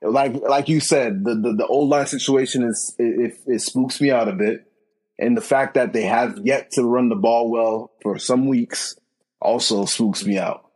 [0.00, 4.10] like like you said, the the, the old line situation is it, it, spooks me
[4.10, 4.64] out a bit,
[5.18, 8.94] and the fact that they have yet to run the ball well for some weeks
[9.40, 10.70] also spooks me out.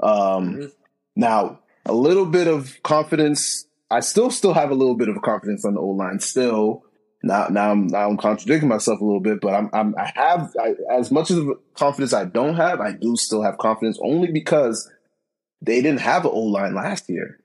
[0.00, 0.66] Um, mm-hmm.
[1.14, 3.64] Now, a little bit of confidence.
[3.88, 6.82] I still still have a little bit of confidence on the old line still.
[7.22, 10.52] Now, now I'm now I'm contradicting myself a little bit, but I'm, I'm I have
[10.60, 12.80] I, as much of confidence I don't have.
[12.80, 14.90] I do still have confidence only because
[15.62, 17.40] they didn't have an O line last year.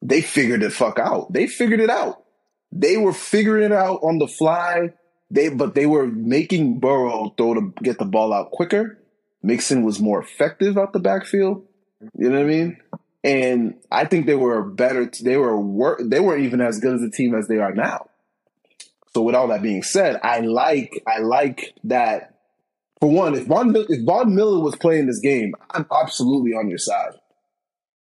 [0.00, 1.32] They figured it fuck out.
[1.32, 2.24] They figured it out.
[2.72, 4.92] They were figuring it out on the fly.
[5.30, 8.98] they but they were making Burrow throw to get the ball out quicker.
[9.42, 11.66] Mixon was more effective out the backfield.
[12.16, 12.76] You know what I mean?
[13.24, 15.10] And I think they were better.
[15.22, 18.08] They were wor- they weren't even as good as a team as they are now.
[19.14, 22.31] So with all that being said, I like I like that.
[23.02, 26.78] For one, if Von if Von Miller was playing this game, I'm absolutely on your
[26.78, 27.14] side.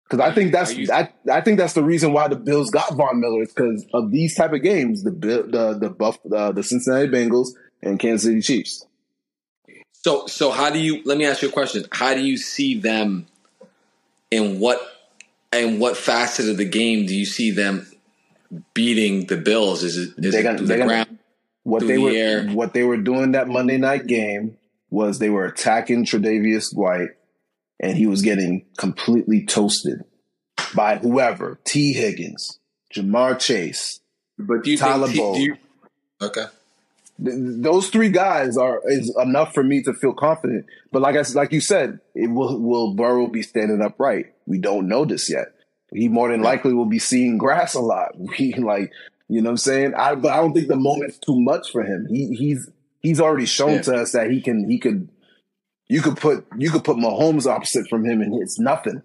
[0.08, 2.94] Because I think that's you- I, I think that's the reason why the Bills got
[2.94, 6.62] Von Miller is because of these type of games, the the the Buff uh, the
[6.62, 7.48] Cincinnati Bengals
[7.82, 8.86] and Kansas City Chiefs.
[9.92, 11.84] So so how do you let me ask you a question.
[11.92, 13.26] How do you see them
[14.30, 14.80] in what
[15.52, 17.86] in what facet of the game do you see them
[18.72, 19.82] beating the Bills?
[19.82, 21.18] Is it is They're it gonna- they're the gonna- ground?
[21.64, 22.46] What they the were air.
[22.48, 24.56] what they were doing that Monday night game
[24.90, 27.10] was they were attacking Tre'Davious White,
[27.80, 30.04] and he was getting completely toasted
[30.74, 32.58] by whoever T Higgins,
[32.94, 34.00] Ja'Marr Chase.
[34.38, 35.36] But do you Tyler think Boyd.
[35.36, 35.56] do you,
[36.22, 36.44] Okay.
[37.22, 40.66] Th- those three guys are is enough for me to feel confident.
[40.92, 44.26] But like I s- like you said, it will will Burrow be standing upright?
[44.46, 45.46] We don't know this yet.
[45.92, 48.12] He more than likely will be seeing grass a lot.
[48.34, 48.92] He like
[49.28, 49.94] you know what I'm saying.
[49.94, 52.06] I but I don't think the moment's too much for him.
[52.10, 52.68] He he's
[53.00, 53.82] he's already shown Yeah.
[53.82, 55.08] to us that he can he could
[55.88, 59.02] you could put you could put Mahomes opposite from him and it's nothing.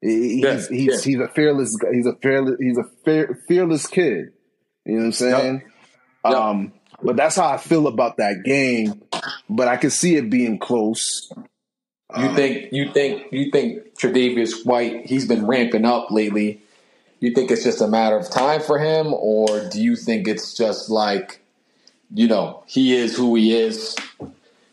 [0.00, 4.32] He's Yeah, he's, he's a fearless he's a fearless he's a fear, fearless kid.
[4.84, 5.62] You know what I'm saying?
[6.24, 6.34] Yep.
[6.34, 9.02] Um, but that's how I feel about that game.
[9.48, 11.30] But I can see it being close.
[12.16, 15.06] You Um, think you think you think Tre'Davious White?
[15.06, 16.60] He's been ramping up lately.
[17.20, 20.54] You think it's just a matter of time for him, or do you think it's
[20.54, 21.40] just like,
[22.14, 23.96] you know, he is who he is,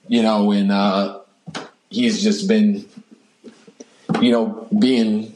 [0.08, 1.20] you know, and uh,
[1.90, 2.86] he's just been,
[4.22, 5.34] you know, being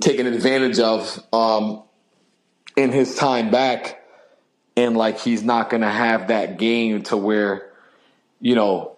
[0.00, 1.82] taken advantage of um,
[2.76, 4.02] in his time back,
[4.76, 7.70] and like he's not going to have that game to where,
[8.40, 8.96] you know,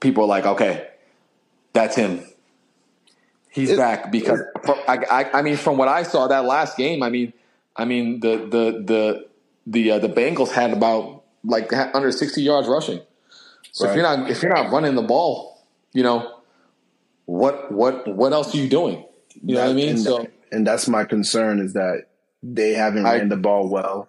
[0.00, 0.88] people are like, okay,
[1.72, 2.24] that's him.
[3.50, 4.40] He's It- back because
[4.88, 7.34] I, I, I mean, from what I saw that last game, I mean,
[7.76, 9.26] I mean the the the
[9.66, 13.00] the uh, the Bengals had about like under sixty yards rushing.
[13.72, 16.40] So if you're not if you're not running the ball, you know,
[17.24, 19.04] what what what else are you doing?
[19.42, 19.88] You know what I mean?
[19.90, 22.04] And, So and that's my concern is that
[22.42, 24.08] they haven't I- ran the ball well.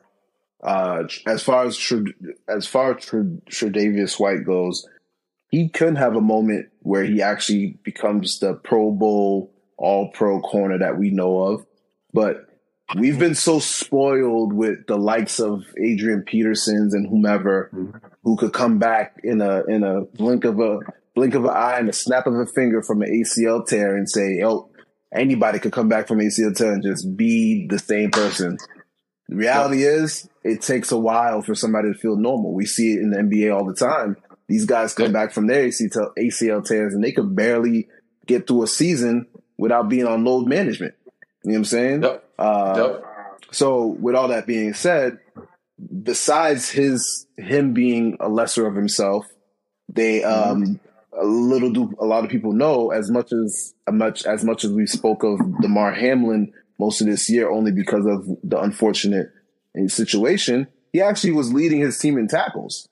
[0.61, 2.13] Uh, as far as Tre-
[2.47, 4.87] as far as Tre- Tre'Davious White goes,
[5.49, 10.77] he could have a moment where he actually becomes the Pro Bowl All Pro corner
[10.79, 11.65] that we know of,
[12.13, 12.47] but
[12.95, 17.69] we've been so spoiled with the likes of Adrian Petersons and whomever
[18.23, 20.79] who could come back in a in a blink of a
[21.15, 24.09] blink of an eye and a snap of a finger from an ACL tear and
[24.09, 24.69] say, "Oh,
[25.13, 28.57] anybody could come back from ACL tear and just be the same person."
[29.29, 32.53] The reality is, it takes a while for somebody to feel normal.
[32.53, 34.17] We see it in the NBA all the time.
[34.47, 37.87] These guys come back from their ACL, ACL tears and they could barely
[38.27, 40.95] get through a season without being on load management.
[41.43, 42.03] You know what I'm saying?
[42.03, 42.29] Yep.
[42.39, 43.05] Uh, Yep.
[43.51, 45.19] So, with all that being said,
[46.01, 49.25] besides his him being a lesser of himself,
[49.89, 50.79] they um
[51.15, 54.71] a little do a lot of people know as much as much as much as
[54.71, 59.27] we spoke of Damar Hamlin most of this year only because of the unfortunate
[59.87, 60.67] situation.
[60.91, 62.87] He actually was leading his team in tackles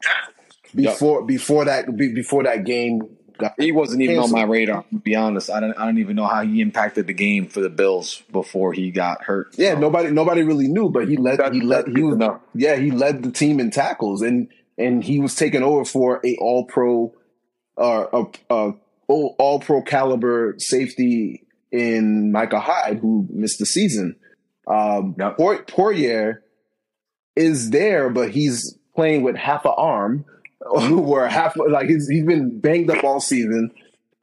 [0.75, 3.01] before before that before that game.
[3.41, 4.39] Got, He wasn't even Canceled.
[4.39, 4.83] on my radar.
[4.83, 5.73] To be honest, I don't.
[5.77, 9.23] I don't even know how he impacted the game for the Bills before he got
[9.23, 9.53] hurt.
[9.57, 12.39] yeah, nobody nobody really knew, but he led That- he led he was enough.
[12.55, 14.47] yeah he led the team in tackles and
[14.77, 17.13] and he was taking over for a all pro
[17.77, 18.23] uh, a,
[18.53, 18.73] a
[19.07, 24.15] all, all pro caliber safety in Micah Hyde who missed the season.
[24.67, 25.37] Um, Yep.
[25.37, 26.39] Poyer
[27.35, 30.25] is there, but he's playing with half an arm
[30.65, 33.71] or half like he's he's been banged up all season.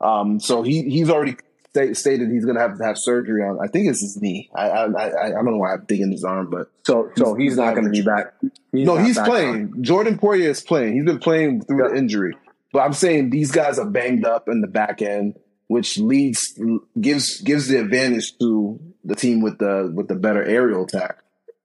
[0.01, 1.37] Um, so he he's already
[1.71, 3.59] sta- stated he's gonna have to have surgery on.
[3.63, 4.51] I think it's his knee.
[4.55, 7.57] I I I, I don't know why I'm thinking his arm, but So so he's
[7.57, 8.35] not going to be back.
[8.73, 9.27] He's no, he's back.
[9.27, 9.83] playing.
[9.83, 10.95] Jordan Poyer is playing.
[10.95, 12.37] He's been playing through the injury.
[12.73, 15.39] But I'm saying these guys are banged up in the back end,
[15.69, 16.59] which leads
[17.01, 21.19] gives gives the advantage to the team with the with the better aerial attack.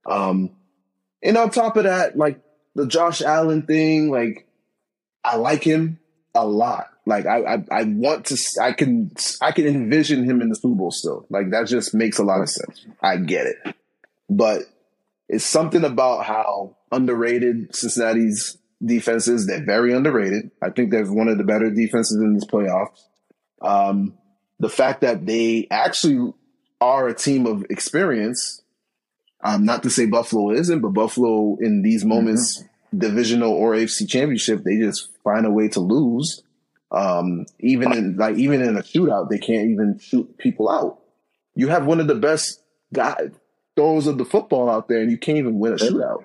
[0.06, 0.52] Um,
[1.22, 2.40] and on top of that, like
[2.76, 4.48] the Josh Allen thing, like
[5.24, 6.00] I like him
[6.36, 6.88] a lot.
[7.06, 10.76] Like I, I, I want to, I can, I can envision him in the Super
[10.76, 11.26] Bowl still.
[11.30, 12.86] Like that just makes a lot of sense.
[13.02, 13.76] I get it,
[14.30, 14.64] but
[15.28, 19.48] it's something about how underrated Cincinnati's defense is.
[19.48, 20.52] They're very underrated.
[20.62, 23.02] I think they're one of the better defenses in this playoffs.
[23.62, 24.18] Um,
[24.60, 26.34] the fact that they actually
[26.80, 28.62] are a team of experience.
[29.44, 32.64] Um, not to say Buffalo isn't, but Buffalo in these moments
[32.98, 36.44] divisional or AFC championship, they just find a way to lose.
[36.92, 41.00] Um, even in like even in a shootout, they can't even shoot people out.
[41.56, 42.62] You have one of the best
[42.94, 43.30] guy
[43.76, 46.24] throws of the football out there, and you can't even win a shootout.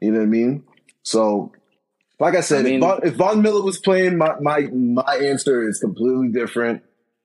[0.00, 0.64] You know what I mean?
[1.02, 1.52] So,
[2.18, 5.16] like I said, I mean- if, Von, if Von Miller was playing, my my my
[5.16, 6.82] answer is completely different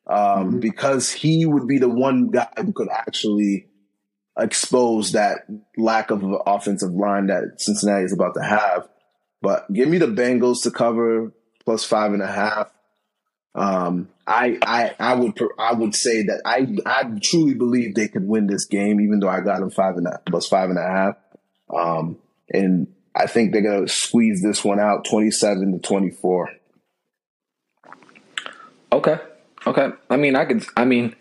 [0.07, 3.67] um, because he would be the one guy who could actually
[4.37, 5.45] expose that
[5.77, 8.87] lack of offensive line that Cincinnati is about to have.
[9.41, 11.33] But give me the Bengals to cover
[11.65, 12.71] plus five and a half.
[13.55, 18.27] Um, I, I, I would, I would say that I, I truly believe they could
[18.27, 20.81] win this game, even though I got them five and a, plus five and a
[20.81, 21.15] half.
[21.69, 22.17] Um,
[22.49, 26.49] and I think they're gonna squeeze this one out, twenty-seven to twenty-four.
[28.91, 29.17] Okay.
[29.67, 29.89] Okay.
[30.09, 30.65] I mean, I could.
[30.75, 31.15] I mean,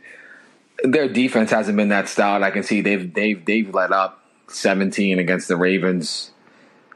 [0.82, 2.42] their defense hasn't been that stout.
[2.42, 6.30] I can see they've they've they've let up 17 against the Ravens,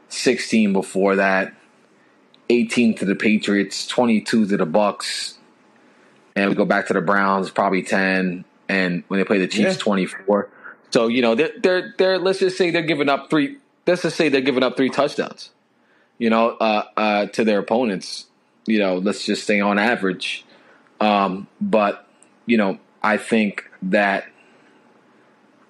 [0.09, 1.53] 16 before that,
[2.49, 5.35] 18 to the Patriots, 22 to the Bucs,
[6.35, 9.75] and we go back to the Browns, probably 10, and when they play the Chiefs,
[9.77, 9.83] Yeah.
[9.83, 10.49] 24.
[10.91, 13.57] So you know they're they're they're let's just say they're giving up three.
[13.85, 15.49] Let's just say they're giving up three touchdowns.
[16.17, 18.25] You know, uh, uh, to their opponents.
[18.65, 20.45] You know, let's just say on average.
[20.99, 22.07] Um, but
[22.45, 24.25] you know, I think that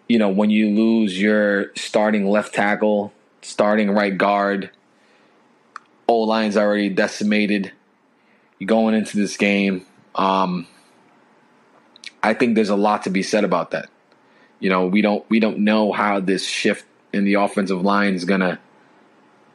[0.07, 4.71] you know when you lose your starting left tackle, starting right guard,
[6.07, 7.71] O line's already decimated.
[8.59, 9.85] You going into this game.
[10.15, 10.67] Um,
[12.23, 13.89] I think there's a lot to be said about that.
[14.59, 18.25] You know, we don't we don't know how this shift in the offensive line is
[18.25, 18.59] gonna,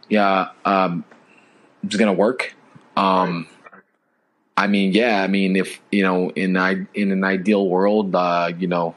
[0.09, 1.05] yeah, um,
[1.89, 2.55] is gonna work.
[2.97, 3.49] Um,
[4.57, 8.53] I mean, yeah, I mean, if you know, in I in an ideal world, uh,
[8.57, 8.95] you know,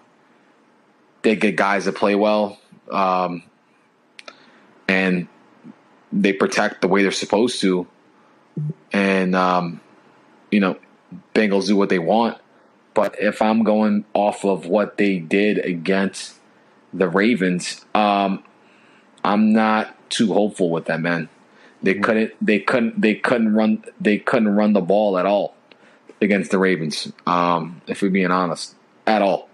[1.22, 2.60] they get guys that play well,
[2.92, 3.44] um,
[4.88, 5.28] and
[6.12, 7.88] they protect the way they're supposed to,
[8.92, 9.80] and um,
[10.52, 10.78] you know,
[11.34, 12.38] Bengals do what they want.
[12.94, 16.36] But if I'm going off of what they did against
[16.94, 18.44] the Ravens, um,
[19.24, 21.28] I'm not too hopeful with that man.
[21.86, 22.34] They couldn't.
[22.42, 23.00] They couldn't.
[23.00, 23.84] They couldn't run.
[24.02, 25.56] They couldn't run the ball at all
[26.20, 27.14] against the Ravens.
[27.28, 28.74] Um, if we're being honest,
[29.06, 29.48] at all.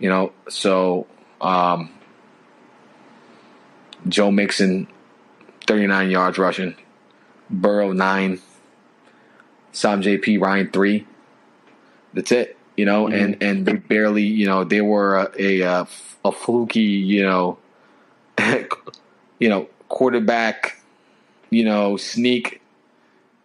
[0.00, 0.32] You know.
[0.48, 1.06] So
[1.40, 1.92] um,
[4.08, 4.88] Joe Mixon,
[5.68, 6.74] 39 yards rushing.
[7.48, 8.40] Burrow nine.
[9.72, 11.06] Samaje Perine three.
[12.14, 12.56] That's it.
[12.76, 14.24] You know, and and they barely.
[14.24, 15.88] You know, they were a a, a,
[16.24, 16.80] a fluky.
[16.80, 17.58] You know,
[19.38, 20.79] you know quarterback
[21.50, 22.60] you know, sneak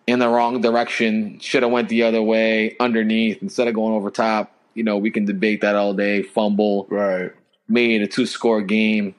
[0.07, 4.11] in the wrong direction, should have went the other way, underneath instead of going over
[4.11, 4.51] top.
[4.75, 6.21] You know, we can debate that all day.
[6.21, 7.31] Fumble, Right.
[7.67, 9.15] made a two score game.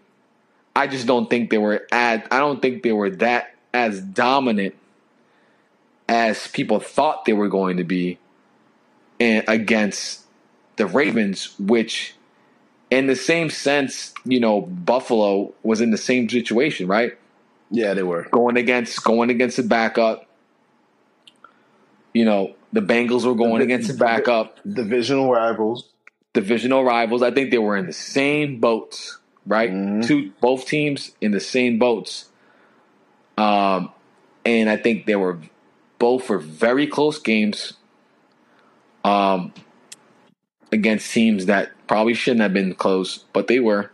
[0.76, 4.74] I just don't think they were at I don't think they were that as dominant
[6.08, 8.18] as people thought they were going to be
[9.18, 10.24] and against
[10.76, 12.14] the Ravens, which
[12.90, 17.18] in the same sense, you know, Buffalo was in the same situation, right?
[17.70, 18.24] Yeah, they were.
[18.30, 20.26] going against going against the backup.
[22.14, 25.88] You know, the Bengals were going against the backup, Divisional rivals.
[26.32, 27.22] divisional rivals.
[27.22, 29.70] I think they were in the same boats, right?
[29.70, 30.06] Mhm.
[30.06, 32.26] Two both teams in the same boats.
[33.36, 33.90] Um
[34.44, 35.38] and I think they were
[35.98, 37.72] both were very close games
[39.04, 39.52] um
[40.72, 43.90] against teams that probably shouldn't have been close, but they were.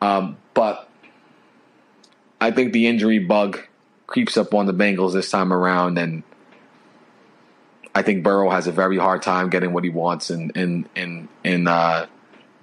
[0.00, 0.87] Um but
[2.40, 3.58] I think the injury bug
[4.06, 6.22] creeps up on the Bengals this time around, and
[7.94, 11.28] I think Burrow has a very hard time getting what he wants, and and and
[11.44, 12.06] and uh,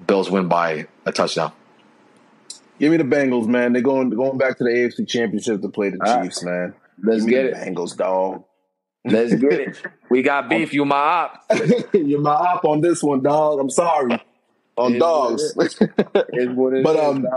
[0.05, 1.51] Bills win by a touchdown.
[2.79, 3.73] Give me the Bengals, man.
[3.73, 6.23] They're going going back to the AFC Championship to play the All right.
[6.23, 6.73] Chiefs, man.
[7.01, 7.75] Let's Give me get the it.
[7.75, 8.43] Bengals, dog.
[9.05, 9.77] Let's get it.
[10.09, 10.71] We got beef.
[10.71, 11.45] You my op.
[11.93, 13.59] You're my op on this one, dog.
[13.59, 14.21] I'm sorry.
[14.77, 15.41] On It is dogs.
[15.41, 17.27] Is it But, um.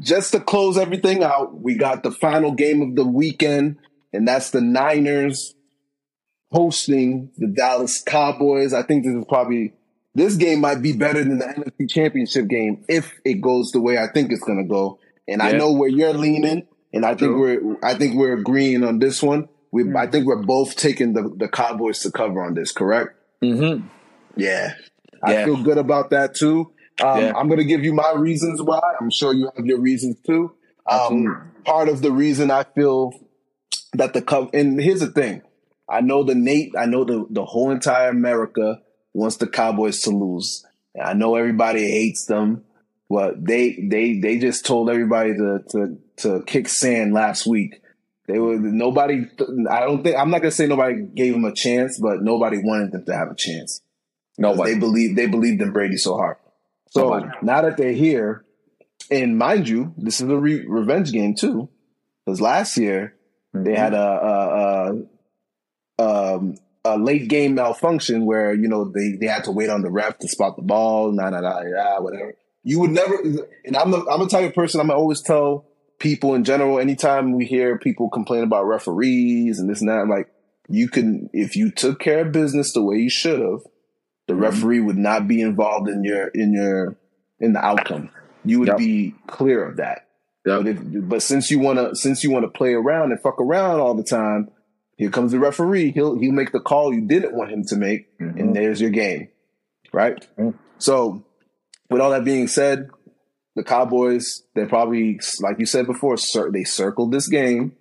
[0.00, 3.76] Just to close everything out, we got the final game of the weekend,
[4.12, 5.54] and that's the Niners
[6.50, 8.72] hosting the Dallas Cowboys.
[8.72, 9.72] I think this is probably
[10.14, 13.98] this game might be better than the NFC Championship game if it goes the way
[13.98, 14.98] I think it's going to go.
[15.28, 18.98] And I know where you're leaning, and I think we're I think we're agreeing on
[18.98, 19.48] this one.
[19.70, 22.72] We I think we're both taking the the Cowboys to cover on this.
[22.72, 23.14] Correct?
[23.42, 23.84] Mhm.
[24.34, 24.74] Yeah.
[25.22, 26.72] I feel good about that too.
[27.02, 27.32] Um, Yeah.
[27.36, 28.80] I'm going to give you my reasons why.
[29.00, 30.52] I'm sure you have your reasons too.
[30.86, 33.12] Um, part of the reason I feel
[33.94, 35.42] that the Cub, and here's the thing.
[35.88, 38.80] I know the Nate, I know the, the whole entire America
[39.12, 40.64] wants the Cowboys to lose.
[40.94, 42.64] And I know everybody hates them,
[43.08, 47.80] but they, they, they just told everybody to, to, to kick sand last week
[48.26, 49.24] They were nobody.
[49.68, 52.92] I don't think I'm not gonna say nobody gave him a chance, but nobody wanted
[52.92, 53.80] them to have a chance.
[54.38, 54.74] Nobody.
[54.74, 56.36] They believe they believed in Brady so hard.
[56.90, 58.44] So now that they're here,
[59.10, 61.68] and mind you, this is a re- revenge game too,
[62.24, 63.14] because last year
[63.54, 65.04] they had a, a,
[65.98, 69.82] a, um, a late game malfunction where you know they, they had to wait on
[69.82, 72.34] the ref to spot the ball, nah, nah, nah, nah, whatever.
[72.62, 73.16] You would never,
[73.64, 75.66] and I'm the, I'm the type of person I'm always tell
[75.98, 76.78] people in general.
[76.78, 80.28] Anytime we hear people complain about referees and this and that, I'm like,
[80.68, 83.60] you can if you took care of business the way you should have,
[84.30, 84.42] the Mm-hmm.
[84.44, 86.96] referee would not be involved in your in your
[87.40, 88.10] in the outcome.
[88.44, 88.78] You would Yep.
[88.78, 90.06] be clear of that.
[90.46, 90.58] Yep.
[90.62, 90.78] But, if,
[91.08, 93.94] but since you want to since you want to play around and fuck around all
[93.94, 94.48] the time,
[94.96, 95.90] here comes the referee.
[95.92, 98.38] He'll he'll make the call you didn't want him to make, Mhm.
[98.40, 99.28] and there's your game,
[99.92, 100.26] right?
[100.38, 100.54] Mhm.
[100.78, 101.24] So,
[101.90, 102.88] with all that being said,
[103.56, 107.72] the Cowboys they're probably like you said before, cir- they circled this game.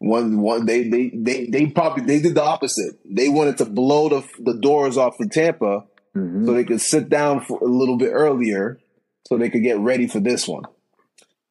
[0.00, 2.94] One one they they they they probably they did the opposite.
[3.04, 5.84] They wanted to blow the the doors off of Tampa
[6.16, 6.46] Mhm.
[6.46, 8.78] so they could sit down for a little bit earlier
[9.26, 10.64] so they could get ready for this one.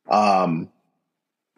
[0.10, 0.69] Um,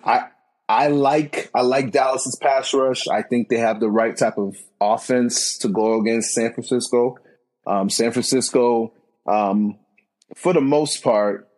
[0.03, 0.27] I
[0.67, 3.07] I like I like Dallas's pass rush.
[3.07, 7.17] I think they have the right type of offense to go against San Francisco.
[7.67, 8.93] Um, San Francisco,
[9.27, 9.77] um,
[10.35, 11.48] for the most part,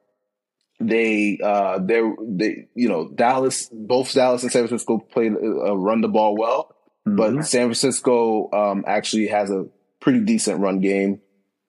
[0.81, 6.01] they uh, they they you know Dallas both Dallas and San Francisco played uh, run
[6.01, 6.75] the ball well
[7.05, 7.45] but Mhm.
[7.45, 9.65] San Francisco um, actually has a
[9.99, 11.21] pretty decent run game.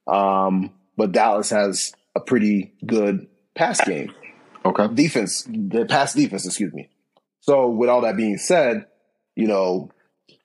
[0.07, 4.13] Um, but Dallas has a pretty good pass game,
[4.65, 4.89] okay.
[4.93, 6.91] defense, the pass defense, excuse me.
[7.41, 8.87] So, with all that being said,
[9.37, 9.91] you know,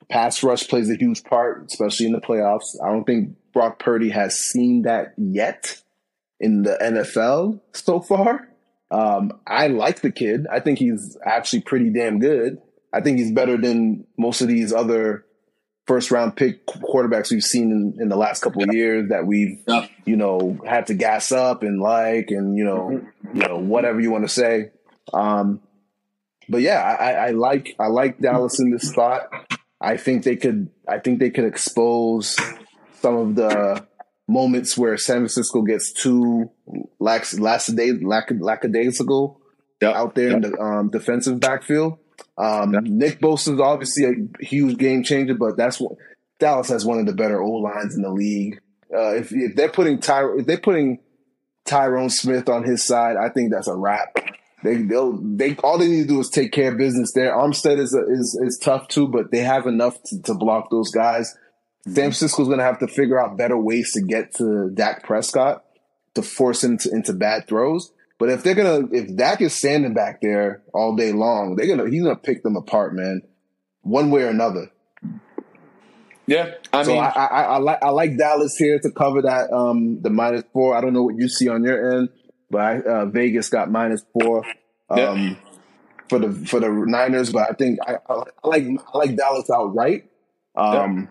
[0.08, 2.76] pass rush plays a huge part, especially in the playoffs.
[2.82, 5.82] I don't think Brock Purdy has seen that yet
[6.40, 8.48] in the NFL so far.
[8.90, 10.46] Um, I like the kid.
[10.50, 12.58] I think he's actually pretty damn good.
[12.92, 15.24] I think he's better than most of these other
[15.86, 19.58] first round pick quarterbacks we've seen in, in the last couple of years that we've
[19.66, 19.90] Yep.
[20.04, 22.90] you know had to gas up and like and you know
[23.34, 24.70] you know whatever you want to say.
[25.14, 25.60] Um,
[26.48, 29.28] but yeah, I, I- I like I like Dallas in this spot.
[29.80, 32.36] I think they could I think they could expose
[33.00, 33.86] some of the
[34.28, 36.50] moments where San Francisco gets too
[37.00, 39.40] lax last day lack lackadaisical
[39.80, 39.94] Yep.
[39.94, 41.98] out there in the um, defensive backfield.
[42.36, 42.82] Um, Yep.
[42.84, 45.92] Nick Bosa is obviously a huge game changer, but that's what
[46.40, 48.60] Dallas has one of the better O lines in the league.
[48.92, 50.98] Uh, if, if they're putting Ty, if they're putting
[51.64, 54.16] Tyron Smith on his side, I think that's a wrap.
[54.64, 57.32] They they'll they all they need to do is take care of business there.
[57.32, 61.36] Armstead is is is tough too, but they have enough to, to block those guys.
[61.84, 65.64] San Francisco's going to have to figure out better ways to get to Dak Prescott
[66.14, 67.92] to force him to, into bad throws.
[68.18, 71.88] But if they're gonna, if Dak is standing back there all day long, they're gonna,
[71.88, 73.22] he's gonna pick them apart, man,
[73.82, 74.72] one way or another.
[76.26, 76.54] Yeah.
[76.72, 80.02] I so mean, I, I, I like, I like Dallas here to cover that, um,
[80.02, 80.76] the minus four.
[80.76, 82.08] I don't know what you see on your end,
[82.50, 84.44] but I, uh, Vegas got minus four,
[84.90, 85.34] um, Yeah.
[86.08, 87.32] for the for the Niners.
[87.32, 90.10] But I think I, I like I like Dallas outright.
[90.56, 91.08] Um,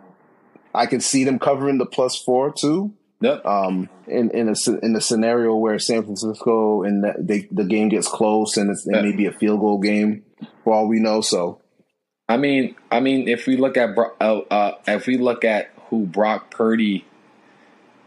[0.74, 2.94] I can see them covering the plus four too.
[3.22, 3.46] yep.
[3.46, 7.90] um, in in a in a scenario where San Francisco and the, they, the game
[7.90, 9.02] gets close and it's, it Yeah.
[9.02, 10.24] may be a field goal game
[10.64, 11.22] for all we know.
[11.22, 11.60] So
[12.30, 16.06] I mean, I mean, if we look at uh, uh, if we look at who
[16.06, 17.06] Brock Purdy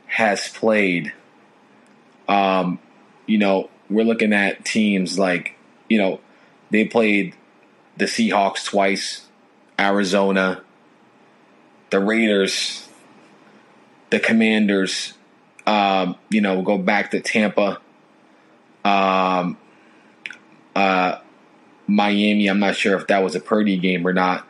[0.07, 1.13] has played,
[2.29, 2.79] um,
[3.27, 5.57] you know, we're looking at teams like
[5.89, 6.21] you know
[6.71, 7.35] they played
[7.97, 9.27] the Seahawks twice,
[9.79, 10.63] Arizona,
[11.91, 12.89] the Raiders,
[14.11, 15.15] the Commanders.
[15.67, 17.81] Um, you know, go back to Tampa.
[18.85, 19.59] Um,
[20.75, 21.19] uh,
[21.87, 22.49] Miami.
[22.49, 24.47] I'm not sure if that was a Purdy game or not.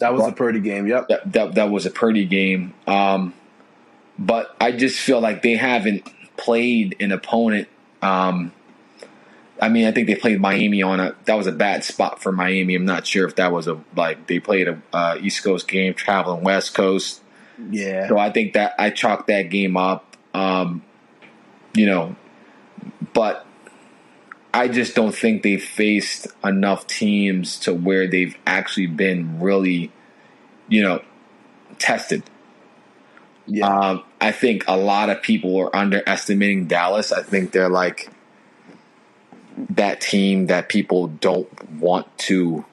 [0.00, 0.86] that was a Purdy game.
[0.86, 1.08] Yep.
[1.08, 2.74] That that, that was a Purdy game.
[2.86, 3.34] Um,
[4.18, 7.68] but I just feel like they haven't played an opponent.
[8.02, 8.52] Um,
[9.60, 12.32] I mean, I think they played Miami on a that was a bad spot for
[12.32, 12.74] Miami.
[12.74, 15.94] I'm not sure if that was a like they played a uh, East Coast game,
[15.94, 17.22] traveling West Coast.
[17.70, 18.08] Yeah.
[18.08, 20.16] So I think that I chalked that game up.
[20.34, 20.82] Um,
[21.74, 22.16] you know,
[23.12, 23.46] but
[24.52, 29.92] I just don't think they faced enough teams to where they've actually been really,
[30.68, 31.02] you know,
[31.78, 32.22] tested.
[33.46, 33.66] Yeah.
[33.66, 37.12] Um, I think a lot of people are underestimating Dallas.
[37.12, 38.10] I think they're like
[39.70, 42.64] that team that people don't want to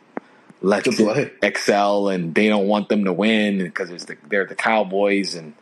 [0.61, 1.31] let To play.
[1.41, 5.53] excel, and they don't want them to win because it's the, they're the Cowboys, and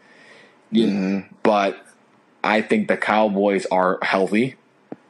[0.72, 1.26] you Mhm.
[1.44, 1.86] but
[2.44, 4.56] I think the Cowboys are healthy,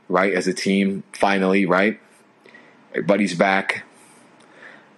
[0.07, 1.99] right, as a team, finally, right?
[2.91, 3.83] Everybody's back.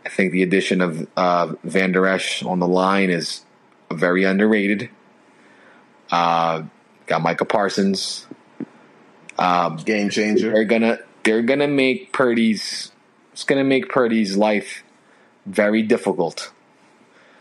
[0.05, 3.41] I think the addition of uh, Vander Esch on the line is
[3.91, 4.89] very underrated.
[6.11, 6.63] Uh,
[7.07, 8.25] got Micah Parsons.
[9.41, 10.51] Um, Game changer.
[10.51, 12.91] they're gonna they're gonna make Purdy's
[13.33, 14.83] it's gonna make Purdy's life
[15.45, 16.51] very difficult.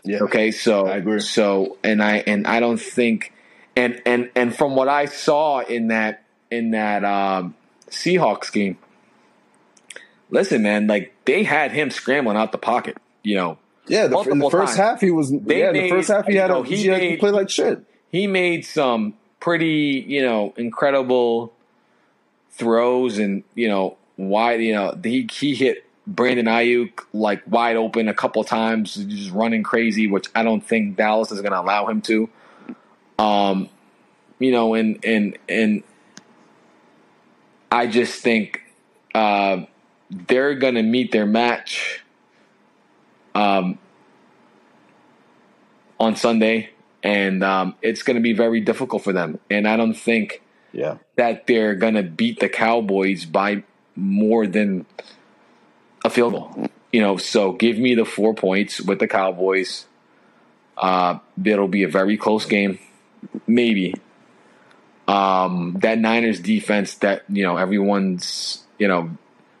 [0.03, 0.19] Yeah.
[0.23, 1.19] Okay, so I agree.
[1.19, 3.33] So and I and I don't think
[3.75, 7.53] and and and from what I saw in that in that um,
[7.89, 8.77] Seahawks game,
[10.29, 12.97] listen, man, like they had him scrambling out the pocket.
[13.23, 13.57] You know,
[13.87, 14.77] Yeah, the, in the first times.
[14.77, 15.31] half he was.
[15.31, 17.29] They yeah, made- the first half he had know, a, he he, had to play
[17.31, 17.83] like shit.
[18.09, 21.53] he made some pretty, you know, incredible
[22.51, 28.07] throws and, you know, why you know, he he hit Brandon Aiyuk like wide open
[28.07, 31.87] a couple times, just running crazy, which I don't think Dallas is going to allow
[31.87, 32.29] him to.
[33.17, 33.69] Um,
[34.39, 35.83] you know, and and and
[37.71, 38.61] I just think
[39.13, 39.65] uh,
[40.09, 42.03] they're going to meet their match
[43.33, 43.77] um,
[45.99, 46.71] on Sunday,
[47.03, 49.39] and um, it's going to be very difficult for them.
[49.49, 50.41] And I don't think
[50.73, 53.63] Yeah, that they're going to beat the Cowboys by
[53.95, 54.85] more than
[56.03, 56.67] a field goal.
[56.91, 59.85] You know, so give me the four points with the Cowboys.
[60.77, 62.79] Uh, it'll be a very close game,
[63.47, 63.95] maybe.
[65.07, 69.11] Um, that Niners defense that you know everyone's you know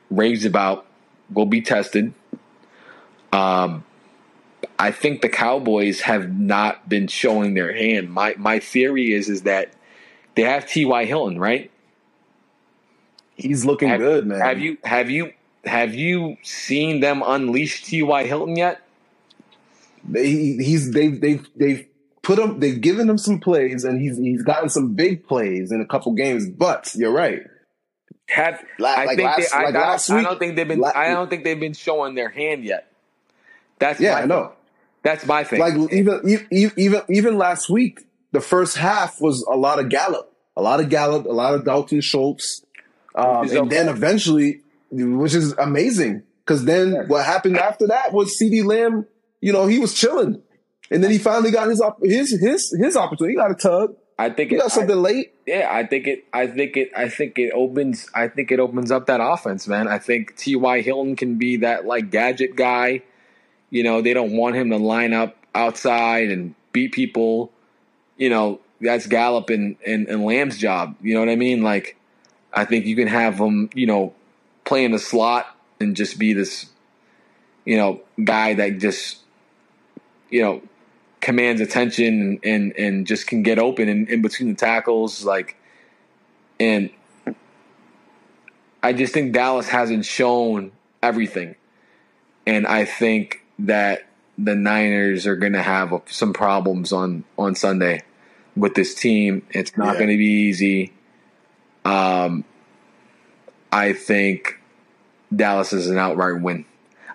[0.09, 0.85] raves about
[1.33, 2.13] will be tested.
[3.33, 3.83] Um,
[4.77, 8.11] I think the Cowboys have not been showing their hand.
[8.11, 9.73] My my theory is is that
[10.41, 11.05] they have T.Y.
[11.05, 11.69] Hilton, right?
[13.35, 14.39] he's looking Have, good, man.
[14.39, 15.33] have you have you
[15.65, 18.23] have you seen them unleash T.Y.
[18.25, 18.81] Hilton yet?
[20.07, 21.85] They, he's they've they've they've
[22.23, 22.59] put him.
[22.59, 26.11] They've given him some plays, and he's he's gotten some big plays in a couple
[26.13, 26.49] games.
[26.49, 27.43] But you're right.
[28.29, 30.67] Have La- I like last- they, I, like don't- last I week- don't think they've
[30.67, 32.91] been la- I don't think they've been showing their hand yet.
[33.79, 34.53] That's Yeah, I know.
[35.03, 35.59] That's my thing.
[35.59, 38.01] Like even even even last week,
[38.31, 41.65] the first half was a lot of Gallup, a lot of Gallup, a lot of
[41.65, 42.63] Dalton Schultz,
[43.15, 44.61] um, and then eventually,
[44.91, 49.05] which is amazing, because then what happened after that was CeeDee Lamb.
[49.39, 50.41] You know, he was chilling,
[50.91, 53.33] and then he finally got his his his his opportunity.
[53.33, 53.95] He got a tug.
[54.19, 55.33] I think He it, got something late.
[55.47, 56.25] yeah, I think it.
[56.31, 56.91] I think it.
[56.95, 58.07] I think it opens.
[58.13, 59.87] I think it opens up that offense, man.
[59.87, 60.81] I think T.Y.
[60.81, 63.01] Hilton can be that like gadget guy.
[63.71, 67.51] You know, they don't want him to line up outside and beat people.
[68.17, 70.95] You know, that's Gallup and, and, and Lamb's job.
[71.01, 71.61] You know what I mean?
[71.61, 71.97] Like,
[72.53, 74.13] I think you can have him, you know,
[74.65, 76.67] play in the slot and just be this,
[77.65, 79.19] you know, guy that just,
[80.29, 80.61] you know,
[81.21, 85.23] commands attention and, and, and just can get open in, in between the tackles.
[85.23, 85.55] Like,
[86.59, 86.89] and
[88.81, 90.71] I just think Dallas hasn't shown
[91.03, 91.55] everything.
[92.47, 98.01] And I think that the Niners are going to have some problems on, on Sunday
[98.55, 99.43] with this team.
[99.51, 99.99] It's not Yeah.
[99.99, 100.93] going to be easy.
[101.85, 102.43] Um,
[103.71, 104.59] I think
[105.35, 106.65] Dallas is an outright win.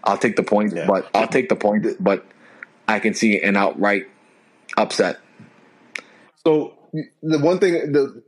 [0.02, 0.86] I'll take the point, Yeah.
[0.86, 2.24] but I'll take the point, but
[2.88, 4.06] I can see an outright
[4.76, 5.18] upset.
[6.44, 6.74] So
[7.22, 8.22] the one thing the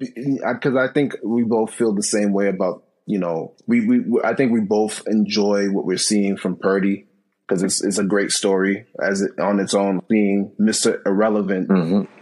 [0.00, 4.34] because I think we both feel the same way about you know we we I
[4.34, 7.06] think we both enjoy what we're seeing from Purdy
[7.46, 12.13] because it's it's a great story as it on its own being Mister Irrelevant Mm-hmm.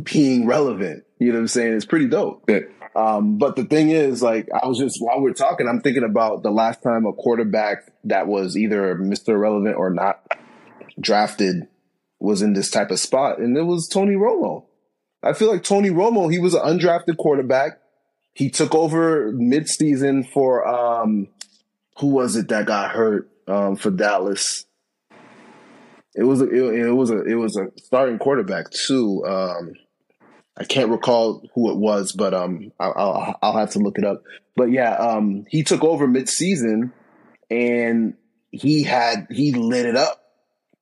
[0.00, 1.04] Being relevant.
[1.18, 1.74] You know what I'm saying?
[1.74, 2.46] It's pretty dope.
[2.46, 2.70] Good.
[2.94, 6.42] Um, but the thing is, like, I was just while we're talking, I'm thinking about
[6.42, 9.28] the last time a quarterback that was either Mr.
[9.28, 10.20] Irrelevant or not
[11.00, 11.68] drafted
[12.18, 14.64] was in this type of spot, and it was Tony Romo.
[15.22, 17.78] I feel like Tony Romo, he was an undrafted quarterback.
[18.34, 21.28] He took over midseason for um
[21.98, 24.64] who was it that got hurt um for Dallas?
[26.14, 29.24] It was a, it, it was a it was a starting quarterback too.
[29.26, 29.72] Um
[30.56, 34.04] I can't recall who it was, but um I'll I'll, I'll have to look it
[34.04, 34.22] up.
[34.56, 36.92] But yeah, um he took over midseason
[37.50, 38.14] and
[38.50, 40.22] he had he lit it up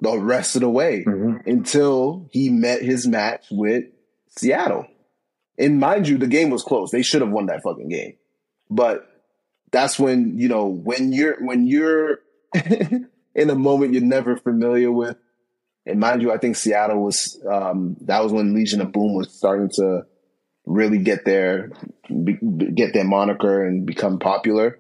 [0.01, 1.05] the rest of the way
[1.47, 3.85] until he met his match with
[4.29, 4.87] Seattle.
[5.59, 6.91] And mind you, the game was close.
[6.91, 8.15] They should have won that fucking game.
[8.71, 9.07] But
[9.73, 12.21] that's when, you know, when you're when you're
[13.35, 15.17] in a moment you're never familiar with.
[15.87, 19.33] And mind you, I think Seattle was um that was when Legion of Boom was
[19.33, 20.03] starting to
[20.67, 21.73] really get their
[22.09, 22.39] be,
[22.75, 24.79] get their moniker and become popular.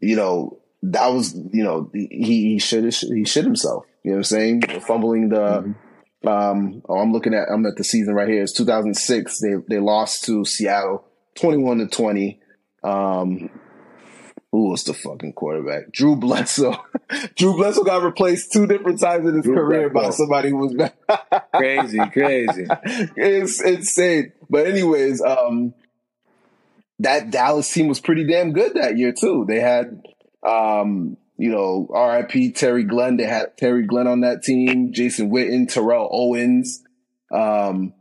[0.00, 3.84] You know, that was you know he he should he shit himself.
[4.02, 4.62] You know what I'm saying?
[4.86, 5.74] Fumbling the
[6.26, 8.42] um oh, I'm looking at I'm at the season right here.
[8.42, 9.40] It's 2006.
[9.40, 11.04] They they lost to Seattle
[11.36, 12.40] 21 to 20.
[12.82, 13.50] Um
[14.54, 15.90] who was the fucking quarterback?
[15.90, 16.76] Drew Bledsoe.
[17.36, 20.74] Drew Bledsoe got replaced two different times in his Drew career by somebody who was.
[21.56, 22.64] Crazy, crazy.
[23.16, 24.32] it's insane.
[24.48, 25.74] But anyways, um,
[27.00, 29.44] that Dallas team was pretty damn good that year too.
[29.44, 30.00] They had,
[30.46, 32.52] um, you know, R.I.P.
[32.52, 33.16] Terry Glenn.
[33.16, 34.92] They had Terry Glenn on that team.
[34.92, 36.80] Jason Witten, Terrell Owens.
[37.32, 37.92] Um,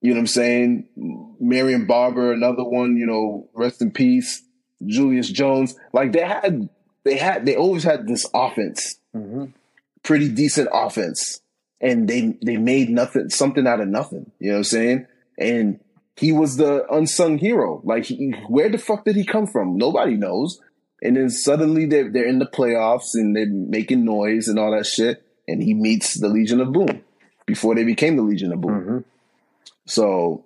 [0.00, 1.36] you know what I'm saying?
[1.38, 2.96] Marion Barber, another one.
[2.96, 4.42] You know, rest in peace.
[4.84, 5.74] Julius Jones.
[5.92, 6.68] Like they had,
[7.04, 8.98] they had, they always had this offense.
[9.14, 9.46] Mm-hmm.
[10.02, 11.40] Pretty decent offense.
[11.82, 14.30] And they they made nothing something out of nothing.
[14.38, 15.06] You know what i'm saying?
[15.38, 15.80] And
[16.16, 17.80] he was the unsung hero.
[17.84, 19.78] Like he, where the fuck did he come from?
[19.78, 20.60] Nobody knows.
[21.02, 24.84] And then suddenly they're, they're in the playoffs and they're making noise and all that
[24.84, 25.22] shit.
[25.48, 27.02] And he meets the legion of boom
[27.46, 28.80] before they became the legion of boom.
[28.80, 28.98] Mm-hmm.
[29.86, 30.44] So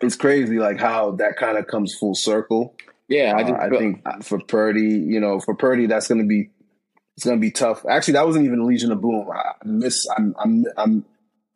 [0.00, 2.74] it's crazy like how that kind of comes full circle
[3.08, 6.26] Yeah, I uh, I feel- think for Purdy, you know, for Purdy, that's going to
[6.26, 6.50] be
[7.16, 7.84] it's going to be tough.
[7.88, 9.26] Actually, that wasn't even Legion of Boom.
[9.32, 10.06] I miss.
[10.16, 10.34] I'm.
[10.38, 10.64] I'm.
[10.76, 11.04] I'm.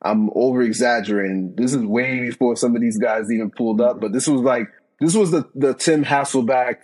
[0.03, 1.55] I'm over exaggerating.
[1.57, 4.01] This is way before some of these guys even pulled up.
[4.01, 4.69] But this was like
[5.01, 6.77] this was the the Tim Hasselbeck,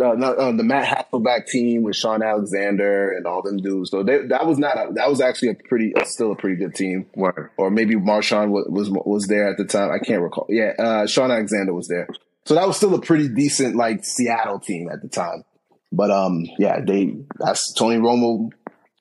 [0.00, 3.90] uh, not, uh, the Matt Hasselbeck team with Shaun Alexander and all them dudes.
[3.90, 6.54] So they, that was not a, that was actually a pretty uh, still a pretty
[6.54, 7.06] good team.
[7.16, 7.50] Word.
[7.56, 9.90] Or maybe Marshawn was, was was there at the time.
[9.90, 10.46] I can't recall.
[10.48, 12.06] Yeah, uh, Shaun Alexander was there.
[12.46, 15.44] So that was still a pretty decent like Seattle team at the time.
[15.90, 18.50] But um, yeah, they that's Tony Romo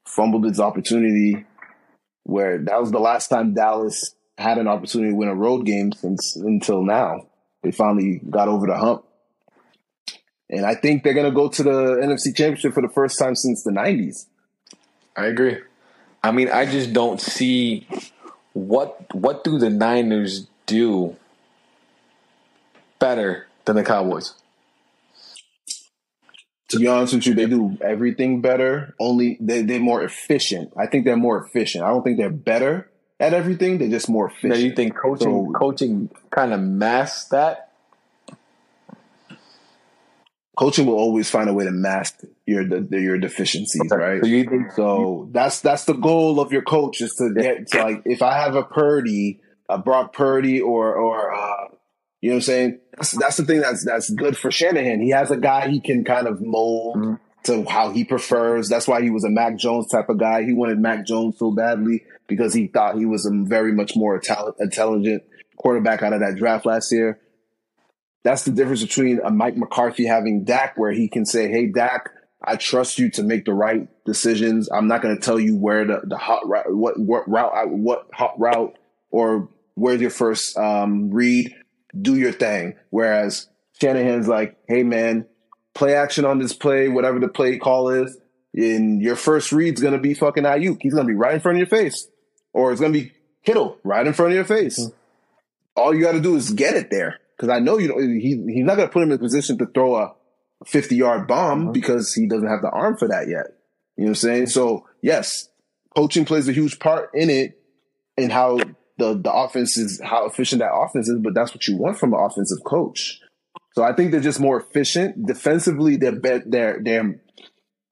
[0.06, 1.46] fumbled his opportunity
[2.24, 5.92] where that was the last time Dallas had an opportunity to win a road game
[5.92, 7.28] since until now.
[7.64, 9.06] They finally got over the hump.
[10.50, 13.64] And I think they're gonna go to the NFC championship for the first time since
[13.64, 14.28] the nineties.
[15.18, 15.58] I agree.
[16.24, 17.88] I mean, I just don't see
[18.54, 21.18] what what do the Niners do
[23.04, 24.34] better than the Cowboys.
[26.70, 28.96] To be honest with you, they do everything better.
[29.00, 30.72] Only they they're more efficient.
[30.78, 31.84] I think they're more efficient.
[31.84, 32.90] I don't think they're better
[33.20, 33.78] at everything.
[33.78, 34.54] They're just more efficient.
[34.54, 37.70] Now, you think coaching So- coaching kind of masks that?
[40.56, 44.22] coaching will always find a way to mask your the, your deficiencies, right?
[44.22, 47.84] So you think So that's that's the goal of your coach is to get to
[47.84, 51.63] like if I have a Purdy, a Brock Purdy, or or uh,
[52.24, 52.80] you know what I'm saying.
[52.94, 55.02] That's that's the thing that's that's good for Shanahan.
[55.02, 58.70] He has a guy he can kind of mold to how he prefers.
[58.70, 60.44] That's why he was a Mac Jones type of guy.
[60.44, 64.18] He wanted Mac Jones so badly because he thought he was a very much more
[64.20, 65.24] talent, intelligent
[65.58, 67.20] quarterback out of that draft last year.
[68.24, 72.10] That's the difference between a Mike McCarthy having Dak, where he can say, "Hey, Dak,
[72.42, 74.70] I trust you to make the right decisions.
[74.72, 78.08] I'm not going to tell you where the, the hot route, what, what route, what
[78.14, 78.78] hot route,
[79.12, 81.54] or where's your first um, read.
[82.00, 82.76] Do your thing.
[82.90, 83.50] Whereas
[83.80, 85.28] Shanahan's like, hey man,
[85.74, 88.18] play action on this play, whatever the play call is.
[88.56, 90.78] And your first read's going to be fucking Aiyuk.
[90.82, 92.08] He's going to be right in front of your face,
[92.54, 93.12] or it's going to be
[93.46, 94.80] Kittle right in front of your face.
[94.80, 94.96] Mm-hmm.
[95.76, 97.20] All you got to do is get it there.
[97.36, 99.66] Because I know you don't, he, he's not to put him in a position to
[99.66, 100.14] throw a
[100.66, 101.72] 50 yard bomb mm-hmm.
[101.72, 103.58] because he doesn't have the arm for that yet.
[103.98, 104.48] You know what I'm saying?
[104.48, 105.50] So, yes,
[105.96, 107.60] coaching plays a huge part in it
[108.18, 108.60] and how
[108.98, 112.14] the, the offense is, how efficient that offense is, but that's what you want from
[112.14, 113.20] an offensive coach.
[113.74, 115.26] So I think they're just more efficient.
[115.26, 117.20] Defensively, they're, be, they're, they're,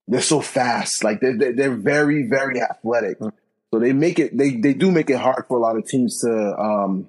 [0.06, 1.02] they're so fast.
[1.02, 3.18] Like they're, they're, very, very athletic.
[3.18, 6.20] So they make it, they, they do make it hard for a lot of teams
[6.20, 7.08] to, um,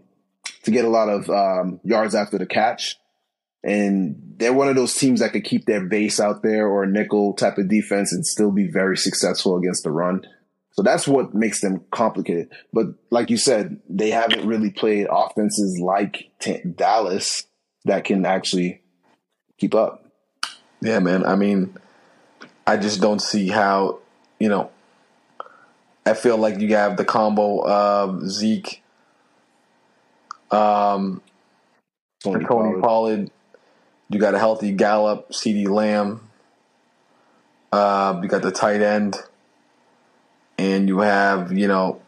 [0.63, 2.97] to get a lot of um, yards after the catch.
[3.63, 7.33] And they're one of those teams that could keep their base out there or nickel
[7.33, 10.25] type of defense and still be very successful against the run.
[10.73, 12.49] So that's what makes them complicated.
[12.73, 17.45] But like you said, they haven't really played offenses like T- Dallas
[17.85, 18.81] that can actually
[19.59, 20.11] keep up.
[20.81, 21.25] Yeah, man.
[21.25, 21.77] I mean,
[22.65, 23.99] I just don't see how,
[24.39, 24.71] you know,
[26.05, 28.81] I feel like you have the combo of Zeke,
[30.51, 31.21] um,
[32.21, 32.81] Tony Pollard.
[32.81, 33.31] Pollard.
[34.09, 36.29] You got a healthy Gallup, CeeDee Lamb.
[37.71, 39.17] Uh, you got the tight end.
[40.57, 42.01] And you have, you know,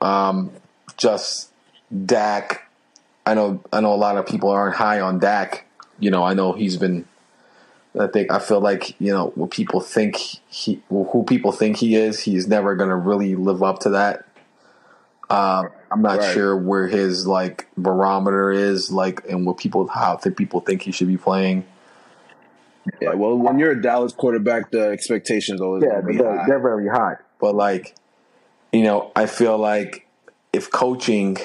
[0.00, 0.50] um,
[0.96, 1.50] just
[2.04, 2.70] Dak.
[3.26, 5.66] I know I know a lot of people aren't high on Dak.
[5.98, 7.06] You know, I know he's been
[7.98, 11.94] I think I feel like you know what people think he, who people think he
[11.94, 12.20] is.
[12.20, 14.24] He's never going to really live up to that.
[15.30, 16.34] Uh, I'm not Right.
[16.34, 20.92] sure where his like barometer is, like, and what people how think people think he
[20.92, 21.64] should be playing.
[23.00, 26.44] Yeah, well, when you're a Dallas quarterback, the expectations always Yeah, be they're, high.
[26.46, 27.14] they're very high.
[27.44, 27.94] But like,
[28.72, 30.08] you know, I feel like
[30.54, 31.36] if coaching,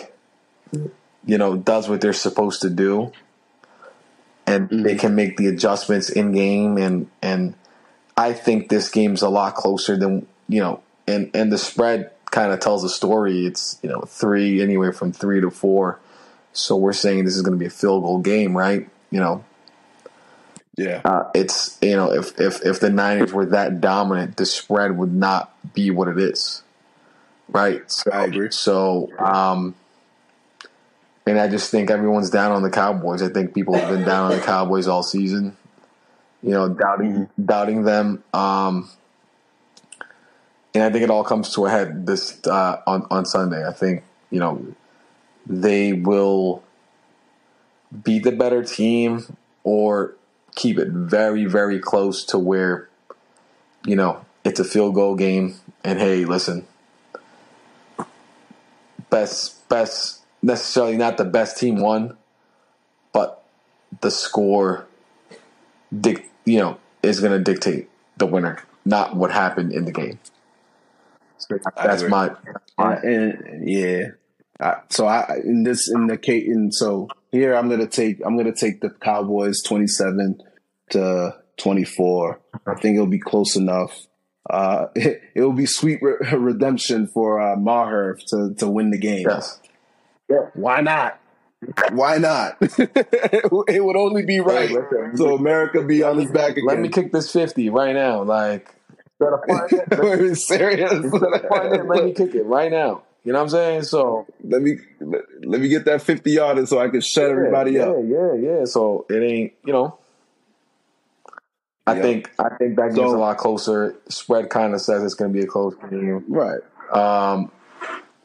[0.72, 3.12] you know, does what they're supposed to do,
[4.48, 4.98] and they mm-hmm.
[4.98, 7.54] can make the adjustments in game and and
[8.16, 12.54] I think this game's a lot closer than you know and and the spread kind
[12.54, 13.46] of tells a story.
[13.46, 16.00] It's you know three anywhere from three to four.
[16.54, 18.88] So we're saying this is going to be a field goal game right?
[19.12, 19.44] You know
[20.80, 21.02] Yeah.
[21.04, 25.14] uh, it's you know if if if the Niners were that dominant the spread would
[25.14, 26.64] not be what it is
[27.50, 28.52] right so, I agree.
[28.52, 29.76] so um
[31.30, 33.22] and I just think everyone's down on the Cowboys.
[33.22, 35.56] I think people have been down on the Cowboys all season.
[36.42, 38.24] You know, doubting doubting them.
[38.34, 38.90] Um,
[40.74, 43.66] and I think it all comes to a head this uh, on on Sunday.
[43.66, 44.66] I think you know
[45.46, 46.64] they will
[48.04, 50.16] be the better team or
[50.60, 52.90] keep it very very close to where
[53.86, 55.56] you know it's a field goal game.
[55.84, 56.68] And hey, listen,
[59.10, 62.18] best best necessarily not the best team won,
[63.14, 63.44] but
[64.02, 64.86] the score,
[65.98, 70.20] dic- you know, is going to dictate the winner, not what happened in the game.
[71.38, 72.32] So that's my,
[72.78, 74.10] my and yeah.
[74.60, 78.36] I, so I in this in the case in so here I'm gonna take I'm
[78.36, 80.42] gonna take the Cowboys 27
[80.92, 82.40] to 24.
[82.68, 84.08] I think it'll be close enough.
[84.50, 88.98] Uh, it, it will be sweet re- redemption for uh, Maher to to win the
[88.98, 89.26] game.
[89.28, 89.60] yes.
[90.54, 91.20] Why not?
[91.92, 92.58] Why not?
[92.62, 94.70] it would only be right.
[94.70, 94.76] Hey,
[95.16, 96.66] so America be on his back again.
[96.66, 98.24] Let me kick this fifty right now.
[98.24, 98.74] Like
[99.20, 100.92] instead of it, Are you serious?
[100.92, 103.02] instead of it, let me kick it right now.
[103.24, 103.84] You know what I'm saying?
[103.84, 107.74] So let me let, let me get that 50 yarder so I can shut everybody
[107.74, 107.98] yeah, up.
[108.06, 109.98] Yeah, yeah, So it ain't, you know.
[111.90, 112.02] I Yeah.
[112.02, 113.96] think I think that game's So- a lot closer.
[114.10, 116.24] Spread kind of says it's going to be a close game.
[116.28, 116.62] Right.
[116.92, 117.52] Um,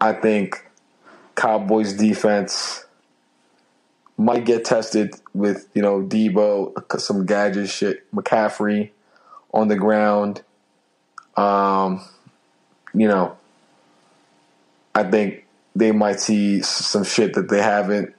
[0.01, 0.67] I think
[1.37, 2.85] Cowboys defense
[4.17, 8.91] might get tested with you know Debo, some gadget shit, McCaffrey
[9.53, 10.43] on the ground.
[11.37, 12.01] Um,
[12.93, 13.37] you know,
[14.95, 18.15] I think they might see some shit that they haven't,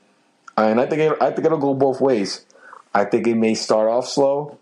[0.57, 2.45] and I think it, I think it'll go both ways.
[2.93, 4.57] I think it may start off slow,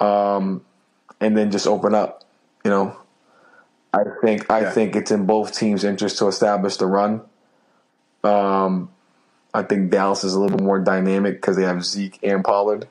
[0.00, 0.64] um,
[1.20, 2.24] and then just open up.
[2.64, 2.96] You know,
[3.92, 4.70] I think I Yeah.
[4.70, 7.22] think it's in both teams' interest to establish the run.
[8.24, 8.90] Um,
[9.54, 12.88] I think Dallas is a little more dynamic because they have Zeke and Pollard.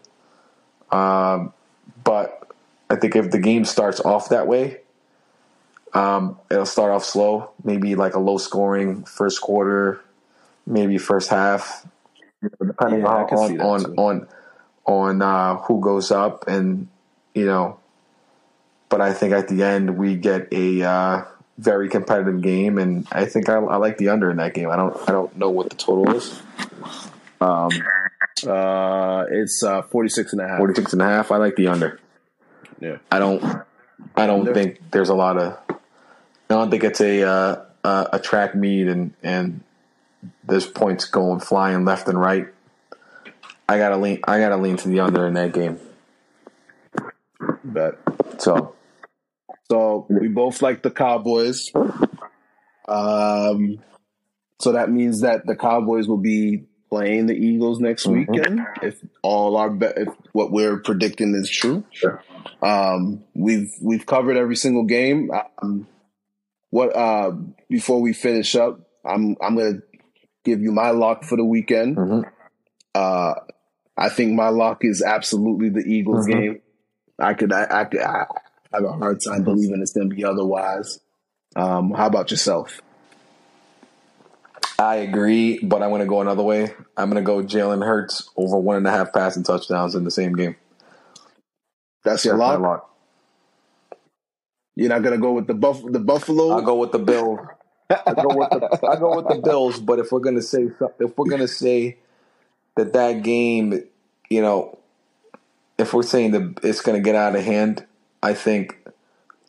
[0.92, 1.54] Um,
[2.04, 2.52] but
[2.90, 4.80] I think if the game starts off that way,
[5.94, 10.02] um, it'll start off slow, maybe like a low scoring first quarter,
[10.66, 11.86] maybe first half,
[12.66, 14.28] depending Yeah, see on on on
[14.86, 16.88] on uh, who goes up, and
[17.34, 17.80] you know.
[18.90, 21.26] But I think at the end we get a uh,
[21.58, 24.70] very competitive game, and I think I, I like the under in that game.
[24.70, 26.42] I don't I don't know what the total is.
[27.42, 27.70] Um,
[28.48, 30.58] Uh, it's uh, 46 and a half.
[30.60, 31.30] 46 and a half.
[31.32, 32.00] I like the under.
[32.80, 32.98] Yeah.
[33.12, 33.44] I don't.
[34.16, 34.54] I don't Under?
[34.54, 35.58] think there's a lot of.
[35.70, 39.62] I don't think it's a uh, a, a track meet and and
[40.46, 42.48] there's points going flying left and right.
[43.68, 44.22] I gotta lean.
[44.26, 45.80] I gotta lean to the under in that game.
[47.64, 47.94] Bet.
[48.40, 48.76] So
[49.70, 51.72] So we both like the Cowboys.
[52.88, 53.78] Um,
[54.60, 58.14] so that means that the Cowboys will be playing the Eagles next Mhm.
[58.28, 61.84] weekend if all our be- if what we're predicting is true.
[61.92, 62.22] Sure.
[62.64, 65.30] Um, we've we've covered every single game.
[65.62, 65.88] Um,
[66.72, 67.32] what uh,
[67.70, 69.82] before we finish up, I'm I'm gonna
[70.44, 71.98] give you my lock for the weekend.
[71.98, 72.24] mhm.
[72.96, 73.36] Uh,
[73.96, 76.32] I think my lock is absolutely the Eagles Mhm.
[76.32, 76.62] game.
[77.20, 78.26] I could, I, I, could, I
[78.74, 81.00] have a hard time believing it's going to be otherwise.
[81.56, 82.82] Um, how about yourself?
[84.78, 86.74] I agree, but I'm gonna go another way.
[86.96, 90.36] I'm gonna go Jalen Hurts over one and a half passing touchdowns in the same
[90.36, 90.56] game.
[92.06, 92.62] That's your lock.
[92.62, 92.90] lock.
[94.76, 96.52] You're not going to go with the buff, the Buffalo.
[96.52, 97.40] I'll go with the Bills.
[97.90, 99.80] I go with the I go with the Bills.
[99.82, 101.98] But if we're gonna say some- if we're gonna say
[102.78, 103.84] that that game,
[104.30, 104.79] you know,
[105.80, 107.86] if we're saying that it's gonna get out of hand,
[108.22, 108.78] I think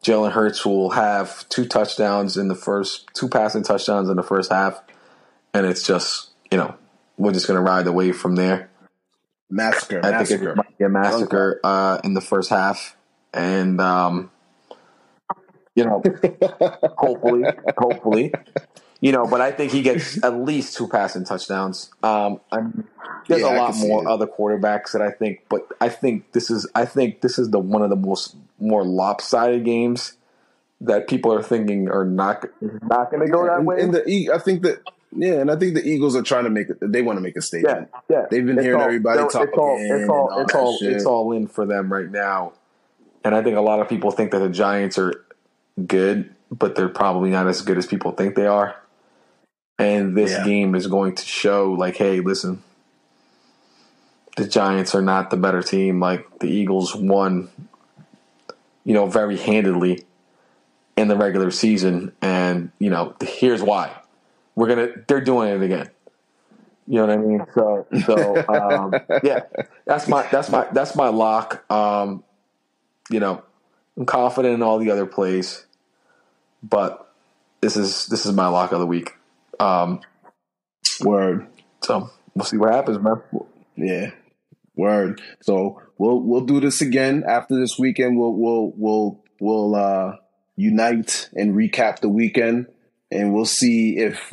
[0.02, 4.50] Jalen Hurts will have two touchdowns in the first two passing touchdowns in the first
[4.50, 4.80] half,
[5.52, 6.74] and it's just you know
[7.18, 8.70] we're just gonna ride the wave from there.
[9.50, 12.96] massacre, I think it might be a massacre uh, in the first half,
[13.34, 14.30] and um,
[15.74, 16.02] you know,
[16.98, 17.44] hopefully,
[17.76, 18.32] hopefully,
[19.00, 19.26] you know.
[19.26, 21.90] But I think he gets at least two passing touchdowns.
[22.02, 22.40] Um,
[23.28, 26.66] there's Yeah, a lot more other quarterbacks that I think, but I think this is
[26.74, 30.14] I think this is the one of the most more lopsided games
[30.82, 33.80] that people are thinking are not not going to go that way.
[33.80, 34.80] in the I think that
[35.12, 36.78] Yeah, and I think the Eagles are trying to make it.
[36.80, 37.88] They want to make a statement.
[38.08, 38.20] yeah.
[38.20, 38.26] yeah.
[38.30, 40.78] They've been It's hearing all- everybody talk It's all, it's and all, all it's all,
[40.78, 40.92] shit.
[40.92, 42.52] it's all in for them right now.
[43.22, 45.22] And I think a lot of people think that the Giants are
[45.86, 48.74] good, but they're probably not as good as people think they are.
[49.80, 50.44] And this Yeah.
[50.44, 52.62] game is going to show, like, hey, listen,
[54.36, 56.00] the Giants are not the better team.
[56.00, 57.48] Like the Eagles won,
[58.84, 60.04] you know, very handedly
[60.96, 63.90] in the regular season, and you know, here's why.
[64.54, 65.90] We're gonna, they're doing it again.
[66.86, 67.46] You know what I mean?
[67.54, 69.42] So, so um, yeah,
[69.86, 71.70] that's my that's my that's my lock.
[71.70, 72.24] Um,
[73.10, 73.42] you know,
[73.96, 75.64] I'm confident in all the other plays,
[76.62, 77.12] but
[77.60, 79.14] this is this is my lock of the week.
[79.60, 80.00] Um,
[81.02, 81.46] Word.
[81.82, 83.22] so we'll see what happens, man.
[83.76, 84.10] Yeah.
[84.76, 85.20] Word.
[85.42, 88.18] So we'll we'll do this again after this weekend.
[88.18, 90.16] We'll we'll we'll we'll uh
[90.56, 92.66] unite and recap the weekend
[93.10, 94.32] and we'll see if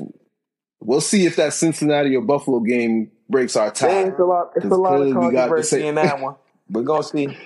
[0.79, 3.87] we'll see if that Cincinnati or Buffalo game breaks our tie.
[4.01, 4.51] Yeah, it's a lot.
[4.55, 6.35] It's a 'Cause lot of clearly we got the controversy same- in that one.
[6.69, 7.37] We're gonna see.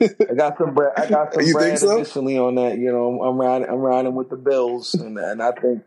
[0.00, 0.92] I got some bread.
[0.96, 1.96] I got some You bread think so?
[1.96, 2.76] additionally on that.
[2.78, 3.68] You know, I'm riding.
[3.68, 5.82] I'm riding with the Bills, and, and I think,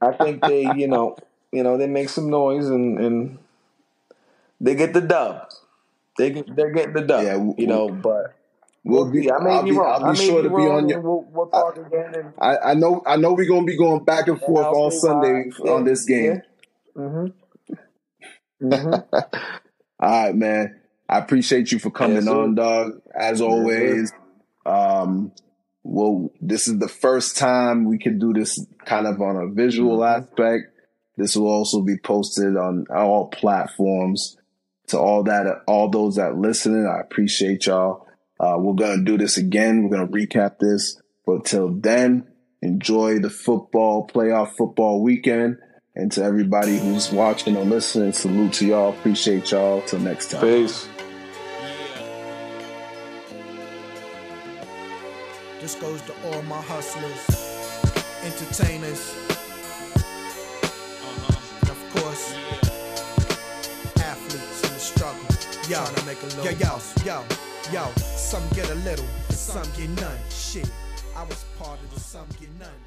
[0.00, 1.16] I think they, you know,
[1.52, 3.38] you know, they make some noise and and
[4.60, 5.48] they get the dub.
[6.16, 7.24] They get, they're getting the dub.
[7.24, 8.34] Yeah, w- you know, but
[8.84, 9.30] We'll we'll be.
[9.30, 9.94] I may I'll be be, wrong.
[10.00, 12.14] I'll I be sure to be on your we'll, we'll talk again.
[12.14, 15.50] And I, I know I know we're gonna be going back and forth all Sunday
[15.66, 16.42] on this game.
[16.96, 17.26] Mm-hmm.
[18.62, 19.00] Mm-hmm.
[20.00, 20.80] All right, man.
[21.08, 23.00] I appreciate you for coming Yes, on, dog.
[23.14, 24.12] As always.
[24.66, 25.32] Um
[25.90, 29.98] well this is the first time we can do this kind of on a visual
[29.98, 30.22] Mm-hmm.
[30.22, 30.64] aspect.
[31.16, 34.36] This will also be posted on all platforms.
[34.88, 38.06] To all that all those that listening, I appreciate y'all.
[38.38, 39.82] Uh we're gonna do this again.
[39.82, 41.00] We're gonna recap this.
[41.26, 42.26] But till then,
[42.62, 45.58] enjoy the football playoff football weekend.
[45.94, 48.90] And to everybody who's watching or listening, salute to y'all.
[48.90, 49.82] Appreciate y'all.
[49.82, 50.40] Till next time.
[50.42, 50.88] Peace.
[55.68, 57.28] This goes to all my hustlers,
[58.24, 59.14] entertainers,
[61.60, 62.32] and of course,
[64.00, 65.20] athletes in the struggle.
[65.68, 67.24] Yo, to make a little yo, yo, yo,
[67.70, 67.92] yo.
[68.00, 70.16] Some get a little, some get none.
[70.30, 70.70] Shit,
[71.14, 72.77] I was part of the some get none.